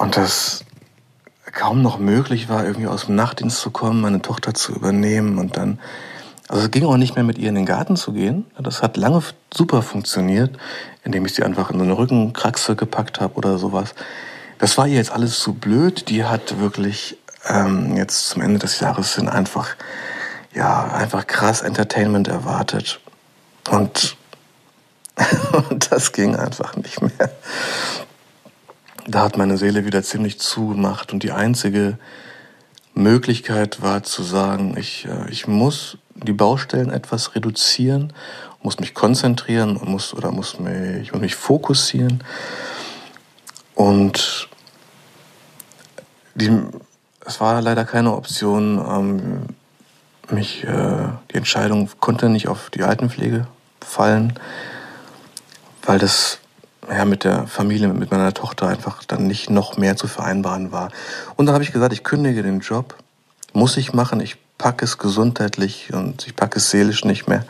und 0.02 0.16
das 0.16 0.64
kaum 1.52 1.80
noch 1.80 2.00
möglich 2.00 2.48
war, 2.48 2.64
irgendwie 2.64 2.88
aus 2.88 3.06
dem 3.06 3.14
Nachtdienst 3.14 3.60
zu 3.60 3.70
kommen, 3.70 4.00
meine 4.00 4.20
Tochter 4.20 4.52
zu 4.52 4.72
übernehmen 4.72 5.38
und 5.38 5.56
dann, 5.56 5.78
also 6.48 6.64
es 6.64 6.70
ging 6.72 6.84
auch 6.86 6.96
nicht 6.96 7.14
mehr 7.14 7.22
mit 7.22 7.38
ihr 7.38 7.48
in 7.48 7.54
den 7.54 7.66
Garten 7.66 7.94
zu 7.94 8.12
gehen. 8.12 8.46
Das 8.58 8.82
hat 8.82 8.96
lange 8.96 9.22
super 9.54 9.80
funktioniert, 9.80 10.58
indem 11.04 11.24
ich 11.24 11.34
sie 11.34 11.44
einfach 11.44 11.70
in 11.70 11.78
so 11.78 11.84
eine 11.84 11.96
Rückenkraxe 11.96 12.74
gepackt 12.74 13.20
habe 13.20 13.34
oder 13.34 13.58
sowas. 13.58 13.94
Das 14.58 14.76
war 14.76 14.88
ihr 14.88 14.96
jetzt 14.96 15.12
alles 15.12 15.38
zu 15.38 15.54
blöd. 15.54 16.08
Die 16.08 16.24
hat 16.24 16.58
wirklich 16.58 17.16
ähm, 17.46 17.96
jetzt 17.96 18.28
zum 18.28 18.42
Ende 18.42 18.58
des 18.58 18.80
Jahres 18.80 19.14
hin 19.14 19.28
einfach, 19.28 19.68
ja, 20.52 20.82
einfach 20.92 21.28
krass 21.28 21.62
Entertainment 21.62 22.26
erwartet. 22.26 22.98
Und, 23.70 24.16
und 25.70 25.92
das 25.92 26.10
ging 26.10 26.34
einfach 26.34 26.74
nicht 26.74 27.00
mehr 27.00 27.30
da 29.06 29.22
hat 29.22 29.36
meine 29.36 29.56
Seele 29.56 29.84
wieder 29.84 30.02
ziemlich 30.02 30.38
zugemacht 30.38 31.12
und 31.12 31.22
die 31.22 31.32
einzige 31.32 31.98
Möglichkeit 32.94 33.82
war 33.82 34.02
zu 34.02 34.22
sagen, 34.22 34.76
ich, 34.76 35.06
äh, 35.06 35.30
ich 35.30 35.46
muss 35.46 35.98
die 36.14 36.32
Baustellen 36.32 36.90
etwas 36.90 37.34
reduzieren, 37.34 38.12
muss 38.62 38.78
mich 38.78 38.94
konzentrieren 38.94 39.80
muss, 39.84 40.14
oder 40.14 40.30
muss 40.30 40.60
mich, 40.60 41.12
muss 41.12 41.20
mich 41.20 41.34
fokussieren. 41.34 42.22
Und 43.74 44.48
die, 46.34 46.50
es 47.26 47.40
war 47.40 47.60
leider 47.62 47.84
keine 47.84 48.14
Option, 48.14 48.78
ähm, 48.78 49.46
mich, 50.30 50.64
äh, 50.64 51.08
die 51.30 51.36
Entscheidung 51.36 51.90
konnte 51.98 52.28
nicht 52.28 52.48
auf 52.48 52.70
die 52.70 52.82
Altenpflege 52.82 53.46
fallen, 53.80 54.38
weil 55.82 55.98
das 55.98 56.38
ja, 56.88 57.04
mit 57.04 57.24
der 57.24 57.46
Familie, 57.46 57.88
mit 57.88 58.10
meiner 58.10 58.34
Tochter 58.34 58.68
einfach 58.68 59.04
dann 59.04 59.26
nicht 59.26 59.50
noch 59.50 59.76
mehr 59.76 59.96
zu 59.96 60.08
vereinbaren 60.08 60.72
war. 60.72 60.90
Und 61.36 61.46
dann 61.46 61.54
habe 61.54 61.64
ich 61.64 61.72
gesagt, 61.72 61.92
ich 61.92 62.04
kündige 62.04 62.42
den 62.42 62.60
Job. 62.60 62.96
Muss 63.52 63.76
ich 63.76 63.92
machen. 63.92 64.20
Ich 64.20 64.36
packe 64.58 64.84
es 64.84 64.98
gesundheitlich 64.98 65.92
und 65.92 66.26
ich 66.26 66.36
packe 66.36 66.58
es 66.58 66.70
seelisch 66.70 67.04
nicht 67.04 67.28
mehr. 67.28 67.44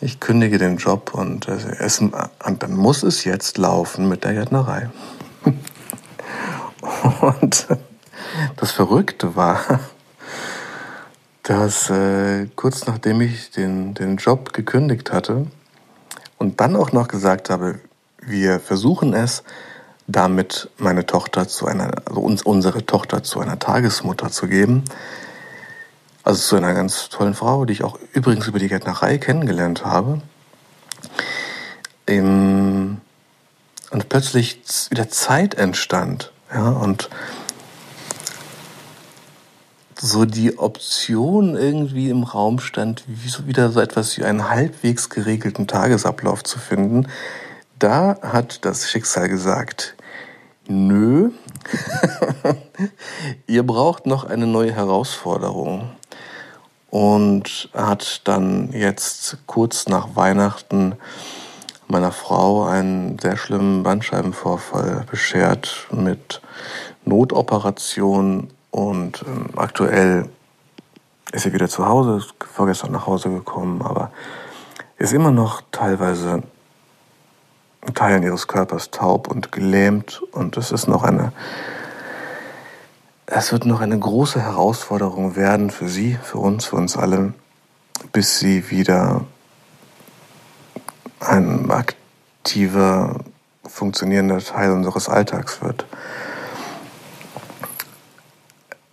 Ich 0.00 0.18
kündige 0.18 0.58
den 0.58 0.78
Job 0.78 1.14
und, 1.14 1.46
äh, 1.48 1.76
es, 1.78 2.00
und 2.00 2.12
dann 2.62 2.74
muss 2.74 3.02
es 3.02 3.24
jetzt 3.24 3.56
laufen 3.58 4.08
mit 4.08 4.24
der 4.24 4.34
Gärtnerei. 4.34 4.90
und 7.20 7.66
das 8.56 8.72
Verrückte 8.72 9.36
war, 9.36 9.80
dass 11.42 11.90
äh, 11.90 12.46
kurz 12.56 12.86
nachdem 12.86 13.20
ich 13.20 13.50
den, 13.50 13.94
den 13.94 14.16
Job 14.16 14.52
gekündigt 14.52 15.12
hatte 15.12 15.46
und 16.38 16.60
dann 16.60 16.76
auch 16.76 16.92
noch 16.92 17.08
gesagt 17.08 17.50
habe, 17.50 17.78
wir 18.22 18.60
versuchen 18.60 19.14
es, 19.14 19.42
damit 20.06 20.70
meine 20.78 21.06
Tochter 21.06 21.48
zu 21.48 21.66
einer, 21.66 21.90
also 22.06 22.20
uns, 22.20 22.42
unsere 22.42 22.84
Tochter 22.84 23.22
zu 23.22 23.40
einer 23.40 23.58
Tagesmutter 23.58 24.30
zu 24.30 24.48
geben. 24.48 24.84
Also 26.24 26.40
zu 26.40 26.56
einer 26.56 26.74
ganz 26.74 27.08
tollen 27.08 27.34
Frau, 27.34 27.64
die 27.64 27.72
ich 27.72 27.84
auch 27.84 27.98
übrigens 28.12 28.46
über 28.46 28.58
die 28.58 28.68
Gärtnerei 28.68 29.18
kennengelernt 29.18 29.84
habe. 29.84 30.22
und 33.92 34.08
plötzlich 34.08 34.60
wieder 34.90 35.08
Zeit 35.08 35.54
entstand. 35.54 36.32
Ja, 36.52 36.68
und 36.68 37.08
so 39.98 40.24
die 40.24 40.58
Option 40.58 41.56
irgendwie 41.56 42.10
im 42.10 42.24
Raum 42.24 42.58
stand, 42.58 43.04
wieder 43.46 43.70
so 43.70 43.80
etwas 43.80 44.18
wie 44.18 44.24
einen 44.24 44.48
halbwegs 44.48 45.08
geregelten 45.10 45.68
Tagesablauf 45.68 46.42
zu 46.42 46.58
finden, 46.58 47.06
da 47.82 48.16
hat 48.22 48.64
das 48.64 48.88
Schicksal 48.88 49.28
gesagt, 49.28 49.96
nö, 50.68 51.30
ihr 53.46 53.66
braucht 53.66 54.06
noch 54.06 54.24
eine 54.24 54.46
neue 54.46 54.72
Herausforderung. 54.72 55.90
Und 56.90 57.70
hat 57.72 58.20
dann 58.24 58.70
jetzt 58.72 59.38
kurz 59.46 59.88
nach 59.88 60.14
Weihnachten 60.14 60.94
meiner 61.88 62.12
Frau 62.12 62.66
einen 62.66 63.18
sehr 63.18 63.38
schlimmen 63.38 63.82
Bandscheibenvorfall 63.82 65.06
beschert 65.10 65.88
mit 65.90 66.42
Notoperation 67.06 68.48
und 68.70 69.24
ähm, 69.26 69.46
aktuell 69.56 70.28
ist 71.32 71.44
sie 71.44 71.52
wieder 71.52 71.68
zu 71.68 71.86
Hause, 71.86 72.18
ist 72.18 72.34
vorgestern 72.40 72.92
nach 72.92 73.06
Hause 73.06 73.30
gekommen, 73.30 73.80
aber 73.82 74.12
ist 74.98 75.14
immer 75.14 75.30
noch 75.30 75.62
teilweise 75.72 76.42
Teilen 77.94 78.22
ihres 78.22 78.46
Körpers 78.46 78.90
taub 78.90 79.28
und 79.28 79.52
gelähmt 79.52 80.22
und 80.32 80.56
es 80.56 80.70
ist 80.70 80.86
noch 80.88 81.02
eine 81.02 81.32
es 83.34 83.50
wird 83.50 83.64
noch 83.64 83.80
eine 83.80 83.98
große 83.98 84.42
Herausforderung 84.42 85.36
werden 85.36 85.70
für 85.70 85.88
sie, 85.88 86.18
für 86.22 86.36
uns, 86.36 86.66
für 86.66 86.76
uns 86.76 86.98
alle, 86.98 87.32
bis 88.12 88.38
sie 88.38 88.70
wieder 88.70 89.24
ein 91.18 91.70
aktiver, 91.70 93.20
funktionierender 93.64 94.38
Teil 94.40 94.72
unseres 94.72 95.08
Alltags 95.08 95.62
wird. 95.62 95.86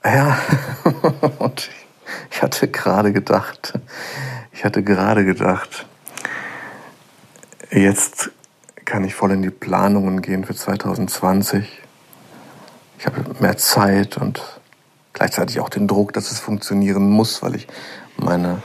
Ja, 0.06 0.38
und 1.40 1.70
ich 2.32 2.42
hatte 2.42 2.70
gerade 2.70 3.12
gedacht, 3.12 3.74
ich 4.54 4.64
hatte 4.64 4.84
gerade 4.84 5.26
gedacht, 5.26 5.86
jetzt 7.72 8.32
kann 8.90 9.04
ich 9.04 9.14
voll 9.14 9.32
in 9.32 9.44
die 9.44 9.52
Planungen 9.52 10.22
gehen 10.22 10.44
für 10.44 10.56
2020. 10.56 11.82
Ich 12.98 13.06
habe 13.06 13.24
mehr 13.40 13.56
Zeit 13.56 14.18
und 14.18 14.42
gleichzeitig 15.14 15.60
auch 15.60 15.70
den 15.70 15.88
Druck, 15.88 16.12
dass 16.14 16.32
es 16.32 16.40
funktionieren 16.40 17.08
muss, 17.08 17.44
weil 17.44 17.56
ich 17.56 17.68
meine, 18.18 18.64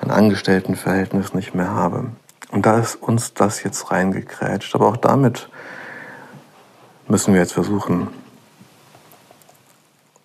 mein 0.00 0.10
Angestelltenverhältnis 0.10 1.34
nicht 1.34 1.54
mehr 1.54 1.70
habe. 1.70 2.10
Und 2.50 2.66
da 2.66 2.78
ist 2.78 2.96
uns 2.96 3.32
das 3.32 3.62
jetzt 3.62 3.92
reingekrätscht. 3.92 4.74
Aber 4.74 4.88
auch 4.88 4.96
damit 4.96 5.48
müssen 7.06 7.32
wir 7.32 7.40
jetzt 7.40 7.52
versuchen, 7.52 8.08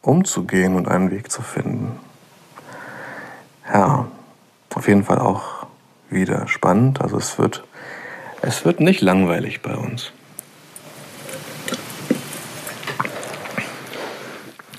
umzugehen 0.02 0.76
und 0.76 0.88
einen 0.88 1.12
Weg 1.12 1.32
zu 1.32 1.44
finden. 1.44 2.00
Ja, 3.72 4.08
auf 4.74 4.88
jeden 4.88 5.04
Fall 5.04 5.20
auch 5.20 5.68
wieder 6.10 6.48
spannend. 6.48 7.00
Also 7.02 7.18
es 7.18 7.38
wird 7.38 7.64
es 8.42 8.66
wird 8.66 8.80
nicht 8.80 9.02
langweilig 9.02 9.62
bei 9.62 9.76
uns. 9.76 10.12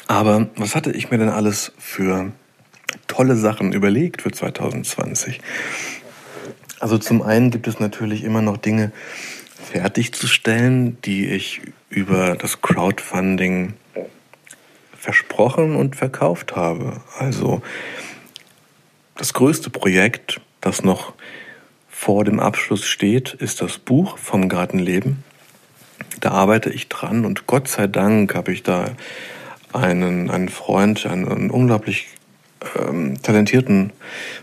Aber 0.06 0.48
was 0.56 0.74
hatte 0.74 0.90
ich 0.90 1.10
mir 1.10 1.18
denn 1.18 1.28
alles 1.28 1.72
für 1.78 2.32
tolle 3.06 3.36
Sachen 3.36 3.72
überlegt 3.72 4.22
für 4.22 4.32
2020? 4.32 5.40
Also 6.80 6.98
zum 6.98 7.22
einen 7.22 7.50
gibt 7.50 7.68
es 7.68 7.78
natürlich 7.78 8.24
immer 8.24 8.42
noch 8.42 8.56
Dinge 8.56 8.90
fertigzustellen, 9.70 11.00
die 11.02 11.28
ich 11.28 11.60
über 11.90 12.34
das 12.34 12.60
Crowdfunding 12.60 13.74
versprochen 14.98 15.76
und 15.76 15.96
verkauft 15.96 16.56
habe. 16.56 17.02
Also 17.18 17.62
das 19.16 19.32
größte 19.32 19.70
Projekt, 19.70 20.40
das 20.60 20.82
noch 20.82 21.14
vor 22.00 22.24
dem 22.24 22.40
Abschluss 22.40 22.86
steht, 22.86 23.34
ist 23.34 23.60
das 23.60 23.76
Buch 23.76 24.16
vom 24.16 24.48
Gartenleben. 24.48 25.22
Da 26.20 26.30
arbeite 26.30 26.70
ich 26.70 26.88
dran 26.88 27.26
und 27.26 27.46
Gott 27.46 27.68
sei 27.68 27.88
Dank 27.88 28.34
habe 28.34 28.54
ich 28.54 28.62
da 28.62 28.92
einen, 29.74 30.30
einen 30.30 30.48
Freund, 30.48 31.04
einen, 31.04 31.28
einen 31.28 31.50
unglaublich 31.50 32.08
ähm, 32.74 33.20
talentierten 33.20 33.92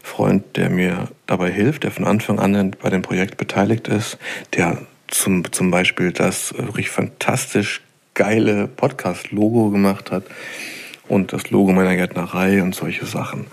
Freund, 0.03 0.43
der 0.55 0.69
mir 0.69 1.07
dabei 1.25 1.51
hilft, 1.51 1.81
der 1.81 1.89
von 1.89 2.05
Anfang 2.05 2.37
an 2.37 2.75
bei 2.79 2.91
dem 2.91 3.01
Projekt 3.01 3.37
beteiligt 3.37 3.87
ist, 3.87 4.19
der 4.53 4.77
zum, 5.07 5.51
zum 5.51 5.71
Beispiel 5.71 6.11
das 6.11 6.53
wirklich 6.55 6.91
fantastisch 6.91 7.81
geile 8.13 8.67
Podcast-Logo 8.67 9.71
gemacht 9.71 10.11
hat 10.11 10.25
und 11.07 11.33
das 11.33 11.49
Logo 11.49 11.71
meiner 11.71 11.95
Gärtnerei 11.95 12.61
und 12.61 12.75
solche 12.75 13.07
Sachen 13.07 13.47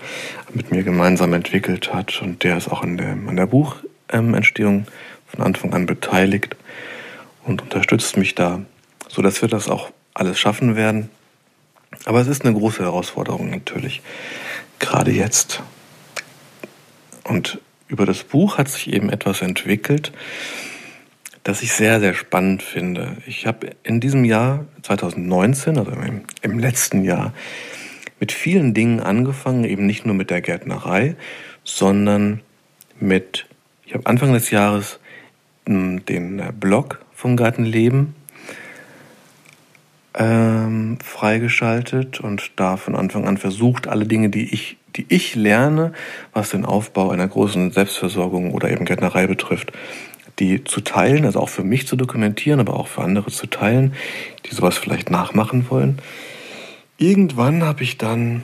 mit 0.53 0.69
mir 0.69 0.83
gemeinsam 0.83 1.33
entwickelt 1.33 1.91
hat. 1.91 2.21
Und 2.21 2.43
der 2.43 2.57
ist 2.57 2.71
auch 2.71 2.83
in 2.83 2.97
der, 2.97 3.09
an 3.09 3.35
der 3.35 3.47
Buch, 3.47 3.77
Entstehung 4.07 4.87
von 5.27 5.43
Anfang 5.43 5.73
an 5.73 5.85
beteiligt 5.85 6.55
und 7.43 7.61
unterstützt 7.61 8.17
mich 8.17 8.35
da, 8.35 8.61
sodass 9.07 9.41
wir 9.41 9.49
das 9.49 9.69
auch 9.69 9.91
alles 10.13 10.39
schaffen 10.39 10.75
werden. 10.75 11.09
Aber 12.05 12.19
es 12.19 12.27
ist 12.27 12.45
eine 12.45 12.53
große 12.53 12.83
Herausforderung 12.83 13.49
natürlich, 13.49 14.01
gerade 14.79 15.11
jetzt. 15.11 15.61
Und 17.23 17.59
über 17.87 18.05
das 18.05 18.23
Buch 18.23 18.57
hat 18.57 18.69
sich 18.69 18.91
eben 18.91 19.09
etwas 19.09 19.41
entwickelt, 19.41 20.11
das 21.43 21.61
ich 21.61 21.73
sehr, 21.73 21.99
sehr 21.99 22.13
spannend 22.13 22.63
finde. 22.63 23.17
Ich 23.27 23.45
habe 23.45 23.71
in 23.83 23.99
diesem 23.99 24.25
Jahr 24.25 24.65
2019, 24.81 25.77
also 25.77 25.91
im, 25.91 26.23
im 26.41 26.59
letzten 26.59 27.03
Jahr, 27.03 27.33
mit 28.19 28.31
vielen 28.31 28.73
Dingen 28.73 28.99
angefangen, 28.99 29.63
eben 29.63 29.85
nicht 29.85 30.05
nur 30.05 30.15
mit 30.15 30.29
der 30.29 30.41
Gärtnerei, 30.41 31.15
sondern 31.63 32.41
mit 32.99 33.45
ich 33.85 33.93
habe 33.93 34.05
Anfang 34.07 34.33
des 34.33 34.51
Jahres 34.51 34.99
hm, 35.67 36.05
den 36.05 36.39
äh, 36.39 36.51
Blog 36.57 36.99
vom 37.13 37.37
Gartenleben 37.37 38.15
ähm, 40.17 40.97
freigeschaltet 41.03 42.19
und 42.19 42.51
da 42.55 42.77
von 42.77 42.95
Anfang 42.95 43.27
an 43.27 43.37
versucht, 43.37 43.87
alle 43.87 44.05
Dinge, 44.05 44.29
die 44.29 44.53
ich, 44.53 44.77
die 44.95 45.05
ich 45.09 45.35
lerne, 45.35 45.93
was 46.33 46.51
den 46.51 46.65
Aufbau 46.65 47.11
einer 47.11 47.27
großen 47.27 47.71
Selbstversorgung 47.71 48.51
oder 48.51 48.69
eben 48.69 48.85
Gärtnerei 48.85 49.27
betrifft, 49.27 49.71
die 50.39 50.63
zu 50.63 50.81
teilen, 50.81 51.25
also 51.25 51.39
auch 51.39 51.49
für 51.49 51.63
mich 51.63 51.87
zu 51.87 51.95
dokumentieren, 51.95 52.59
aber 52.59 52.75
auch 52.75 52.87
für 52.87 53.01
andere 53.01 53.31
zu 53.31 53.47
teilen, 53.47 53.93
die 54.45 54.55
sowas 54.55 54.77
vielleicht 54.77 55.09
nachmachen 55.09 55.69
wollen. 55.69 55.99
Irgendwann 56.97 57.63
habe 57.63 57.83
ich 57.83 57.97
dann 57.97 58.43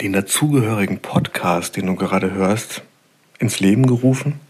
den 0.00 0.12
dazugehörigen 0.12 1.00
Podcast, 1.00 1.76
den 1.76 1.86
du 1.86 1.96
gerade 1.96 2.32
hörst, 2.32 2.82
ins 3.42 3.60
Leben 3.60 3.86
gerufen. 3.86 4.40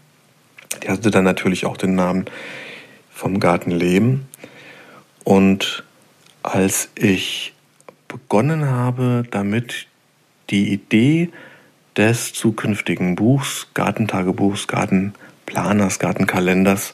Der 0.83 0.93
hatte 0.93 1.11
dann 1.11 1.23
natürlich 1.23 1.65
auch 1.65 1.77
den 1.77 1.95
Namen 1.95 2.25
vom 3.11 3.39
Garten 3.39 3.71
Leben. 3.71 4.27
Und 5.23 5.83
als 6.43 6.89
ich 6.95 7.53
begonnen 8.07 8.65
habe, 8.65 9.23
damit 9.31 9.87
die 10.49 10.71
Idee 10.71 11.29
des 11.97 12.33
zukünftigen 12.33 13.15
Buchs, 13.15 13.67
Gartentagebuchs, 13.73 14.67
Gartenplaners, 14.67 15.99
Gartenkalenders 15.99 16.93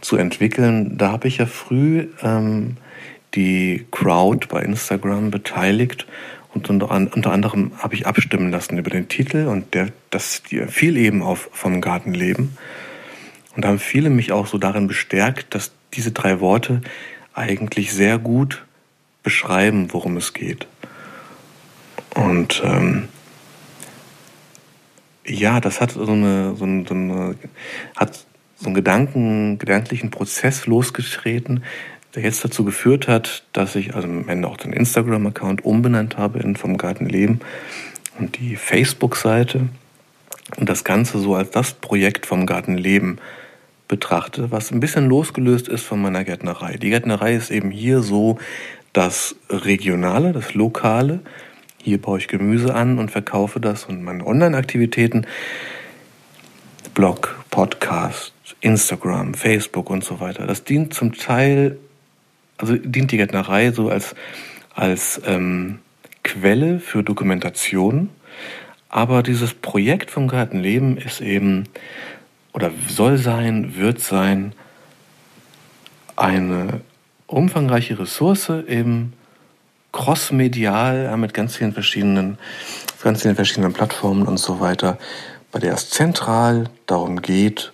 zu 0.00 0.16
entwickeln, 0.16 0.98
da 0.98 1.12
habe 1.12 1.28
ich 1.28 1.38
ja 1.38 1.46
früh 1.46 2.08
ähm, 2.22 2.76
die 3.34 3.86
Crowd 3.90 4.48
bei 4.48 4.62
Instagram 4.62 5.30
beteiligt 5.30 6.06
und 6.54 6.68
unter, 6.68 6.90
unter 6.90 7.32
anderem 7.32 7.72
habe 7.78 7.94
ich 7.94 8.06
abstimmen 8.06 8.50
lassen 8.50 8.78
über 8.78 8.90
den 8.90 9.08
Titel 9.08 9.46
und 9.46 9.74
der, 9.74 9.88
das 10.10 10.42
fiel 10.68 10.96
eben 10.96 11.22
auf 11.22 11.48
vom 11.52 11.80
Gartenleben. 11.80 12.56
Und 13.54 13.64
da 13.64 13.68
haben 13.68 13.78
viele 13.78 14.10
mich 14.10 14.32
auch 14.32 14.46
so 14.46 14.58
darin 14.58 14.86
bestärkt, 14.86 15.54
dass 15.54 15.72
diese 15.94 16.12
drei 16.12 16.40
Worte 16.40 16.80
eigentlich 17.34 17.92
sehr 17.92 18.18
gut 18.18 18.64
beschreiben, 19.22 19.92
worum 19.92 20.16
es 20.16 20.32
geht. 20.32 20.66
Und 22.14 22.62
ähm, 22.64 23.08
ja, 25.26 25.60
das 25.60 25.80
hat 25.80 25.92
so 25.92 26.06
eine, 26.06 26.54
so 26.56 26.64
eine, 26.64 26.84
so 26.86 26.94
eine 26.94 27.36
hat 27.96 28.26
so 28.56 28.66
einen 28.66 28.74
Gedanken, 28.74 29.58
gedanklichen 29.58 30.10
Prozess 30.10 30.66
losgetreten, 30.66 31.64
der 32.14 32.22
jetzt 32.22 32.44
dazu 32.44 32.64
geführt 32.64 33.08
hat, 33.08 33.44
dass 33.52 33.74
ich 33.74 33.94
also 33.94 34.06
am 34.06 34.28
Ende 34.28 34.48
auch 34.48 34.56
den 34.56 34.72
Instagram-Account 34.72 35.64
umbenannt 35.64 36.18
habe 36.18 36.40
in 36.40 36.56
Vom 36.56 36.76
Garten 36.76 37.06
Leben 37.06 37.40
und 38.18 38.38
die 38.38 38.56
Facebook-Seite 38.56 39.68
und 40.56 40.68
das 40.68 40.84
Ganze 40.84 41.18
so 41.18 41.34
als 41.34 41.50
das 41.50 41.72
Projekt 41.72 42.26
vom 42.26 42.46
Garten 42.46 42.76
Leben 42.76 43.18
betrachte, 43.88 44.50
was 44.50 44.70
ein 44.70 44.80
bisschen 44.80 45.08
losgelöst 45.08 45.68
ist 45.68 45.84
von 45.84 46.00
meiner 46.00 46.24
Gärtnerei. 46.24 46.76
Die 46.76 46.90
Gärtnerei 46.90 47.34
ist 47.34 47.50
eben 47.50 47.70
hier 47.70 48.02
so 48.02 48.38
das 48.92 49.36
Regionale, 49.48 50.32
das 50.32 50.54
Lokale. 50.54 51.20
Hier 51.82 52.00
baue 52.00 52.18
ich 52.18 52.28
Gemüse 52.28 52.74
an 52.74 52.98
und 52.98 53.10
verkaufe 53.10 53.60
das 53.60 53.84
und 53.84 54.02
meine 54.02 54.26
Online-Aktivitäten, 54.26 55.26
Blog, 56.94 57.42
Podcast, 57.50 58.32
Instagram, 58.60 59.34
Facebook 59.34 59.90
und 59.90 60.04
so 60.04 60.20
weiter. 60.20 60.46
Das 60.46 60.64
dient 60.64 60.94
zum 60.94 61.14
Teil 61.14 61.78
also 62.62 62.76
dient 62.76 63.10
die 63.10 63.16
Gärtnerei 63.16 63.72
so 63.72 63.90
als, 63.90 64.14
als 64.74 65.20
ähm, 65.26 65.80
Quelle 66.22 66.78
für 66.78 67.02
Dokumentation. 67.02 68.08
Aber 68.88 69.22
dieses 69.22 69.52
Projekt 69.52 70.10
vom 70.10 70.28
Gartenleben 70.28 70.96
ist 70.96 71.20
eben 71.20 71.64
oder 72.52 72.70
soll 72.88 73.18
sein, 73.18 73.76
wird 73.76 74.00
sein, 74.00 74.52
eine 76.14 76.82
umfangreiche 77.26 77.98
Ressource 77.98 78.50
eben 78.68 79.14
crossmedial 79.90 81.04
ja, 81.04 81.16
mit 81.16 81.34
ganz 81.34 81.56
vielen 81.56 81.72
verschiedenen, 81.72 82.38
ganz 83.02 83.22
vielen 83.22 83.34
verschiedenen 83.34 83.72
Plattformen 83.72 84.26
und 84.26 84.38
so 84.38 84.60
weiter, 84.60 84.98
bei 85.50 85.58
der 85.58 85.74
es 85.74 85.90
zentral 85.90 86.70
darum 86.86 87.20
geht, 87.22 87.71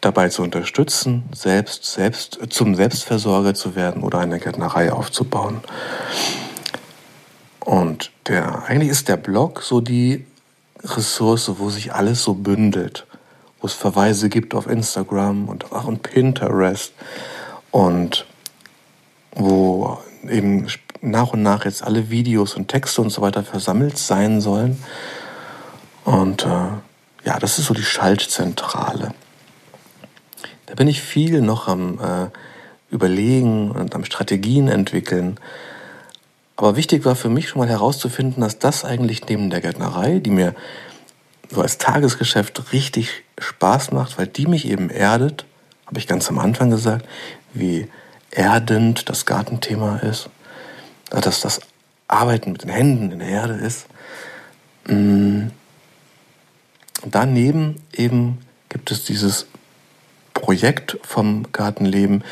dabei 0.00 0.28
zu 0.28 0.42
unterstützen, 0.42 1.24
selbst, 1.32 1.84
selbst 1.84 2.38
zum 2.50 2.74
Selbstversorger 2.74 3.54
zu 3.54 3.74
werden 3.74 4.02
oder 4.02 4.18
eine 4.18 4.38
Gärtnerei 4.38 4.92
aufzubauen. 4.92 5.60
Und 7.60 8.12
der, 8.26 8.64
eigentlich 8.64 8.90
ist 8.90 9.08
der 9.08 9.16
Blog 9.16 9.62
so 9.62 9.80
die 9.80 10.24
Ressource, 10.84 11.50
wo 11.58 11.70
sich 11.70 11.92
alles 11.92 12.22
so 12.22 12.34
bündelt, 12.34 13.06
wo 13.60 13.66
es 13.66 13.72
Verweise 13.72 14.28
gibt 14.28 14.54
auf 14.54 14.68
Instagram 14.68 15.48
und 15.48 15.72
auch 15.72 15.84
und 15.84 16.02
Pinterest 16.02 16.92
und 17.72 18.26
wo 19.32 19.98
eben 20.28 20.68
nach 21.00 21.32
und 21.32 21.42
nach 21.42 21.64
jetzt 21.64 21.82
alle 21.82 22.10
Videos 22.10 22.54
und 22.54 22.68
Texte 22.68 23.02
und 23.02 23.10
so 23.10 23.22
weiter 23.22 23.42
versammelt 23.42 23.98
sein 23.98 24.40
sollen. 24.40 24.82
Und 26.04 26.44
äh, 26.44 26.68
ja, 27.24 27.38
das 27.40 27.58
ist 27.58 27.66
so 27.66 27.74
die 27.74 27.82
Schaltzentrale. 27.82 29.12
Da 30.66 30.74
bin 30.74 30.88
ich 30.88 31.00
viel 31.00 31.40
noch 31.40 31.68
am 31.68 31.98
äh, 32.00 32.28
Überlegen 32.90 33.70
und 33.70 33.94
am 33.94 34.04
Strategien 34.04 34.68
entwickeln. 34.68 35.38
Aber 36.56 36.76
wichtig 36.76 37.04
war 37.04 37.16
für 37.16 37.28
mich 37.28 37.48
schon 37.48 37.60
mal 37.60 37.68
herauszufinden, 37.68 38.40
dass 38.42 38.58
das 38.58 38.84
eigentlich 38.84 39.26
neben 39.28 39.50
der 39.50 39.60
Gärtnerei, 39.60 40.18
die 40.18 40.30
mir 40.30 40.54
so 41.50 41.60
als 41.60 41.78
Tagesgeschäft 41.78 42.72
richtig 42.72 43.22
Spaß 43.38 43.92
macht, 43.92 44.18
weil 44.18 44.26
die 44.26 44.46
mich 44.46 44.66
eben 44.66 44.90
erdet, 44.90 45.44
habe 45.86 45.98
ich 45.98 46.06
ganz 46.06 46.28
am 46.28 46.38
Anfang 46.38 46.70
gesagt, 46.70 47.06
wie 47.54 47.88
erdend 48.30 49.08
das 49.08 49.26
Gartenthema 49.26 49.98
ist, 49.98 50.28
dass 51.10 51.40
das 51.40 51.60
Arbeiten 52.08 52.52
mit 52.52 52.62
den 52.62 52.70
Händen 52.70 53.12
in 53.12 53.18
der 53.20 53.28
Erde 53.28 53.54
ist. 53.54 53.86
Mm. 54.86 55.48
Und 57.02 57.14
daneben 57.14 57.82
eben 57.92 58.38
gibt 58.68 58.90
es 58.90 59.04
dieses 59.04 59.46
Projekt 60.36 60.98
vom 61.02 61.50
Gartenleben, 61.52 62.22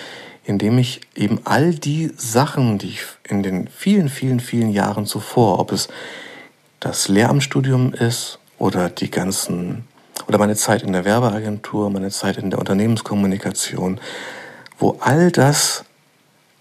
in 0.44 0.58
dem 0.58 0.78
ich 0.78 1.00
eben 1.16 1.40
all 1.44 1.74
die 1.74 2.12
Sachen, 2.16 2.78
die 2.78 2.88
ich 2.88 3.02
in 3.26 3.42
den 3.42 3.66
vielen, 3.68 4.10
vielen, 4.10 4.40
vielen 4.40 4.70
Jahren 4.70 5.06
zuvor, 5.06 5.58
ob 5.58 5.72
es 5.72 5.88
das 6.80 7.08
Lehramtsstudium 7.08 7.94
ist 7.94 8.38
oder 8.58 8.90
die 8.90 9.10
ganzen, 9.10 9.84
oder 10.28 10.36
meine 10.36 10.54
Zeit 10.54 10.82
in 10.82 10.92
der 10.92 11.06
Werbeagentur, 11.06 11.88
meine 11.88 12.10
Zeit 12.10 12.36
in 12.36 12.50
der 12.50 12.58
Unternehmenskommunikation, 12.58 13.98
wo 14.78 14.98
all 15.00 15.32
das 15.32 15.84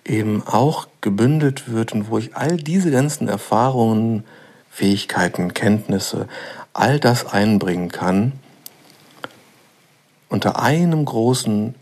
eben 0.05 0.43
auch 0.47 0.87
gebündelt 1.01 1.69
wird 1.69 1.91
und 1.91 2.09
wo 2.09 2.17
ich 2.17 2.37
all 2.37 2.55
diese 2.55 2.89
ganzen 2.89 3.27
Erfahrungen, 3.27 4.23
Fähigkeiten, 4.69 5.53
Kenntnisse, 5.53 6.27
all 6.71 6.99
das 6.99 7.25
einbringen 7.25 7.89
kann, 7.89 8.31
unter 10.33 10.59
einem 10.59 11.05
großen 11.05 11.75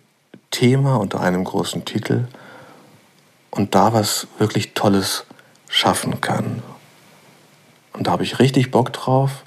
Thema, 0.52 0.98
unter 0.98 1.22
einem 1.22 1.46
großen 1.46 1.86
Titel 1.86 2.28
und 3.50 3.76
da 3.76 3.94
was 3.94 4.28
wirklich 4.40 4.74
Tolles 4.74 5.24
schaffen 5.70 6.20
kann. 6.20 6.62
Und 7.94 8.08
da 8.08 8.12
habe 8.12 8.24
ich 8.24 8.40
richtig 8.40 8.70
Bock 8.70 8.92
drauf 8.92 9.46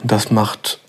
und 0.00 0.10
das 0.12 0.30
macht 0.30 0.80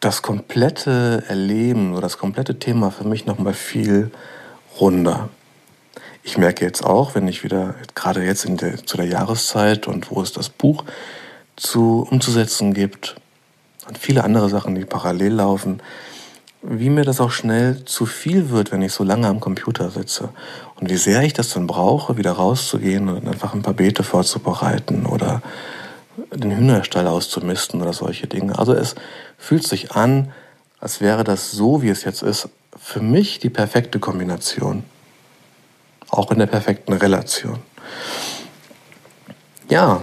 das 0.00 0.20
komplette 0.20 1.24
Erleben 1.28 1.92
oder 1.92 2.02
das 2.02 2.18
komplette 2.18 2.58
Thema 2.58 2.90
für 2.90 3.04
mich 3.04 3.24
nochmal 3.24 3.54
viel 3.54 4.10
runder. 4.78 5.30
Ich 6.24 6.36
merke 6.36 6.66
jetzt 6.66 6.84
auch, 6.84 7.14
wenn 7.14 7.26
ich 7.26 7.42
wieder, 7.42 7.74
gerade 7.94 8.22
jetzt 8.22 8.46
der, 8.60 8.84
zu 8.84 8.98
der 8.98 9.06
Jahreszeit 9.06 9.88
und 9.88 10.10
wo 10.10 10.20
es 10.20 10.34
das 10.34 10.50
Buch 10.50 10.84
zu, 11.56 12.06
umzusetzen 12.10 12.74
gibt 12.74 13.16
und 13.88 13.96
viele 13.96 14.24
andere 14.24 14.50
Sachen, 14.50 14.74
die 14.74 14.84
parallel 14.84 15.32
laufen, 15.32 15.80
wie 16.68 16.90
mir 16.90 17.04
das 17.04 17.20
auch 17.20 17.30
schnell 17.30 17.84
zu 17.84 18.06
viel 18.06 18.50
wird, 18.50 18.72
wenn 18.72 18.82
ich 18.82 18.92
so 18.92 19.04
lange 19.04 19.28
am 19.28 19.40
Computer 19.40 19.90
sitze. 19.90 20.30
Und 20.80 20.90
wie 20.90 20.96
sehr 20.96 21.22
ich 21.22 21.32
das 21.32 21.50
dann 21.50 21.66
brauche, 21.66 22.16
wieder 22.16 22.32
rauszugehen 22.32 23.08
und 23.08 23.28
einfach 23.28 23.54
ein 23.54 23.62
paar 23.62 23.74
Beete 23.74 24.02
vorzubereiten 24.02 25.06
oder 25.06 25.42
den 26.34 26.56
Hühnerstall 26.56 27.06
auszumisten 27.06 27.80
oder 27.82 27.92
solche 27.92 28.26
Dinge. 28.26 28.58
Also 28.58 28.72
es 28.72 28.96
fühlt 29.38 29.64
sich 29.64 29.92
an, 29.92 30.32
als 30.80 31.00
wäre 31.00 31.24
das 31.24 31.52
so, 31.52 31.82
wie 31.82 31.88
es 31.88 32.04
jetzt 32.04 32.22
ist, 32.22 32.48
für 32.76 33.00
mich 33.00 33.38
die 33.38 33.50
perfekte 33.50 33.98
Kombination. 33.98 34.84
Auch 36.08 36.30
in 36.30 36.38
der 36.38 36.46
perfekten 36.46 36.92
Relation. 36.92 37.58
Ja, 39.68 40.02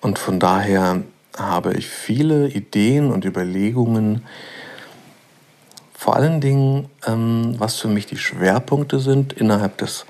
und 0.00 0.18
von 0.18 0.38
daher 0.38 1.02
habe 1.36 1.74
ich 1.74 1.86
viele 1.86 2.48
Ideen 2.48 3.10
und 3.10 3.24
Überlegungen, 3.24 4.24
vor 6.00 6.16
allen 6.16 6.40
Dingen, 6.40 6.88
ähm, 7.06 7.56
was 7.58 7.76
für 7.76 7.88
mich 7.88 8.06
die 8.06 8.16
Schwerpunkte 8.16 9.00
sind 9.00 9.34
innerhalb 9.34 9.76
des 9.76 10.06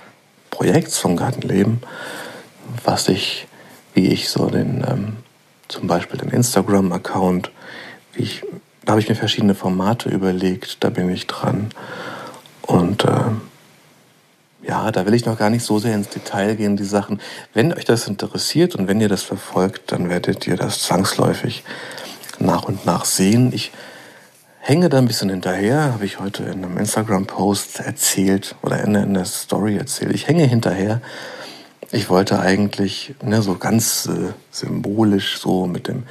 Projekts 0.48 0.98
vom 0.98 1.16
Gartenleben, 1.16 1.82
was 2.84 3.08
ich, 3.08 3.48
wie 3.92 4.06
ich 4.06 4.28
so 4.28 4.46
den, 4.46 4.86
ähm, 4.88 5.16
zum 5.66 5.88
Beispiel 5.88 6.20
den 6.20 6.30
Instagram-Account, 6.30 7.50
wie 8.12 8.22
ich, 8.22 8.42
da 8.84 8.92
habe 8.92 9.00
ich 9.00 9.08
mir 9.08 9.16
verschiedene 9.16 9.56
Formate 9.56 10.10
überlegt, 10.10 10.84
da 10.84 10.90
bin 10.90 11.10
ich 11.10 11.26
dran. 11.26 11.70
Und 12.62 13.04
äh, 13.04 14.68
ja, 14.68 14.92
da 14.92 15.06
will 15.06 15.14
ich 15.14 15.26
noch 15.26 15.38
gar 15.40 15.50
nicht 15.50 15.64
so 15.64 15.80
sehr 15.80 15.96
ins 15.96 16.08
Detail 16.08 16.54
gehen, 16.54 16.76
die 16.76 16.84
Sachen. 16.84 17.20
Wenn 17.52 17.74
euch 17.74 17.84
das 17.84 18.06
interessiert 18.06 18.76
und 18.76 18.86
wenn 18.86 19.00
ihr 19.00 19.08
das 19.08 19.24
verfolgt, 19.24 19.90
dann 19.90 20.08
werdet 20.08 20.46
ihr 20.46 20.56
das 20.56 20.84
zwangsläufig 20.84 21.64
nach 22.38 22.62
und 22.62 22.86
nach 22.86 23.04
sehen. 23.04 23.52
Ich 23.52 23.72
hänge 24.60 24.88
da 24.88 24.98
ein 24.98 25.08
bisschen 25.08 25.30
hinterher, 25.30 25.92
habe 25.92 26.04
ich 26.04 26.20
heute 26.20 26.44
in 26.44 26.64
einem 26.64 26.78
Instagram-Post 26.78 27.80
erzählt 27.80 28.54
oder 28.62 28.84
in, 28.84 28.94
in 28.94 29.14
der 29.14 29.24
Story 29.24 29.76
erzählt. 29.76 30.14
Ich 30.14 30.28
hänge 30.28 30.44
hinterher. 30.44 31.00
Ich 31.92 32.08
wollte 32.08 32.38
eigentlich 32.38 33.16
ne, 33.22 33.42
so 33.42 33.56
ganz 33.56 34.06
äh, 34.06 34.32
symbolisch 34.50 35.38
so 35.38 35.66
mit 35.66 35.88
dem 35.88 36.04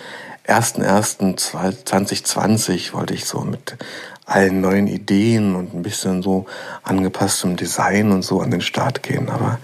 1.1.2020 0.46 2.92
wollte 2.94 3.14
ich 3.14 3.24
so 3.26 3.40
mit 3.42 3.78
allen 4.26 4.60
neuen 4.62 4.88
Ideen 4.88 5.56
und 5.56 5.76
ein 5.76 5.84
bisschen 5.84 6.24
so 6.24 6.48
angepasstem 6.84 7.56
Design 7.56 8.12
und 8.12 8.24
so 8.24 8.42
an 8.42 8.52
den 8.52 8.60
Start 8.62 9.04
gehen. 9.04 9.30
Aber 9.30 9.60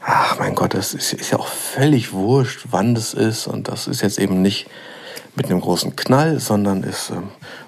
ach 0.00 0.38
mein 0.38 0.54
Gott, 0.54 0.74
das 0.74 0.92
ist, 0.92 1.14
ist 1.14 1.30
ja 1.30 1.38
auch 1.38 1.48
völlig 1.48 2.12
wurscht, 2.12 2.66
wann 2.70 2.94
das 2.94 3.14
ist. 3.14 3.46
Und 3.46 3.68
das 3.68 3.86
ist 3.86 4.02
jetzt 4.02 4.18
eben 4.18 4.42
nicht 4.42 4.68
mit 5.34 5.46
einem 5.46 5.60
großen 5.60 5.96
Knall, 5.96 6.40
sondern 6.40 6.84
es 6.84 7.10
äh, 7.10 7.14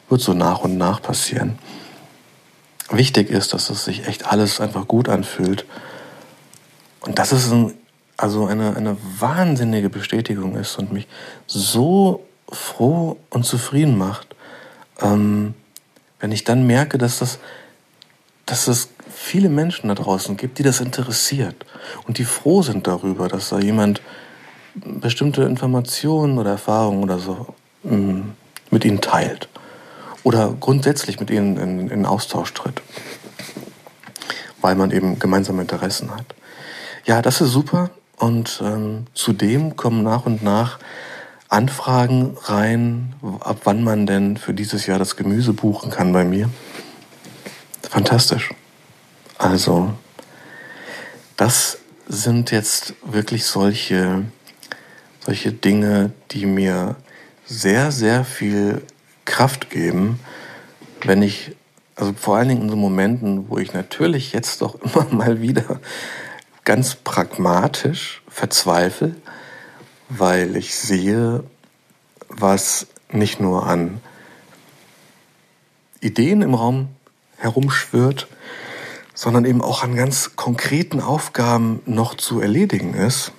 wird 0.08 0.20
so 0.20 0.34
nach 0.34 0.60
und 0.60 0.76
nach 0.76 1.00
passieren. 1.02 1.58
Wichtig 2.90 3.30
ist, 3.30 3.54
dass 3.54 3.70
es 3.70 3.84
sich 3.84 4.06
echt 4.06 4.26
alles 4.30 4.60
einfach 4.60 4.86
gut 4.86 5.08
anfühlt. 5.08 5.64
Und 7.00 7.18
dass 7.18 7.32
es 7.32 7.50
ein, 7.50 7.74
also 8.16 8.46
eine, 8.46 8.76
eine 8.76 8.96
wahnsinnige 9.18 9.90
Bestätigung 9.90 10.56
ist 10.56 10.78
und 10.78 10.92
mich 10.92 11.06
so 11.46 12.24
froh 12.50 13.16
und 13.30 13.44
zufrieden 13.44 13.96
macht, 13.96 14.34
ähm, 15.00 15.54
wenn 16.20 16.32
ich 16.32 16.44
dann 16.44 16.66
merke, 16.66 16.98
dass 16.98 17.18
das, 17.18 17.38
dass 18.46 18.68
es 18.68 18.90
viele 19.10 19.48
Menschen 19.48 19.88
da 19.88 19.94
draußen 19.94 20.36
gibt, 20.36 20.58
die 20.58 20.62
das 20.62 20.80
interessiert 20.80 21.66
und 22.06 22.18
die 22.18 22.24
froh 22.24 22.62
sind 22.62 22.86
darüber, 22.86 23.28
dass 23.28 23.48
da 23.48 23.58
jemand 23.58 24.00
bestimmte 24.74 25.42
Informationen 25.42 26.38
oder 26.38 26.50
Erfahrungen 26.50 27.02
oder 27.02 27.18
so 27.18 27.54
mm, 27.82 28.20
mit 28.70 28.84
ihnen 28.84 29.00
teilt 29.00 29.48
oder 30.22 30.54
grundsätzlich 30.58 31.20
mit 31.20 31.30
ihnen 31.30 31.56
in, 31.56 31.88
in 31.90 32.06
Austausch 32.06 32.52
tritt, 32.54 32.82
weil 34.60 34.74
man 34.74 34.90
eben 34.90 35.18
gemeinsame 35.18 35.62
Interessen 35.62 36.10
hat. 36.10 36.34
Ja, 37.04 37.22
das 37.22 37.40
ist 37.40 37.50
super 37.50 37.90
und 38.16 38.62
ähm, 38.64 39.06
zudem 39.14 39.76
kommen 39.76 40.02
nach 40.02 40.26
und 40.26 40.42
nach 40.42 40.78
Anfragen 41.48 42.36
rein, 42.42 43.14
ab 43.40 43.60
wann 43.64 43.84
man 43.84 44.06
denn 44.06 44.36
für 44.36 44.54
dieses 44.54 44.86
Jahr 44.86 44.98
das 44.98 45.14
Gemüse 45.14 45.52
buchen 45.52 45.90
kann 45.90 46.12
bei 46.12 46.24
mir. 46.24 46.50
Fantastisch. 47.88 48.50
Also, 49.38 49.92
das 51.36 51.78
sind 52.08 52.50
jetzt 52.50 52.94
wirklich 53.04 53.44
solche, 53.44 54.24
solche 55.24 55.52
Dinge, 55.52 56.12
die 56.30 56.46
mir 56.46 56.96
sehr, 57.46 57.92
sehr 57.92 58.24
viel 58.24 58.82
Kraft 59.24 59.70
geben, 59.70 60.20
wenn 61.02 61.22
ich, 61.22 61.52
also 61.96 62.12
vor 62.12 62.36
allen 62.36 62.48
Dingen 62.48 62.62
in 62.62 62.68
so 62.68 62.76
Momenten, 62.76 63.48
wo 63.48 63.58
ich 63.58 63.72
natürlich 63.72 64.32
jetzt 64.32 64.60
doch 64.62 64.80
immer 64.82 65.06
mal 65.10 65.40
wieder 65.40 65.80
ganz 66.64 66.94
pragmatisch 66.94 68.22
verzweifle, 68.28 69.14
weil 70.08 70.56
ich 70.56 70.74
sehe, 70.74 71.44
was 72.28 72.86
nicht 73.10 73.40
nur 73.40 73.66
an 73.66 74.00
Ideen 76.00 76.42
im 76.42 76.54
Raum 76.54 76.88
herumschwirrt, 77.36 78.28
sondern 79.14 79.44
eben 79.44 79.62
auch 79.62 79.82
an 79.82 79.94
ganz 79.94 80.36
konkreten 80.36 81.00
Aufgaben 81.00 81.80
noch 81.86 82.14
zu 82.14 82.40
erledigen 82.40 82.94
ist, 82.94 83.32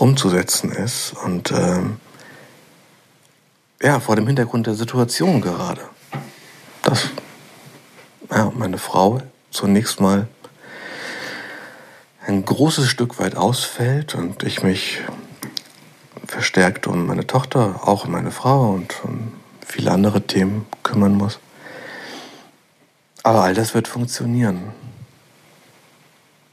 umzusetzen 0.00 0.72
ist. 0.72 1.12
Und 1.24 1.52
ähm, 1.52 2.00
ja, 3.82 4.00
vor 4.00 4.16
dem 4.16 4.26
Hintergrund 4.26 4.66
der 4.66 4.74
Situation 4.74 5.40
gerade. 5.40 5.82
Dass 6.82 7.10
ja, 8.30 8.50
meine 8.56 8.78
Frau 8.78 9.20
zunächst 9.50 10.00
mal 10.00 10.26
ein 12.26 12.44
großes 12.44 12.88
Stück 12.88 13.18
weit 13.18 13.36
ausfällt 13.36 14.14
und 14.14 14.42
ich 14.42 14.62
mich 14.62 15.00
verstärkt 16.26 16.86
um 16.86 17.06
meine 17.06 17.26
Tochter, 17.26 17.80
auch 17.86 18.04
um 18.04 18.12
meine 18.12 18.30
Frau 18.30 18.70
und 18.70 18.94
um 19.04 19.32
viele 19.66 19.90
andere 19.90 20.22
Themen 20.22 20.66
kümmern 20.82 21.14
muss. 21.14 21.40
Aber 23.22 23.42
all 23.42 23.54
das 23.54 23.74
wird 23.74 23.88
funktionieren. 23.88 24.72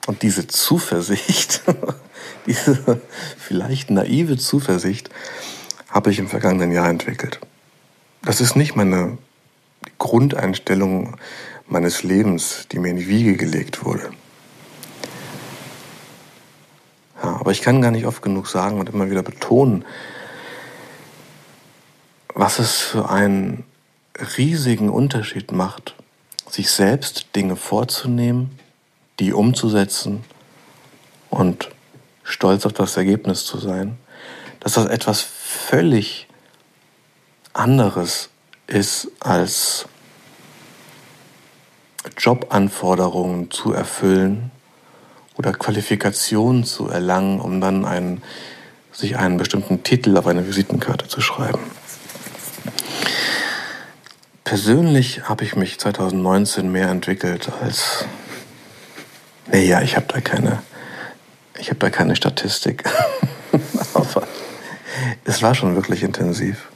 Und 0.05 0.21
diese 0.21 0.47
Zuversicht, 0.47 1.61
diese 2.47 3.01
vielleicht 3.37 3.91
naive 3.91 4.37
Zuversicht, 4.37 5.09
habe 5.89 6.11
ich 6.11 6.19
im 6.19 6.27
vergangenen 6.27 6.71
Jahr 6.71 6.89
entwickelt. 6.89 7.39
Das 8.23 8.41
ist 8.41 8.55
nicht 8.55 8.75
meine 8.75 9.17
Grundeinstellung 9.97 11.17
meines 11.67 12.03
Lebens, 12.03 12.67
die 12.71 12.79
mir 12.79 12.89
in 12.89 12.97
die 12.97 13.07
Wiege 13.07 13.37
gelegt 13.37 13.85
wurde. 13.85 14.11
Ja, 17.21 17.37
aber 17.39 17.51
ich 17.51 17.61
kann 17.61 17.81
gar 17.81 17.91
nicht 17.91 18.05
oft 18.05 18.21
genug 18.21 18.47
sagen 18.47 18.79
und 18.79 18.89
immer 18.89 19.09
wieder 19.09 19.23
betonen, 19.23 19.85
was 22.33 22.59
es 22.59 22.75
für 22.75 23.09
einen 23.09 23.63
riesigen 24.37 24.89
Unterschied 24.89 25.51
macht, 25.51 25.95
sich 26.49 26.69
selbst 26.69 27.35
Dinge 27.35 27.55
vorzunehmen, 27.55 28.57
die 29.19 29.33
umzusetzen 29.33 30.23
und 31.29 31.69
stolz 32.27 32.65
auf 32.65 32.73
das 32.73 32.97
Ergebnis 32.97 33.45
zu 33.45 33.57
sein, 33.57 33.97
dass 34.59 34.73
das 34.73 34.85
etwas 34.85 35.21
völlig 35.21 36.27
anderes 37.53 38.29
ist 38.67 39.07
als 39.19 39.87
Jobanforderungen 42.17 43.49
zu 43.49 43.73
erfüllen 43.73 44.51
oder 45.37 45.53
Qualifikationen 45.53 46.63
zu 46.63 46.89
erlangen, 46.89 47.39
um 47.39 47.61
dann 47.61 47.85
einen, 47.85 48.21
sich 48.91 49.17
einen 49.17 49.37
bestimmten 49.37 49.83
Titel 49.83 50.17
auf 50.17 50.27
eine 50.27 50.47
Visitenkarte 50.47 51.07
zu 51.07 51.21
schreiben. 51.21 51.59
Persönlich 54.43 55.27
habe 55.27 55.43
ich 55.43 55.55
mich 55.55 55.79
2019 55.79 56.71
mehr 56.71 56.89
entwickelt 56.89 57.51
als. 57.61 58.05
Naja, 59.51 59.81
ich 59.81 59.95
habe 59.95 60.07
da 60.07 60.19
keine. 60.21 60.63
Ich 61.59 61.69
habe 61.69 61.79
da 61.79 61.89
keine 61.89 62.15
Statistik. 62.15 62.83
Aber 63.93 64.27
es 65.25 65.41
war 65.41 65.55
schon 65.55 65.75
wirklich 65.75 66.03
intensiv. 66.03 66.69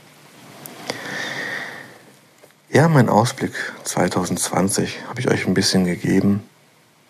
Ja, 2.71 2.87
mein 2.87 3.09
Ausblick 3.09 3.53
2020 3.83 4.99
habe 5.09 5.19
ich 5.19 5.29
euch 5.29 5.45
ein 5.45 5.53
bisschen 5.53 5.85
gegeben. 5.85 6.43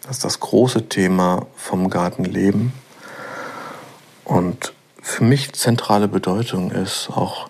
Das 0.01 0.17
ist 0.17 0.26
das 0.26 0.39
große 0.39 0.89
Thema 0.89 1.45
vom 1.55 1.89
Gartenleben. 1.89 2.74
Und 4.26 4.74
für 5.01 5.24
mich 5.24 5.53
zentrale 5.53 6.07
Bedeutung 6.07 6.72
ist 6.72 7.09
auch 7.09 7.49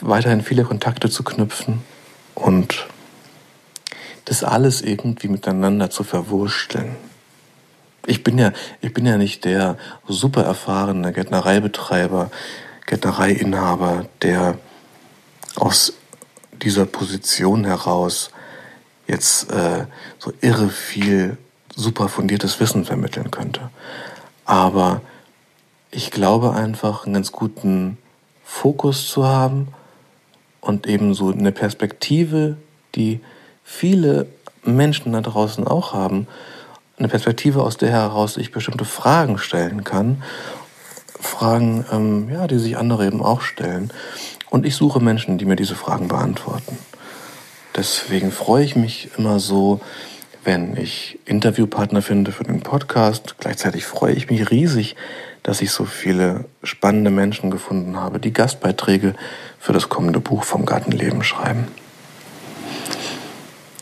weiterhin 0.00 0.42
viele 0.42 0.64
Kontakte 0.64 1.10
zu 1.10 1.22
knüpfen 1.22 1.82
und 2.34 2.88
das 4.24 4.44
alles 4.44 4.82
irgendwie 4.82 5.28
miteinander 5.28 5.90
zu 5.90 6.04
verwursteln. 6.04 6.96
Ich 8.06 8.24
bin 8.24 8.38
ja, 8.38 8.52
ich 8.80 8.94
bin 8.94 9.06
ja 9.06 9.16
nicht 9.16 9.44
der 9.44 9.76
super 10.06 10.44
erfahrene 10.44 11.12
Gärtnereibetreiber, 11.12 12.30
Gärtnereiinhaber, 12.86 14.06
der 14.22 14.58
aus 15.56 15.92
dieser 16.62 16.86
Position 16.86 17.64
heraus 17.64 18.30
jetzt 19.06 19.50
äh, 19.52 19.86
so 20.18 20.32
irre 20.40 20.68
viel 20.68 21.36
super 21.74 22.08
fundiertes 22.08 22.60
Wissen 22.60 22.84
vermitteln 22.84 23.30
könnte. 23.30 23.70
Aber 24.44 25.02
ich 25.90 26.10
glaube 26.10 26.52
einfach, 26.52 27.04
einen 27.04 27.14
ganz 27.14 27.32
guten 27.32 27.98
Fokus 28.44 29.08
zu 29.08 29.26
haben 29.26 29.68
und 30.60 30.86
eben 30.86 31.14
so 31.14 31.30
eine 31.30 31.52
Perspektive, 31.52 32.56
die 32.94 33.20
viele 33.62 34.26
Menschen 34.64 35.12
da 35.12 35.20
draußen 35.20 35.66
auch 35.66 35.92
haben, 35.92 36.26
eine 36.98 37.08
Perspektive, 37.08 37.62
aus 37.62 37.76
der 37.76 37.90
heraus 37.90 38.36
ich 38.36 38.52
bestimmte 38.52 38.84
Fragen 38.84 39.38
stellen 39.38 39.84
kann. 39.84 40.22
Fragen, 41.20 41.84
ähm, 41.92 42.28
ja, 42.30 42.46
die 42.46 42.58
sich 42.58 42.76
andere 42.76 43.06
eben 43.06 43.22
auch 43.22 43.40
stellen. 43.40 43.92
Und 44.50 44.64
ich 44.64 44.76
suche 44.76 45.00
Menschen, 45.00 45.38
die 45.38 45.44
mir 45.44 45.56
diese 45.56 45.74
Fragen 45.74 46.08
beantworten. 46.08 46.78
Deswegen 47.76 48.32
freue 48.32 48.64
ich 48.64 48.76
mich 48.76 49.10
immer 49.18 49.40
so, 49.40 49.80
wenn 50.44 50.76
ich 50.76 51.18
Interviewpartner 51.26 52.02
finde 52.02 52.32
für 52.32 52.44
den 52.44 52.60
Podcast. 52.60 53.36
Gleichzeitig 53.38 53.84
freue 53.84 54.14
ich 54.14 54.30
mich 54.30 54.50
riesig, 54.50 54.96
dass 55.42 55.60
ich 55.60 55.70
so 55.70 55.84
viele 55.84 56.46
spannende 56.62 57.10
Menschen 57.10 57.50
gefunden 57.50 57.96
habe, 57.96 58.18
die 58.18 58.32
Gastbeiträge 58.32 59.14
für 59.58 59.72
das 59.72 59.88
kommende 59.88 60.20
Buch 60.20 60.44
vom 60.44 60.64
Gartenleben 60.64 61.22
schreiben. 61.22 61.68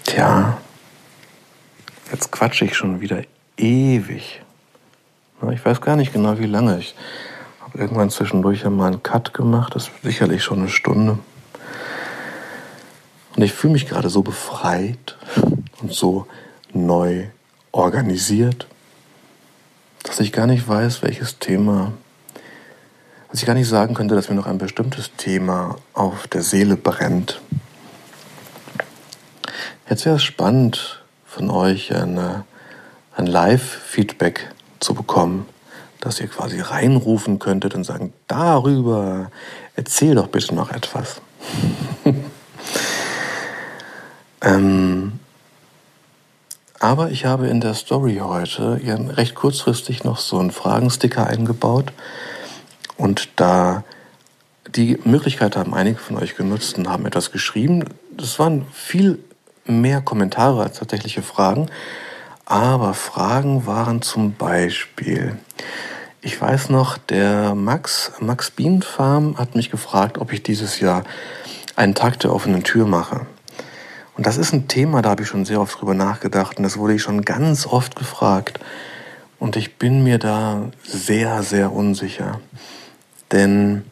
Tja, 0.04 0.58
Jetzt 2.11 2.30
quatsche 2.30 2.64
ich 2.64 2.76
schon 2.76 3.00
wieder 3.00 3.22
ewig. 3.57 4.42
Ich 5.52 5.64
weiß 5.64 5.80
gar 5.80 5.96
nicht 5.96 6.12
genau, 6.12 6.38
wie 6.38 6.46
lange. 6.46 6.78
Ich 6.78 6.94
habe 7.61 7.78
irgendwann 7.78 8.11
zwischendurch 8.11 8.64
einmal 8.64 8.92
einen 8.92 9.02
Cut 9.02 9.34
gemacht. 9.34 9.74
Das 9.74 9.88
ist 9.88 9.92
sicherlich 10.02 10.44
schon 10.44 10.61
eine 10.61 10.68
Stunde. 10.68 11.18
Und 13.34 13.42
ich 13.42 13.52
fühle 13.52 13.74
mich 13.74 13.86
gerade 13.86 14.09
so 14.09 14.22
befreit 14.22 15.16
und 15.82 15.92
so 15.92 16.26
neu 16.72 17.26
organisiert, 17.72 18.66
dass 20.04 20.20
ich 20.20 20.32
gar 20.32 20.46
nicht 20.46 20.66
weiß, 20.66 21.02
welches 21.02 21.38
Thema, 21.38 21.92
dass 23.30 23.40
ich 23.40 23.46
gar 23.46 23.54
nicht 23.54 23.68
sagen 23.68 23.94
könnte, 23.94 24.14
dass 24.14 24.28
mir 24.28 24.36
noch 24.36 24.46
ein 24.46 24.59
bestimmtes 24.59 25.11
Thema 25.16 25.76
auf 25.92 26.28
der 26.28 26.42
Seele 26.42 26.76
brennt. 26.76 27.40
Jetzt 29.90 30.07
wäre 30.07 30.16
es 30.16 30.22
spannend, 30.22 31.04
von 31.37 31.51
euch 31.51 31.95
eine, 31.95 32.45
ein 33.14 33.26
Live-Feedback 33.26 34.49
zu 34.80 34.95
bekommen, 34.95 35.45
dass 36.01 36.18
ihr 36.18 36.28
quasi 36.28 36.61
reinrufen 36.61 37.39
könntet 37.39 37.74
und 37.74 37.84
sagen, 37.84 38.14
darüber 38.26 39.30
erzähl 39.74 40.14
doch 40.14 40.28
bitte 40.28 40.55
noch 40.55 40.70
etwas. 40.70 41.20
ähm, 44.41 45.20
aber 46.80 47.11
ich 47.11 47.26
habe 47.26 47.49
in 47.49 47.61
der 47.61 47.74
Story 47.74 48.16
heute 48.22 48.80
recht 49.18 49.34
kurzfristig 49.34 50.05
noch 50.05 50.16
so 50.16 50.39
einen 50.39 50.53
Fragensticker 50.53 51.26
eingebaut 51.26 51.93
und 52.97 53.28
da 53.37 53.84
die 54.74 54.99
Möglichkeit 55.05 55.55
haben 55.55 55.74
einige 55.74 55.99
von 55.99 56.16
euch 56.16 56.34
genutzt 56.34 56.78
und 56.78 56.89
haben 56.89 57.05
etwas 57.05 57.30
geschrieben. 57.30 57.84
Das 58.16 58.39
waren 58.39 58.66
viel 58.72 59.18
mehr 59.66 60.00
Kommentare 60.00 60.62
als 60.62 60.78
tatsächliche 60.78 61.22
Fragen. 61.22 61.68
Aber 62.44 62.94
Fragen 62.94 63.66
waren 63.66 64.02
zum 64.02 64.34
Beispiel, 64.34 65.36
ich 66.20 66.40
weiß 66.40 66.70
noch, 66.70 66.98
der 66.98 67.54
Max, 67.54 68.12
Max 68.20 68.50
Bienenfarm 68.50 69.36
hat 69.38 69.54
mich 69.54 69.70
gefragt, 69.70 70.18
ob 70.18 70.32
ich 70.32 70.42
dieses 70.42 70.80
Jahr 70.80 71.04
einen 71.74 71.94
Tag 71.94 72.20
der 72.20 72.32
offenen 72.32 72.62
Tür 72.62 72.86
mache. 72.86 73.26
Und 74.16 74.26
das 74.26 74.38
ist 74.38 74.52
ein 74.52 74.66
Thema, 74.66 75.02
da 75.02 75.10
habe 75.10 75.22
ich 75.22 75.28
schon 75.28 75.44
sehr 75.44 75.60
oft 75.60 75.78
drüber 75.78 75.94
nachgedacht 75.94 76.56
und 76.56 76.62
das 76.62 76.78
wurde 76.78 76.94
ich 76.94 77.02
schon 77.02 77.22
ganz 77.22 77.66
oft 77.66 77.96
gefragt. 77.96 78.60
Und 79.38 79.56
ich 79.56 79.76
bin 79.76 80.02
mir 80.02 80.18
da 80.18 80.70
sehr, 80.82 81.42
sehr 81.42 81.72
unsicher. 81.72 82.40
Denn 83.30 83.84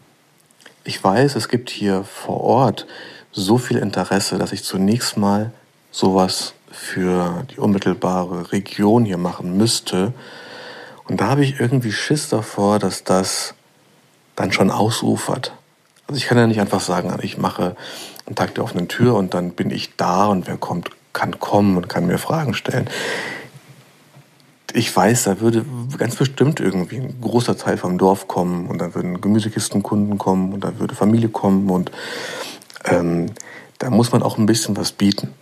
ich 0.85 1.03
weiß, 1.03 1.37
es 1.37 1.49
gibt 1.49 1.71
hier 1.71 2.05
vor 2.05 2.41
Ort 2.41 2.87
so 3.33 3.59
viel 3.59 3.77
Interesse, 3.77 4.39
dass 4.39 4.53
ich 4.53 4.65
zunächst 4.65 5.17
mal 5.17 5.53
sowas 5.95 6.55
für 6.73 7.47
die 7.53 7.61
unmittelbare 7.61 8.51
Region 8.51 9.05
hier 9.05 9.17
machen 9.17 9.57
müsste. 9.57 10.13
Und 11.09 11.21
da 11.21 11.29
habe 11.29 11.45
ich 11.45 11.61
irgendwie 11.61 11.93
Schiss 11.93 12.29
davor, 12.29 12.81
dass 12.81 13.05
das 13.05 13.55
dann 14.35 14.51
schon 14.51 14.73
ausufert. 14.73 15.53
Also 16.09 16.19
ich 16.19 16.27
kann 16.27 16.37
ja 16.37 16.49
nicht 16.49 16.61
einfach 16.61 16.81
sagen, 16.81 17.17
ich 17.23 17.39
mache 17.39 17.77
einen 18.27 18.35
Tag 18.35 18.57
der 18.57 18.65
offenen 18.65 18.89
Tür 18.89 19.15
und 19.15 19.35
dann 19.35 19.53
bin 19.53 19.71
ich 19.71 19.95
da 19.97 20.27
und 20.27 20.49
wer 20.49 20.57
kommt, 20.57 20.91
kann 21.13 21.39
kommen 21.39 21.77
und 21.77 21.89
kann 21.89 22.07
mir 22.07 22.19
Fragen 22.19 22.55
stellen. 22.55 22.91
Ich 24.73 24.95
weiß, 24.95 25.25
da 25.25 25.39
würde 25.39 25.65
ganz 25.97 26.17
bestimmt 26.17 26.59
irgendwie 26.59 26.97
ein 26.97 27.21
großer 27.21 27.57
Teil 27.57 27.77
vom 27.77 27.99
Dorf 27.99 28.27
kommen 28.27 28.67
und 28.67 28.79
da 28.79 28.97
würden 28.97 29.21
Gemüsekistenkunden 29.21 30.19
kommen 30.19 30.53
und 30.53 30.65
da 30.65 30.81
würde 30.81 30.97
Familie 30.97 31.29
kommen 31.29 31.71
und 31.71 31.93
ähm, 32.85 33.27
da 33.79 33.91
muss 33.91 34.11
man 34.11 34.25
auch 34.25 34.39
ein 34.39 34.47
bisschen 34.47 34.77
was 34.77 34.91
bieten. 34.91 35.33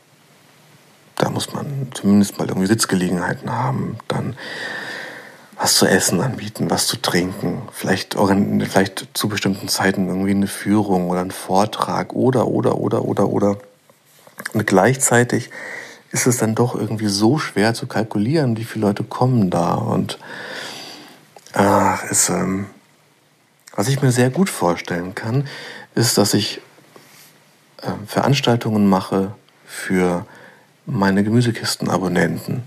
Da 1.22 1.30
muss 1.30 1.52
man 1.52 1.86
zumindest 1.94 2.36
mal 2.38 2.48
irgendwie 2.48 2.66
Sitzgelegenheiten 2.66 3.48
haben, 3.52 3.96
dann 4.08 4.34
was 5.56 5.76
zu 5.76 5.86
essen 5.86 6.20
anbieten, 6.20 6.68
was 6.68 6.88
zu 6.88 6.96
trinken, 6.96 7.62
vielleicht, 7.70 8.14
vielleicht 8.14 9.06
zu 9.14 9.28
bestimmten 9.28 9.68
Zeiten 9.68 10.08
irgendwie 10.08 10.32
eine 10.32 10.48
Führung 10.48 11.10
oder 11.10 11.20
ein 11.20 11.30
Vortrag 11.30 12.12
oder, 12.12 12.48
oder, 12.48 12.76
oder, 12.76 13.04
oder, 13.04 13.28
oder. 13.28 13.58
Und 14.52 14.66
gleichzeitig 14.66 15.50
ist 16.10 16.26
es 16.26 16.38
dann 16.38 16.56
doch 16.56 16.74
irgendwie 16.74 17.06
so 17.06 17.38
schwer 17.38 17.72
zu 17.72 17.86
kalkulieren, 17.86 18.56
wie 18.56 18.64
viele 18.64 18.86
Leute 18.86 19.04
kommen 19.04 19.48
da. 19.48 19.74
Und 19.74 20.18
ach, 21.52 22.02
ist, 22.10 22.30
ähm, 22.30 22.66
was 23.76 23.86
ich 23.86 24.02
mir 24.02 24.10
sehr 24.10 24.30
gut 24.30 24.50
vorstellen 24.50 25.14
kann, 25.14 25.46
ist, 25.94 26.18
dass 26.18 26.34
ich 26.34 26.60
äh, 27.80 27.92
Veranstaltungen 28.08 28.88
mache 28.88 29.30
für 29.64 30.26
meine 30.86 31.24
Gemüsekistenabonnenten. 31.24 32.62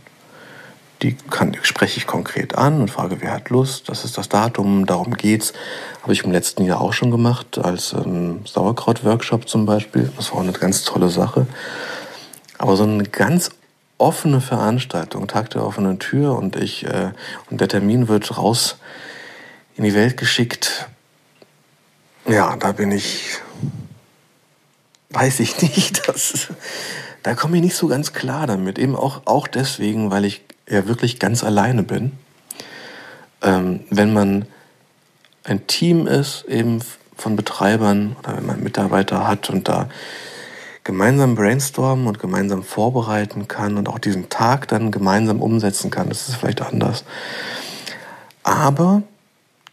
Die 1.01 1.15
kann, 1.29 1.57
spreche 1.61 1.97
ich 1.97 2.07
konkret 2.07 2.55
an 2.55 2.81
und 2.81 2.89
frage, 2.89 3.17
wer 3.19 3.33
hat 3.33 3.49
Lust, 3.49 3.89
das 3.89 4.05
ist 4.05 4.17
das 4.17 4.29
Datum, 4.29 4.85
darum 4.85 5.15
geht's. 5.15 5.53
Habe 6.01 6.13
ich 6.13 6.23
im 6.23 6.31
letzten 6.31 6.63
Jahr 6.63 6.79
auch 6.79 6.93
schon 6.93 7.11
gemacht, 7.11 7.57
als 7.57 7.93
ähm, 7.93 8.41
Sauerkraut-Workshop 8.45 9.47
zum 9.49 9.65
Beispiel. 9.65 10.11
Das 10.15 10.33
war 10.33 10.41
eine 10.41 10.53
ganz 10.53 10.83
tolle 10.83 11.09
Sache. 11.09 11.47
Aber 12.57 12.77
so 12.77 12.83
eine 12.83 13.03
ganz 13.03 13.51
offene 13.97 14.41
Veranstaltung, 14.41 15.27
Tag 15.27 15.49
der 15.51 15.65
offenen 15.65 15.99
Tür 15.99 16.37
und 16.37 16.55
ich, 16.55 16.85
äh, 16.85 17.11
und 17.49 17.61
der 17.61 17.67
Termin 17.67 18.07
wird 18.07 18.37
raus 18.37 18.77
in 19.75 19.83
die 19.83 19.93
Welt 19.93 20.17
geschickt. 20.17 20.87
Ja, 22.27 22.55
da 22.55 22.71
bin 22.71 22.91
ich, 22.91 23.37
weiß 25.09 25.39
ich 25.41 25.61
nicht, 25.61 26.07
das, 26.07 26.47
da 27.25 27.33
komme 27.33 27.55
ich 27.57 27.63
nicht 27.63 27.75
so 27.75 27.87
ganz 27.87 28.13
klar 28.13 28.45
damit. 28.45 28.77
Eben 28.77 28.95
auch, 28.95 29.23
auch 29.25 29.47
deswegen, 29.47 30.11
weil 30.11 30.25
ich 30.25 30.41
ja 30.69 30.87
wirklich 30.87 31.17
ganz 31.19 31.43
alleine 31.43 31.81
bin. 31.81 32.11
Ähm, 33.41 33.79
wenn 33.89 34.13
man 34.13 34.45
ein 35.43 35.65
Team 35.65 36.05
ist, 36.05 36.45
eben 36.47 36.81
von 37.17 37.35
Betreibern 37.35 38.15
oder 38.19 38.37
wenn 38.37 38.45
man 38.45 38.63
Mitarbeiter 38.63 39.27
hat 39.27 39.49
und 39.49 39.67
da 39.67 39.89
gemeinsam 40.83 41.33
brainstormen 41.33 42.05
und 42.05 42.19
gemeinsam 42.19 42.61
vorbereiten 42.61 43.47
kann 43.47 43.77
und 43.77 43.89
auch 43.89 43.97
diesen 43.97 44.29
Tag 44.29 44.67
dann 44.67 44.91
gemeinsam 44.91 45.41
umsetzen 45.41 45.89
kann, 45.89 46.09
das 46.09 46.29
ist 46.29 46.35
vielleicht 46.35 46.61
anders. 46.61 47.05
Aber 48.43 49.01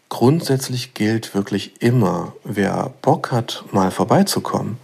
grundsätzlich 0.09 0.95
gilt 0.95 1.35
wirklich 1.35 1.83
immer, 1.83 2.33
wer 2.43 2.93
Bock 3.03 3.31
hat, 3.31 3.63
mal 3.71 3.91
vorbeizukommen, 3.91 4.79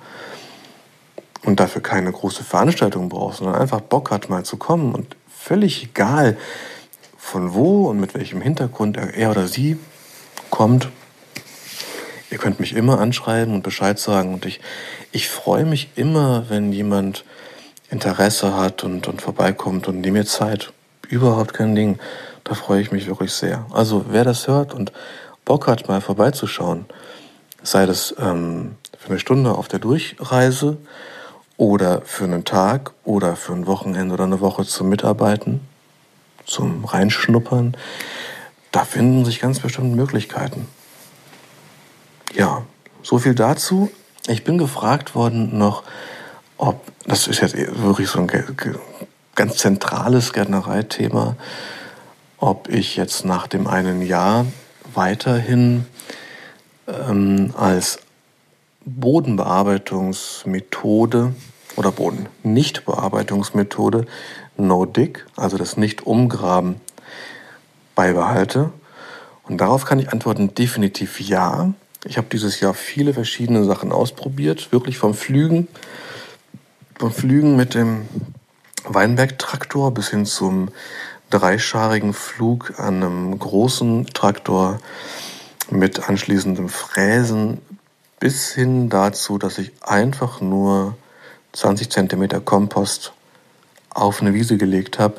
und 1.43 1.59
dafür 1.59 1.81
keine 1.81 2.11
große 2.11 2.43
Veranstaltung 2.43 3.09
braucht, 3.09 3.37
sondern 3.37 3.55
einfach 3.55 3.81
Bock 3.81 4.11
hat, 4.11 4.29
mal 4.29 4.43
zu 4.43 4.57
kommen 4.57 4.93
und 4.93 5.15
völlig 5.27 5.83
egal, 5.83 6.37
von 7.17 7.53
wo 7.53 7.87
und 7.89 7.99
mit 7.99 8.13
welchem 8.13 8.41
Hintergrund 8.41 8.97
er 8.97 9.31
oder 9.31 9.47
sie 9.47 9.77
kommt, 10.49 10.89
ihr 12.31 12.37
könnt 12.37 12.59
mich 12.59 12.75
immer 12.75 12.99
anschreiben 12.99 13.53
und 13.53 13.61
Bescheid 13.61 13.99
sagen. 13.99 14.33
Und 14.33 14.45
ich, 14.45 14.61
ich 15.11 15.29
freue 15.29 15.65
mich 15.65 15.89
immer, 15.95 16.49
wenn 16.49 16.71
jemand 16.71 17.25
Interesse 17.89 18.55
hat 18.55 18.83
und, 18.83 19.07
und 19.07 19.21
vorbeikommt 19.21 19.87
und 19.87 20.01
nimmt 20.01 20.17
mir 20.17 20.25
Zeit. 20.25 20.71
Überhaupt 21.07 21.53
kein 21.53 21.75
Ding. 21.75 21.99
Da 22.43 22.53
freue 22.53 22.81
ich 22.81 22.91
mich 22.91 23.07
wirklich 23.07 23.31
sehr. 23.31 23.65
Also 23.71 24.05
wer 24.09 24.23
das 24.23 24.47
hört 24.47 24.73
und 24.73 24.91
Bock 25.45 25.67
hat, 25.67 25.87
mal 25.87 26.01
vorbeizuschauen, 26.01 26.85
sei 27.63 27.85
das 27.85 28.13
ähm, 28.19 28.75
für 28.97 29.09
eine 29.09 29.19
Stunde 29.19 29.51
auf 29.51 29.67
der 29.67 29.79
Durchreise 29.79 30.77
oder 31.59 32.01
für 32.03 32.23
einen 32.23 32.45
Tag 32.45 32.93
oder 33.03 33.35
für 33.35 33.51
ein 33.51 33.67
Wochenende 33.67 34.13
oder 34.13 34.23
eine 34.23 34.39
Woche 34.39 34.65
zum 34.65 34.87
Mitarbeiten, 34.87 35.59
zum 36.45 36.85
Reinschnuppern. 36.85 37.75
Da 38.71 38.85
finden 38.85 39.25
sich 39.25 39.41
ganz 39.41 39.59
bestimmte 39.59 39.93
Möglichkeiten. 39.93 40.69
Ja, 42.33 42.61
so 43.03 43.17
viel 43.17 43.35
dazu. 43.35 43.91
Ich 44.27 44.45
bin 44.45 44.57
gefragt 44.57 45.15
worden 45.15 45.57
noch, 45.57 45.83
ob, 46.57 46.81
das 47.05 47.27
ist 47.27 47.41
jetzt 47.41 47.57
wirklich 47.57 48.07
so 48.07 48.19
ein 48.19 48.31
ganz 49.35 49.57
zentrales 49.57 50.31
Gärtnereithema, 50.31 51.35
ob 52.37 52.69
ich 52.69 52.95
jetzt 52.95 53.25
nach 53.25 53.47
dem 53.47 53.67
einen 53.67 54.01
Jahr 54.01 54.45
weiterhin 54.93 55.85
ähm, 56.87 57.53
als 57.57 57.99
Bodenbearbeitungsmethode 58.95 61.33
oder 61.75 61.91
Bodennichtbearbeitungsmethode 61.91 64.05
No-Dig, 64.57 65.25
also 65.35 65.57
das 65.57 65.77
Nicht-Umgraben, 65.77 66.75
beibehalte? 67.95 68.71
Und 69.43 69.59
darauf 69.59 69.85
kann 69.85 69.99
ich 69.99 70.11
antworten 70.11 70.53
definitiv 70.53 71.19
ja. 71.19 71.73
Ich 72.05 72.17
habe 72.17 72.27
dieses 72.31 72.59
Jahr 72.59 72.73
viele 72.73 73.13
verschiedene 73.13 73.65
Sachen 73.65 73.91
ausprobiert, 73.91 74.71
wirklich 74.71 74.97
vom 74.97 75.13
Flügen, 75.13 75.67
vom 76.97 77.11
Flügen 77.11 77.55
mit 77.55 77.73
dem 77.73 78.07
Weinberg-Traktor 78.85 79.93
bis 79.93 80.09
hin 80.09 80.25
zum 80.25 80.69
dreischarigen 81.29 82.13
Flug 82.13 82.79
an 82.79 83.03
einem 83.03 83.37
großen 83.37 84.07
Traktor 84.07 84.79
mit 85.69 86.09
anschließendem 86.09 86.69
Fräsen 86.69 87.59
bis 88.19 88.53
hin 88.53 88.89
dazu, 88.89 89.37
dass 89.37 89.57
ich 89.57 89.71
einfach 89.81 90.41
nur 90.41 90.95
20 91.53 91.89
cm 91.89 92.45
Kompost 92.45 93.13
auf 93.89 94.21
eine 94.21 94.33
Wiese 94.33 94.57
gelegt 94.57 94.99
habe 94.99 95.15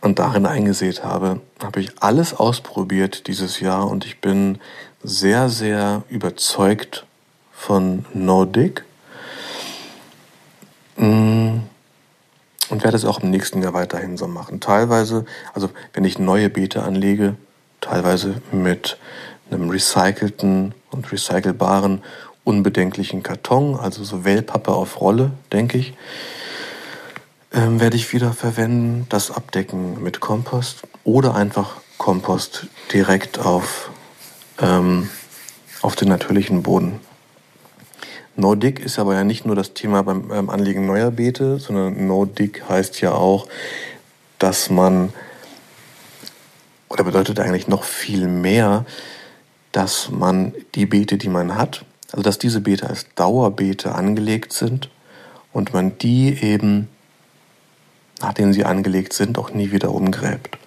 und 0.00 0.18
darin 0.18 0.46
eingesät 0.46 1.02
habe, 1.04 1.40
habe 1.62 1.80
ich 1.80 2.02
alles 2.02 2.34
ausprobiert 2.34 3.26
dieses 3.26 3.60
Jahr 3.60 3.88
und 3.88 4.04
ich 4.04 4.20
bin 4.20 4.58
sehr, 5.02 5.48
sehr 5.48 6.02
überzeugt 6.08 7.06
von 7.52 8.04
Nordic. 8.14 8.84
Mm. 10.96 11.60
Und 12.68 12.84
werde 12.84 12.96
es 12.96 13.04
auch 13.04 13.20
im 13.20 13.30
nächsten 13.30 13.62
Jahr 13.62 13.74
weiterhin 13.74 14.16
so 14.16 14.28
machen. 14.28 14.60
Teilweise, 14.60 15.24
also 15.54 15.70
wenn 15.92 16.04
ich 16.04 16.20
neue 16.20 16.48
Beete 16.48 16.84
anlege, 16.84 17.34
teilweise 17.80 18.40
mit 18.52 18.96
einem 19.50 19.70
recycelten 19.70 20.72
und 20.90 21.10
recycelbaren, 21.10 22.02
unbedenklichen 22.44 23.22
Karton, 23.22 23.76
also 23.76 24.04
so 24.04 24.24
Wellpappe 24.24 24.72
auf 24.72 25.00
Rolle, 25.00 25.32
denke 25.52 25.78
ich 25.78 25.94
ähm, 27.52 27.80
werde 27.80 27.96
ich 27.96 28.12
wieder 28.12 28.32
verwenden. 28.32 29.06
Das 29.08 29.30
abdecken 29.30 30.02
mit 30.02 30.20
Kompost 30.20 30.82
oder 31.04 31.34
einfach 31.34 31.76
Kompost 31.98 32.66
direkt 32.92 33.38
auf, 33.38 33.90
ähm, 34.60 35.08
auf 35.82 35.96
den 35.96 36.08
natürlichen 36.08 36.62
Boden. 36.62 37.00
No-Dig 38.36 38.78
ist 38.78 38.98
aber 38.98 39.14
ja 39.14 39.24
nicht 39.24 39.44
nur 39.44 39.56
das 39.56 39.74
Thema 39.74 40.02
beim, 40.02 40.28
beim 40.28 40.48
Anlegen 40.48 40.86
neuer 40.86 41.10
Beete, 41.10 41.58
sondern 41.58 42.06
No-Dig 42.06 42.62
heißt 42.68 43.00
ja 43.00 43.12
auch, 43.12 43.48
dass 44.38 44.70
man, 44.70 45.12
oder 46.88 47.04
bedeutet 47.04 47.38
eigentlich 47.40 47.68
noch 47.68 47.84
viel 47.84 48.28
mehr, 48.28 48.86
dass 49.72 50.10
man 50.10 50.52
die 50.74 50.86
Beete, 50.86 51.18
die 51.18 51.28
man 51.28 51.56
hat, 51.56 51.84
also 52.12 52.22
dass 52.22 52.38
diese 52.38 52.60
Beete 52.60 52.88
als 52.88 53.06
Dauerbeete 53.14 53.94
angelegt 53.94 54.52
sind 54.52 54.90
und 55.52 55.72
man 55.72 55.98
die 55.98 56.42
eben 56.42 56.88
nachdem 58.20 58.52
sie 58.52 58.64
angelegt 58.64 59.12
sind, 59.12 59.38
auch 59.38 59.50
nie 59.50 59.72
wieder 59.72 59.92
umgräbt. 59.92 60.58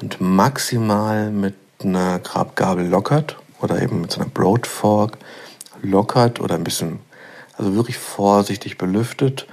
Und 0.00 0.20
maximal 0.20 1.30
mit 1.30 1.54
einer 1.82 2.18
Grabgabel 2.18 2.86
lockert 2.86 3.36
oder 3.60 3.80
eben 3.80 4.02
mit 4.02 4.12
so 4.12 4.20
einer 4.20 4.28
Broad 4.28 4.66
Fork 4.66 5.18
lockert 5.82 6.40
oder 6.40 6.56
ein 6.56 6.64
bisschen, 6.64 6.98
also 7.56 7.74
wirklich 7.74 7.98
vorsichtig 7.98 8.76
belüftet. 8.76 9.46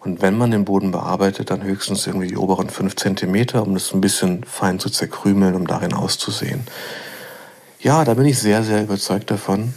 Und 0.00 0.22
wenn 0.22 0.36
man 0.36 0.50
den 0.50 0.64
Boden 0.64 0.92
bearbeitet, 0.92 1.50
dann 1.50 1.62
höchstens 1.62 2.06
irgendwie 2.06 2.28
die 2.28 2.36
oberen 2.36 2.70
fünf 2.70 2.96
Zentimeter, 2.96 3.62
um 3.62 3.74
das 3.74 3.92
ein 3.92 4.00
bisschen 4.00 4.44
fein 4.44 4.78
zu 4.78 4.88
zerkrümeln, 4.88 5.54
um 5.54 5.66
darin 5.66 5.92
auszusehen. 5.92 6.62
Ja, 7.82 8.04
da 8.04 8.14
bin 8.14 8.26
ich 8.26 8.38
sehr, 8.38 8.62
sehr 8.62 8.82
überzeugt 8.82 9.30
davon. 9.30 9.74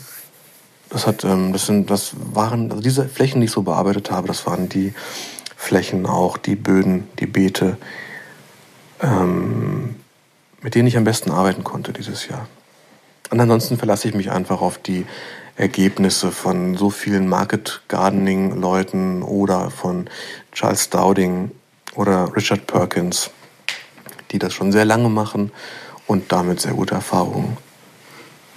Das 0.89 1.07
hat, 1.07 1.23
ähm, 1.23 1.53
das 1.53 1.65
sind, 1.65 1.89
das 1.89 2.11
waren, 2.33 2.69
also 2.69 2.81
diese 2.83 3.07
Flächen, 3.07 3.41
die 3.41 3.45
ich 3.45 3.51
so 3.51 3.63
bearbeitet 3.63 4.11
habe, 4.11 4.27
das 4.27 4.45
waren 4.45 4.69
die, 4.69 4.93
Flächen 5.63 6.05
auch, 6.05 6.35
die 6.35 6.57
Böden, 6.57 7.07
die 7.19 7.25
Beete, 7.25 7.77
ähm, 9.01 9.95
mit 10.61 10.75
denen 10.75 10.89
ich 10.89 10.97
am 10.97 11.05
besten 11.05 11.31
arbeiten 11.31 11.63
konnte 11.63 11.93
dieses 11.93 12.27
Jahr. 12.27 12.47
Und 13.29 13.39
ansonsten 13.39 13.77
verlasse 13.77 14.09
ich 14.09 14.13
mich 14.13 14.29
einfach 14.29 14.59
auf 14.59 14.77
die 14.77 15.05
Ergebnisse 15.55 16.31
von 16.31 16.75
so 16.75 16.89
vielen 16.89 17.29
Market 17.29 17.81
Gardening 17.87 18.59
Leuten 18.59 19.23
oder 19.23 19.69
von 19.69 20.09
Charles 20.51 20.89
Dowding 20.89 21.51
oder 21.95 22.35
Richard 22.35 22.67
Perkins, 22.67 23.31
die 24.31 24.39
das 24.39 24.53
schon 24.53 24.73
sehr 24.73 24.85
lange 24.85 25.07
machen 25.07 25.51
und 26.07 26.33
damit 26.33 26.59
sehr 26.59 26.73
gute 26.73 26.95
Erfahrungen 26.95 27.57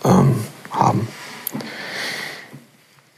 ähm, 0.05 0.45
haben. 0.71 1.09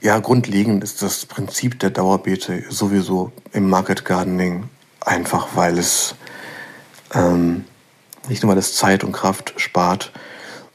Ja, 0.01 0.19
grundlegend 0.21 0.85
ist 0.85 1.03
das 1.03 1.27
Prinzip 1.27 1.81
der 1.81 1.91
Dauerbeete 1.91 2.65
sowieso 2.71 3.33
im 3.53 3.69
Market 3.69 4.05
Gardening 4.05 4.69
einfach, 5.01 5.49
weil 5.55 5.77
es 5.77 6.15
ähm, 7.15 7.65
nicht 8.29 8.43
nur 8.43 8.53
weil 8.53 8.59
es 8.59 8.77
Zeit 8.77 9.03
und 9.05 9.13
Kraft 9.13 9.55
spart, 9.57 10.13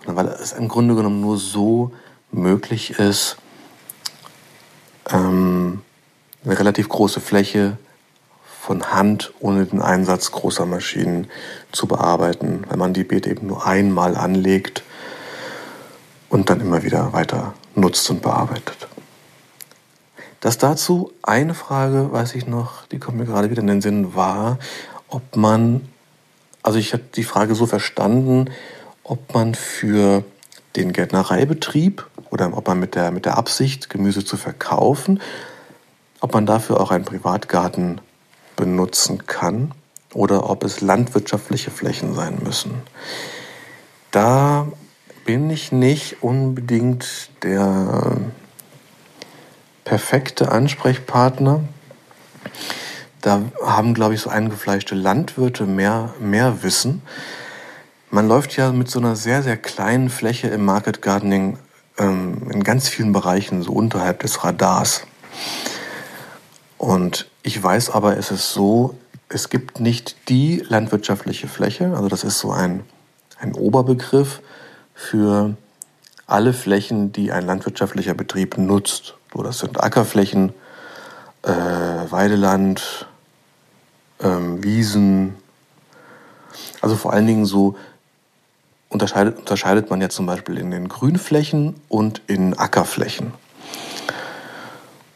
sondern 0.04 0.26
weil 0.26 0.34
es 0.34 0.52
im 0.52 0.68
Grunde 0.68 0.96
genommen 0.96 1.22
nur 1.22 1.38
so 1.38 1.94
möglich 2.32 3.00
ist, 3.00 3.38
ähm, 5.10 5.82
eine 6.44 6.60
relativ 6.60 6.90
große 6.90 7.22
Fläche 7.22 7.78
von 8.62 8.92
Hand 8.92 9.34
ohne 9.40 9.66
den 9.66 9.82
Einsatz 9.82 10.32
großer 10.32 10.66
Maschinen 10.66 11.28
zu 11.72 11.88
bearbeiten, 11.88 12.66
wenn 12.70 12.80
man 12.80 12.94
die 12.94 13.04
Beete 13.04 13.30
eben 13.30 13.48
nur 13.48 13.66
einmal 13.66 14.16
anlegt 14.16 14.84
und 16.34 16.50
dann 16.50 16.62
immer 16.62 16.82
wieder 16.82 17.14
weiter 17.14 17.54
nutzt 17.76 18.10
und 18.10 18.24
bearbeitet. 18.24 18.88
Das 20.40 20.58
dazu 20.58 21.14
eine 21.22 21.54
Frage, 21.54 22.12
weiß 22.12 22.34
ich 22.34 22.48
noch, 22.48 22.88
die 22.88 22.98
kommt 22.98 23.20
mir 23.20 23.26
gerade 23.26 23.52
wieder 23.52 23.62
in 23.62 23.68
den 23.68 23.82
Sinn, 23.82 24.16
war, 24.16 24.58
ob 25.08 25.36
man, 25.36 25.88
also 26.64 26.80
ich 26.80 26.94
habe 26.94 27.04
die 27.16 27.24
Frage 27.24 27.54
so 27.54 27.68
verstanden, 27.68 28.50
ob 29.04 29.36
man 29.36 29.54
für 29.54 30.24
den 30.76 30.92
Gärtnereibetrieb 30.92 32.08
oder 32.32 32.58
ob 32.58 32.68
man 32.68 32.80
mit 32.80 32.96
der, 32.96 33.12
mit 33.12 33.26
der 33.26 33.38
Absicht, 33.38 33.92
Gemüse 33.92 34.26
zu 34.26 34.36
verkaufen, 34.36 35.22
ob 36.20 36.34
man 36.34 36.48
dafür 36.48 36.82
auch 36.82 36.90
einen 36.90 37.06
Privatgarten 37.06 38.02
benutzen 38.56 39.28
kann 39.28 39.72
oder 40.16 40.50
ob 40.50 40.64
es 40.64 40.82
landwirtschaftliche 40.82 41.70
Flächen 41.70 42.16
sein 42.16 42.40
müssen. 42.44 42.82
Da 44.10 44.68
bin 45.26 45.50
ich 45.50 45.72
nicht 45.72 46.22
unbedingt 46.22 47.30
der 47.44 48.18
perfekte 49.84 50.52
Ansprechpartner. 50.52 51.62
Da 53.22 53.42
haben, 53.64 53.94
glaube 53.94 54.16
ich, 54.16 54.22
so 54.22 54.30
eingefleischte 54.30 54.96
Landwirte 54.96 55.66
mehr, 55.66 56.14
mehr 56.20 56.64
Wissen. 56.64 57.02
Man 58.10 58.28
läuft 58.28 58.56
ja 58.58 58.72
mit 58.72 58.90
so 58.90 59.00
einer 59.00 59.16
sehr, 59.16 59.44
sehr 59.44 59.58
kleinen 59.58 60.10
Fläche 60.10 60.48
im 60.48 60.66
Market 60.66 61.02
Gardening 61.02 61.58
ähm, 61.98 62.50
in 62.52 62.64
ganz 62.64 62.90
vielen 62.90 63.12
Bereichen 63.12 63.64
so 63.64 63.72
unterhalb 63.72 64.20
des 64.20 64.44
Radars. 64.44 65.04
Und 66.78 67.30
ich 67.44 67.62
weiß 67.62 67.92
aber, 67.92 68.18
es 68.18 68.30
ist 68.30 68.52
so, 68.52 68.98
es 69.30 69.50
gibt 69.50 69.80
nicht 69.80 70.30
die 70.30 70.64
landwirtschaftliche 70.68 71.48
Fläche, 71.48 71.94
also 71.96 72.10
das 72.10 72.24
ist 72.24 72.40
so 72.40 72.52
ein, 72.52 72.84
ein 73.40 73.54
Oberbegriff 73.54 74.42
für 74.94 75.56
alle 76.28 76.54
Flächen, 76.54 77.12
die 77.12 77.32
ein 77.32 77.46
landwirtschaftlicher 77.46 78.14
Betrieb 78.14 78.58
nutzt. 78.58 79.16
So, 79.34 79.44
das 79.44 79.60
sind 79.60 79.82
Ackerflächen, 79.84 80.54
äh, 81.44 81.52
Weideland, 81.52 83.08
ähm, 84.22 84.64
Wiesen. 84.64 85.36
Also 86.82 86.96
vor 86.96 87.14
allen 87.14 87.28
Dingen 87.28 87.46
so 87.46 87.76
unterscheidet, 88.90 89.38
unterscheidet 89.38 89.90
man 89.90 90.02
ja 90.02 90.10
zum 90.10 90.26
Beispiel 90.26 90.58
in 90.58 90.72
den 90.72 90.88
Grünflächen 90.88 91.76
und 91.90 92.22
in 92.28 92.58
Ackerflächen. 92.58 93.34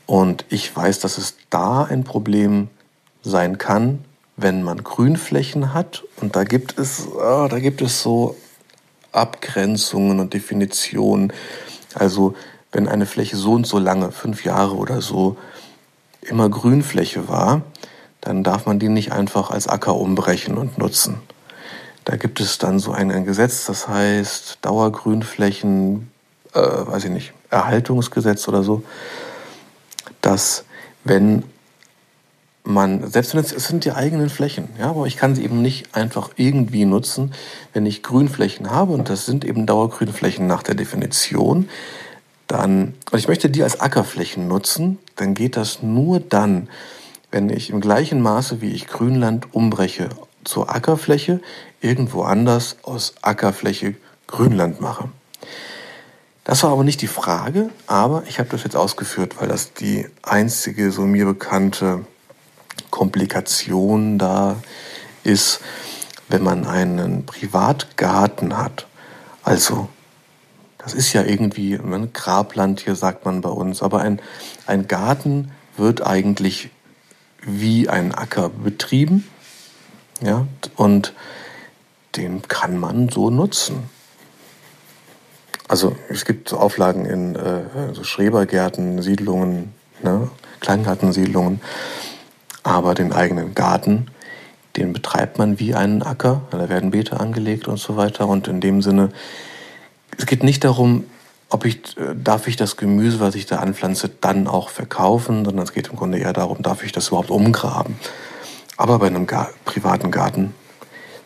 Und 0.05 0.45
ich 0.49 0.73
weiß, 0.75 0.99
dass 0.99 1.17
es 1.17 1.35
da 1.49 1.83
ein 1.83 2.03
Problem 2.03 2.69
sein 3.23 3.57
kann, 3.57 4.03
wenn 4.37 4.63
man 4.63 4.83
Grünflächen 4.83 5.73
hat. 5.73 6.03
Und 6.21 6.35
da 6.35 6.43
gibt 6.43 6.77
es, 6.79 7.07
oh, 7.07 7.47
da 7.49 7.59
gibt 7.59 7.81
es 7.81 8.01
so 8.01 8.35
Abgrenzungen 9.17 10.19
und 10.19 10.33
Definitionen. 10.33 11.33
Also 11.93 12.35
wenn 12.71 12.87
eine 12.87 13.05
Fläche 13.05 13.37
so 13.37 13.53
und 13.53 13.67
so 13.67 13.79
lange, 13.79 14.11
fünf 14.11 14.43
Jahre 14.43 14.75
oder 14.75 15.01
so, 15.01 15.37
immer 16.21 16.49
Grünfläche 16.49 17.27
war, 17.27 17.61
dann 18.21 18.43
darf 18.43 18.65
man 18.65 18.79
die 18.79 18.89
nicht 18.89 19.11
einfach 19.11 19.51
als 19.51 19.67
Acker 19.67 19.95
umbrechen 19.95 20.57
und 20.57 20.77
nutzen. 20.77 21.21
Da 22.05 22.15
gibt 22.15 22.39
es 22.39 22.57
dann 22.57 22.79
so 22.79 22.91
ein, 22.91 23.11
ein 23.11 23.25
Gesetz, 23.25 23.65
das 23.65 23.87
heißt 23.87 24.59
Dauergrünflächen, 24.61 26.11
äh, 26.53 26.59
weiß 26.59 27.05
ich 27.05 27.11
nicht, 27.11 27.33
Erhaltungsgesetz 27.49 28.47
oder 28.47 28.63
so, 28.63 28.83
dass 30.21 30.65
wenn 31.03 31.43
man, 32.67 33.09
selbst 33.09 33.33
wenn 33.33 33.39
es, 33.39 33.53
es 33.53 33.67
sind 33.67 33.85
die 33.85 33.93
eigenen 33.93 34.29
Flächen, 34.29 34.67
ja, 34.77 34.89
aber 34.89 35.05
ich 35.05 35.15
kann 35.15 35.35
sie 35.35 35.43
eben 35.43 35.61
nicht 35.61 35.95
einfach 35.95 36.31
irgendwie 36.35 36.83
nutzen, 36.83 37.31
wenn 37.73 37.85
ich 37.85 38.03
Grünflächen 38.03 38.69
habe, 38.69 38.91
und 38.91 39.09
das 39.09 39.25
sind 39.25 39.45
eben 39.45 39.65
Dauergrünflächen 39.65 40.47
nach 40.47 40.63
der 40.63 40.75
Definition, 40.75 41.69
dann, 42.47 42.93
und 43.11 43.19
ich 43.19 43.29
möchte 43.29 43.49
die 43.49 43.63
als 43.63 43.79
Ackerflächen 43.79 44.49
nutzen, 44.49 44.99
dann 45.15 45.33
geht 45.33 45.55
das 45.55 45.81
nur 45.81 46.19
dann, 46.19 46.67
wenn 47.31 47.49
ich 47.49 47.69
im 47.69 47.79
gleichen 47.79 48.21
Maße, 48.21 48.61
wie 48.61 48.71
ich 48.71 48.87
Grünland 48.87 49.53
umbreche 49.53 50.09
zur 50.43 50.73
Ackerfläche, 50.73 51.39
irgendwo 51.79 52.23
anders 52.23 52.77
aus 52.83 53.15
Ackerfläche 53.21 53.95
Grünland 54.27 54.81
mache. 54.81 55.09
Das 56.43 56.63
war 56.63 56.71
aber 56.71 56.83
nicht 56.83 57.01
die 57.01 57.07
Frage, 57.07 57.69
aber 57.87 58.23
ich 58.27 58.39
habe 58.39 58.49
das 58.49 58.63
jetzt 58.63 58.75
ausgeführt, 58.75 59.35
weil 59.39 59.47
das 59.47 59.73
die 59.73 60.07
einzige 60.21 60.91
so 60.91 61.01
mir 61.01 61.25
bekannte 61.25 62.05
Komplikation 62.89 64.17
da 64.17 64.57
ist, 65.23 65.61
wenn 66.29 66.43
man 66.43 66.65
einen 66.65 67.25
Privatgarten 67.25 68.57
hat. 68.57 68.87
Also 69.43 69.89
das 70.77 70.93
ist 70.93 71.11
ja 71.13 71.23
irgendwie 71.23 71.75
ein 71.75 72.13
Grabland 72.13 72.79
hier, 72.79 72.95
sagt 72.95 73.25
man 73.25 73.41
bei 73.41 73.49
uns. 73.49 73.83
Aber 73.83 73.99
ein, 73.99 74.21
ein 74.65 74.87
Garten 74.87 75.51
wird 75.75 76.05
eigentlich 76.05 76.69
wie 77.41 77.89
ein 77.89 78.13
Acker 78.13 78.49
betrieben. 78.49 79.27
Ja, 80.21 80.47
und 80.75 81.13
den 82.15 82.41
kann 82.41 82.77
man 82.77 83.09
so 83.09 83.29
nutzen. 83.29 83.89
Also 85.67 85.95
es 86.09 86.25
gibt 86.25 86.49
so 86.49 86.57
Auflagen 86.57 87.05
in 87.05 87.35
äh, 87.35 87.93
so 87.93 88.03
Schrebergärten, 88.03 89.01
Siedlungen, 89.01 89.73
ne, 90.01 90.29
Kleingartensiedlungen, 90.61 91.61
aber 92.67 92.93
den 92.93 93.13
eigenen 93.13 93.55
Garten, 93.55 94.07
den 94.75 94.91
betreibt 94.91 95.37
man 95.37 95.57
wie 95.57 95.73
einen 95.73 96.03
Acker, 96.03 96.41
da 96.51 96.67
werden 96.67 96.91
Beete 96.91 97.19
angelegt 97.19 97.67
und 97.67 97.77
so 97.77 97.95
weiter. 97.95 98.27
Und 98.27 98.49
in 98.49 98.59
dem 98.59 98.81
Sinne, 98.81 99.09
es 100.17 100.25
geht 100.25 100.43
nicht 100.43 100.65
darum, 100.65 101.05
ob 101.49 101.63
ich, 101.63 101.97
äh, 101.97 102.13
darf 102.13 102.47
ich 102.47 102.57
das 102.57 102.75
Gemüse, 102.75 103.21
was 103.21 103.35
ich 103.35 103.45
da 103.45 103.59
anpflanze, 103.59 104.09
dann 104.09 104.47
auch 104.47 104.69
verkaufen, 104.69 105.45
sondern 105.45 105.63
es 105.63 105.71
geht 105.71 105.87
im 105.87 105.95
Grunde 105.95 106.17
eher 106.17 106.33
darum, 106.33 106.61
darf 106.61 106.83
ich 106.83 106.91
das 106.91 107.07
überhaupt 107.07 107.31
umgraben. 107.31 107.97
Aber 108.75 108.99
bei 108.99 109.07
einem 109.07 109.27
Gar 109.27 109.49
privaten 109.63 110.11
Garten 110.11 110.53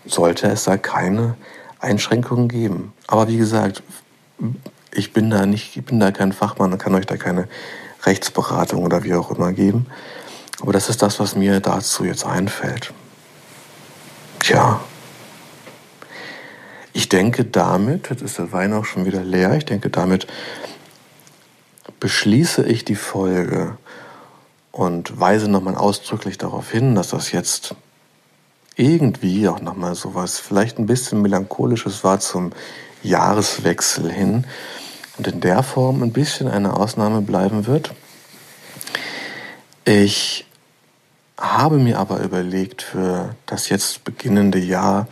sollte 0.05 0.47
es 0.47 0.65
da 0.65 0.77
keine 0.77 1.35
Einschränkungen 1.79 2.49
geben. 2.49 2.93
Aber 3.07 3.27
wie 3.27 3.37
gesagt, 3.37 3.81
ich 4.93 5.11
bin 5.11 5.31
da 5.31 5.47
nicht, 5.47 5.75
ich 5.75 5.83
bin 5.83 5.99
da 5.99 6.11
kein 6.11 6.33
Fachmann 6.33 6.71
und 6.71 6.77
kann 6.77 6.93
euch 6.93 7.07
da 7.07 7.17
keine 7.17 7.47
Rechtsberatung 8.03 8.83
oder 8.83 9.03
wie 9.03 9.15
auch 9.15 9.31
immer 9.31 9.53
geben. 9.53 9.87
Aber 10.61 10.73
das 10.73 10.89
ist 10.89 11.01
das, 11.01 11.19
was 11.19 11.35
mir 11.35 11.59
dazu 11.59 12.05
jetzt 12.05 12.25
einfällt. 12.25 12.93
Tja. 14.39 14.81
Ich 16.93 17.09
denke 17.09 17.45
damit, 17.45 18.09
jetzt 18.09 18.21
ist 18.21 18.37
der 18.37 18.51
Wein 18.51 18.73
auch 18.73 18.85
schon 18.85 19.05
wieder 19.05 19.23
leer, 19.23 19.55
ich 19.55 19.65
denke 19.65 19.89
damit 19.89 20.27
beschließe 22.01 22.65
ich 22.65 22.83
die 22.83 22.95
Folge 22.95 23.77
und 24.71 25.19
weise 25.19 25.47
nochmal 25.47 25.75
ausdrücklich 25.75 26.37
darauf 26.37 26.71
hin, 26.71 26.95
dass 26.95 27.09
das 27.09 27.31
jetzt 27.31 27.75
irgendwie 28.75 29.47
auch 29.47 29.61
nochmal 29.61 29.95
sowas 29.95 30.39
vielleicht 30.39 30.79
ein 30.79 30.87
bisschen 30.87 31.21
melancholisches 31.21 32.03
war 32.03 32.19
zum 32.19 32.51
Jahreswechsel 33.03 34.11
hin 34.11 34.45
und 35.17 35.27
in 35.27 35.41
der 35.41 35.61
Form 35.61 36.01
ein 36.01 36.11
bisschen 36.11 36.47
eine 36.47 36.75
Ausnahme 36.75 37.21
bleiben 37.21 37.67
wird. 37.67 37.93
Ich 39.85 40.45
habe 41.41 41.77
mir 41.77 41.97
aber 41.97 42.21
überlegt, 42.21 42.83
für 42.83 43.35
das 43.47 43.69
jetzt 43.69 44.03
beginnende 44.03 44.59
Jahr 44.59 45.07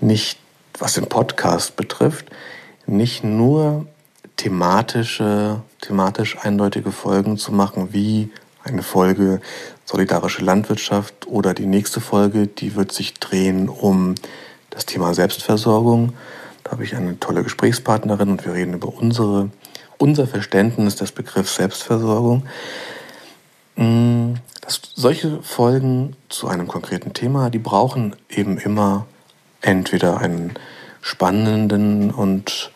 nicht, 0.00 0.38
was 0.78 0.94
den 0.94 1.06
Podcast 1.06 1.76
betrifft, 1.76 2.26
nicht 2.86 3.22
nur 3.22 3.86
thematische, 4.36 5.62
thematisch 5.80 6.36
eindeutige 6.42 6.90
Folgen 6.90 7.38
zu 7.38 7.52
machen, 7.52 7.92
wie 7.92 8.30
eine 8.64 8.82
Folge 8.82 9.40
Solidarische 9.84 10.42
Landwirtschaft 10.42 11.26
oder 11.26 11.54
die 11.54 11.66
nächste 11.66 12.00
Folge, 12.00 12.46
die 12.46 12.74
wird 12.74 12.90
sich 12.90 13.14
drehen 13.14 13.68
um 13.68 14.14
das 14.70 14.86
Thema 14.86 15.14
Selbstversorgung. 15.14 16.14
Da 16.64 16.72
habe 16.72 16.84
ich 16.84 16.96
eine 16.96 17.20
tolle 17.20 17.42
Gesprächspartnerin 17.42 18.30
und 18.30 18.44
wir 18.44 18.54
reden 18.54 18.74
über 18.74 18.88
unsere, 18.88 19.50
unser 19.98 20.26
Verständnis 20.26 20.96
des 20.96 21.12
Begriffs 21.12 21.56
Selbstversorgung. 21.56 22.44
Mm, 23.76 24.34
dass 24.60 24.80
solche 24.94 25.42
Folgen 25.42 26.16
zu 26.28 26.48
einem 26.48 26.68
konkreten 26.68 27.12
Thema, 27.12 27.50
die 27.50 27.58
brauchen 27.58 28.16
eben 28.28 28.58
immer 28.58 29.06
entweder 29.60 30.18
einen 30.18 30.54
spannenden 31.00 32.10
und 32.10 32.70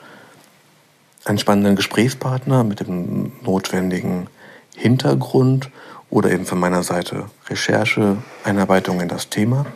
einen 1.24 1.38
spannenden 1.38 1.76
Gesprächspartner 1.76 2.64
mit 2.64 2.80
dem 2.80 3.32
notwendigen 3.42 4.28
Hintergrund 4.76 5.70
oder 6.10 6.30
eben 6.30 6.46
von 6.46 6.58
meiner 6.58 6.82
Seite 6.82 7.26
Recherche, 7.48 8.16
Einarbeitung 8.44 9.00
in 9.00 9.08
das 9.08 9.28
Thema. 9.28 9.66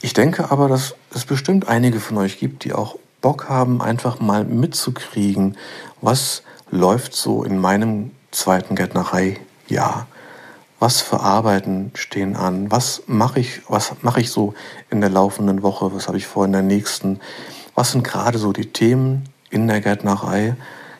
Ich 0.00 0.12
denke 0.12 0.50
aber, 0.50 0.68
dass 0.68 0.94
es 1.14 1.24
bestimmt 1.24 1.68
einige 1.68 2.00
von 2.00 2.16
euch 2.18 2.38
gibt, 2.38 2.64
die 2.64 2.72
auch 2.72 2.96
Bock 3.20 3.48
haben, 3.48 3.80
einfach 3.80 4.20
mal 4.20 4.44
mitzukriegen, 4.44 5.56
was 6.00 6.42
läuft 6.70 7.14
so 7.14 7.44
in 7.44 7.58
meinem 7.58 8.10
zweiten 8.30 8.76
Gärtnerei-Jahr. 8.76 10.06
Was 10.78 11.00
für 11.00 11.20
Arbeiten 11.20 11.90
stehen 11.94 12.36
an? 12.36 12.70
Was 12.70 13.02
mache 13.06 13.40
ich, 13.40 13.62
was 13.68 13.92
mache 14.02 14.20
ich 14.20 14.30
so 14.30 14.54
in 14.90 15.00
der 15.00 15.10
laufenden 15.10 15.62
Woche? 15.62 15.94
Was 15.94 16.06
habe 16.06 16.18
ich 16.18 16.26
vor 16.26 16.44
in 16.44 16.52
der 16.52 16.62
nächsten? 16.62 17.20
Was 17.74 17.92
sind 17.92 18.04
gerade 18.04 18.38
so 18.38 18.52
die 18.52 18.72
Themen 18.72 19.24
in 19.50 19.68
der 19.68 19.80
Gärtnerei? 19.80 20.54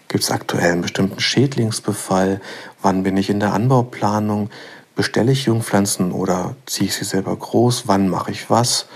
Gibt 0.09 0.25
es 0.25 0.31
aktuell 0.31 0.73
einen 0.73 0.83
bestimmten 0.83 1.21
Schädlingsbefall? 1.21 2.41
Wann 2.81 3.03
bin 3.03 3.17
ich 3.17 3.29
in 3.29 3.41
der 3.41 3.53
Anbauplanung? 3.53 4.51
Bestelle 4.95 5.33
ich 5.33 5.45
Jungpflanzen 5.45 6.13
oder 6.13 6.57
ziehe 6.65 6.89
ich 6.89 6.95
sie 6.95 7.05
selber 7.05 7.37
groß? 7.37 7.87
Wann 7.87 8.09
mache 8.09 8.31
ich 8.31 8.49
was? 8.49 8.87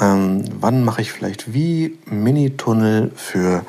Ähm, 0.00 0.44
wann 0.60 0.84
mache 0.84 1.02
ich 1.02 1.12
vielleicht 1.12 1.52
wie 1.52 1.98
Mini-Tunnel 2.06 3.10
für 3.14 3.64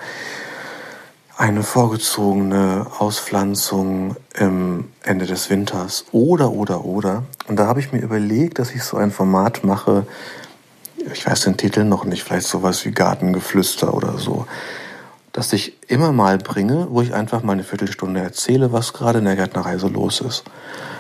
eine 1.40 1.64
vorgezogene 1.64 2.86
Auspflanzung 3.00 4.18
im 4.36 4.90
Ende 5.04 5.26
des 5.26 5.50
Winters 5.50 6.04
oder, 6.12 6.52
oder, 6.52 6.84
oder. 6.84 7.24
Und 7.48 7.56
da 7.56 7.66
habe 7.66 7.80
ich 7.80 7.94
mir 7.94 8.02
überlegt, 8.02 8.60
dass 8.60 8.76
ich 8.76 8.84
so 8.84 8.98
ein 8.98 9.10
Format 9.10 9.64
mache, 9.64 10.06
ich 10.98 11.26
weiß 11.26 11.44
den 11.46 11.56
Titel 11.56 11.86
noch 11.86 12.04
nicht, 12.04 12.24
vielleicht 12.24 12.48
sowas 12.48 12.84
wie 12.84 12.92
Gartengeflüster 12.92 13.94
oder 13.94 14.18
so, 14.18 14.48
dass 15.32 15.54
ich 15.54 15.78
immer 15.88 16.12
mal 16.12 16.40
bringe, 16.40 16.88
wo 16.90 17.02
ich 17.02 17.14
einfach 17.14 17.42
mal 17.42 17.54
eine 17.54 17.64
Viertelstunde 17.64 18.20
erzähle, 18.20 18.74
was 18.74 18.92
gerade 18.92 19.20
in 19.20 19.26
der 19.26 19.38
Gärtnerei 19.38 19.78
so 19.78 19.88
los 19.88 20.20
ist. 20.20 20.44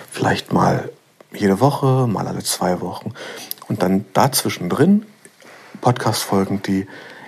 Vielleicht 0.09 0.53
mal 0.53 0.89
jede 1.33 1.59
Woche, 1.59 2.07
mal 2.07 2.29
alle 2.29 2.43
zwei 2.43 2.79
Wochen. 2.79 3.11
Und 3.67 3.81
dann 3.83 4.05
dazwischen 4.13 4.69
drin 4.69 5.05
Podcast-Folgen, 5.81 6.61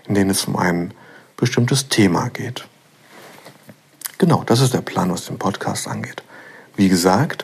in 0.07 0.15
denen 0.15 0.29
es 0.29 0.45
um 0.45 0.55
ein 0.55 0.93
bestimmtes 1.35 1.89
Thema 1.89 2.29
geht. 2.29 2.69
Genau, 4.21 4.43
das 4.45 4.61
ist 4.61 4.75
der 4.75 4.81
Plan, 4.81 5.11
was 5.11 5.25
den 5.25 5.39
Podcast 5.39 5.87
angeht. 5.87 6.21
Wie 6.75 6.89
gesagt, 6.89 7.43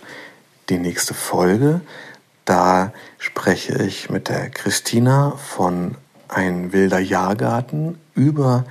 die 0.70 0.78
nächste 0.78 1.16
Folge, 1.16 1.82
da 2.45 2.94
spreche 3.18 3.82
ich 3.82 4.12
mit 4.12 4.30
der 4.30 4.52
Christina 4.52 5.32
von 5.38 5.95
Ein 6.28 6.74
wilder 6.74 6.99
Jahrgarten 6.99 7.98
über 8.14 8.64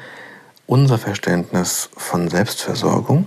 unser 0.69 0.99
Verständnis 0.99 1.91
von 1.97 2.29
Selbstversorgung. 2.29 3.27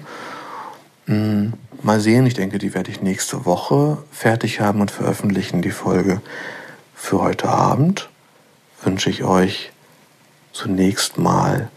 Hm, 1.07 1.55
mal 1.81 1.99
sehen, 1.99 2.25
ich 2.25 2.35
denke, 2.35 2.57
die 2.57 2.73
werde 2.73 2.89
ich 2.89 3.01
nächste 3.01 3.45
Woche 3.45 3.97
fertig 4.13 4.61
haben 4.61 4.79
und 4.79 4.91
veröffentlichen, 4.91 5.61
die 5.61 5.71
Folge 5.71 6.21
für 6.95 7.19
heute 7.19 7.49
Abend. 7.49 8.07
Wünsche 8.81 9.09
ich 9.09 9.25
euch 9.25 9.73
zunächst 10.53 11.17
mal 11.17 11.69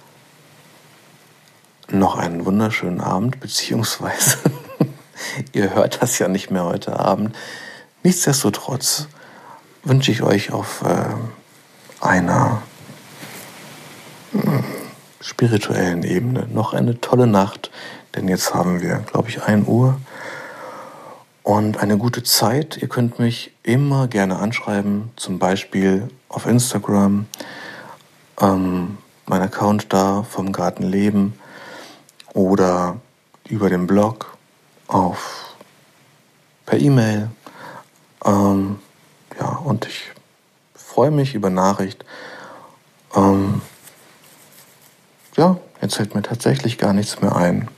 noch 1.93 2.17
einen 2.17 2.45
wunderschönen 2.45 3.01
Abend, 3.01 3.41
beziehungsweise 3.41 4.39
ihr 5.53 5.75
hört 5.75 6.03
das 6.03 6.19
ja 6.19 6.29
nicht 6.29 6.51
mehr 6.51 6.65
heute 6.65 6.99
Abend. 6.99 7.37
Nichtsdestotrotz 8.03 9.09
wünsche 9.85 10.11
ich 10.11 10.23
euch 10.23 10.53
auf 10.53 10.83
äh, 10.83 12.05
einer 12.05 12.63
hm, 14.33 14.65
spirituellen 15.21 16.03
Ebene 16.03 16.49
noch 16.53 16.73
eine 16.73 17.01
tolle 17.01 17.27
Nacht, 17.27 17.71
denn 18.15 18.29
jetzt 18.29 18.55
haben 18.55 18.81
wir, 18.81 18.99
glaube 18.99 19.29
ich, 19.29 19.43
1 19.43 19.69
Uhr 19.69 20.01
und 21.43 21.79
eine 21.79 21.99
gute 21.99 22.23
Zeit. 22.23 22.79
Ihr 22.81 22.89
könnt 22.89 23.19
mich 23.19 23.53
immer 23.63 24.09
gerne 24.09 24.37
anschreiben, 24.37 25.11
zum 25.17 25.39
Beispiel 25.39 26.09
auf 26.29 26.47
Instagram, 26.47 27.27
ähm, 28.41 28.99
mein 29.27 29.43
Account 29.43 29.93
da 29.93 30.25
vom 30.25 30.53
Gartenleben 30.53 31.35
oder 32.35 32.97
über 33.49 33.69
den 33.71 33.87
Blog 33.87 34.37
auf 34.89 35.55
per 36.67 36.79
E-Mail. 36.79 37.31
Ähm, 38.25 38.79
ja, 39.39 39.49
und 39.57 39.87
ich 39.87 40.13
freue 40.75 41.11
mich 41.11 41.35
über 41.35 41.51
Nachricht. 41.51 42.05
Ähm, 43.15 43.63
ja, 45.37 45.57
jetzt 45.81 45.97
fällt 45.97 46.15
mir 46.15 46.23
tatsächlich 46.23 46.79
gar 46.79 46.93
nichts 46.93 47.21
mehr 47.21 47.35
ein. 47.35 47.69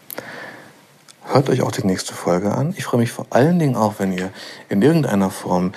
Hört 1.27 1.49
euch 1.49 1.63
auch 1.63 1.73
die 1.73 1.87
nächste 1.87 2.13
Folge 2.13 2.53
an. 2.53 2.75
Ich 2.77 2.85
freue 2.85 3.01
mich 3.01 3.13
vor 3.13 3.27
allen 3.31 3.59
Dingen 3.59 3.77
auch, 3.77 3.95
wenn 3.99 4.13
ihr 4.13 4.31
in 4.69 4.83
irgendeiner 4.83 5.31
Form 5.31 5.73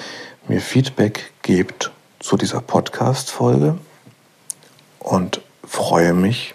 mir 0.48 0.62
Feedback 0.62 1.32
gebt 1.42 1.92
zu 2.20 2.38
dieser 2.38 2.62
Podcast-Folge 2.62 3.78
und 5.00 5.42
freue 5.64 6.14
mich 6.14 6.54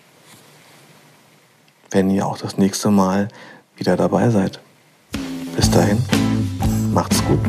wenn 1.92 2.10
ihr 2.10 2.26
auch 2.26 2.38
das 2.38 2.58
nächste 2.58 2.90
Mal 2.90 3.28
wieder 3.76 3.96
dabei 3.96 4.30
seid. 4.30 4.60
Bis 5.54 5.70
dahin, 5.70 5.98
macht's 6.92 7.22
gut. 7.24 7.40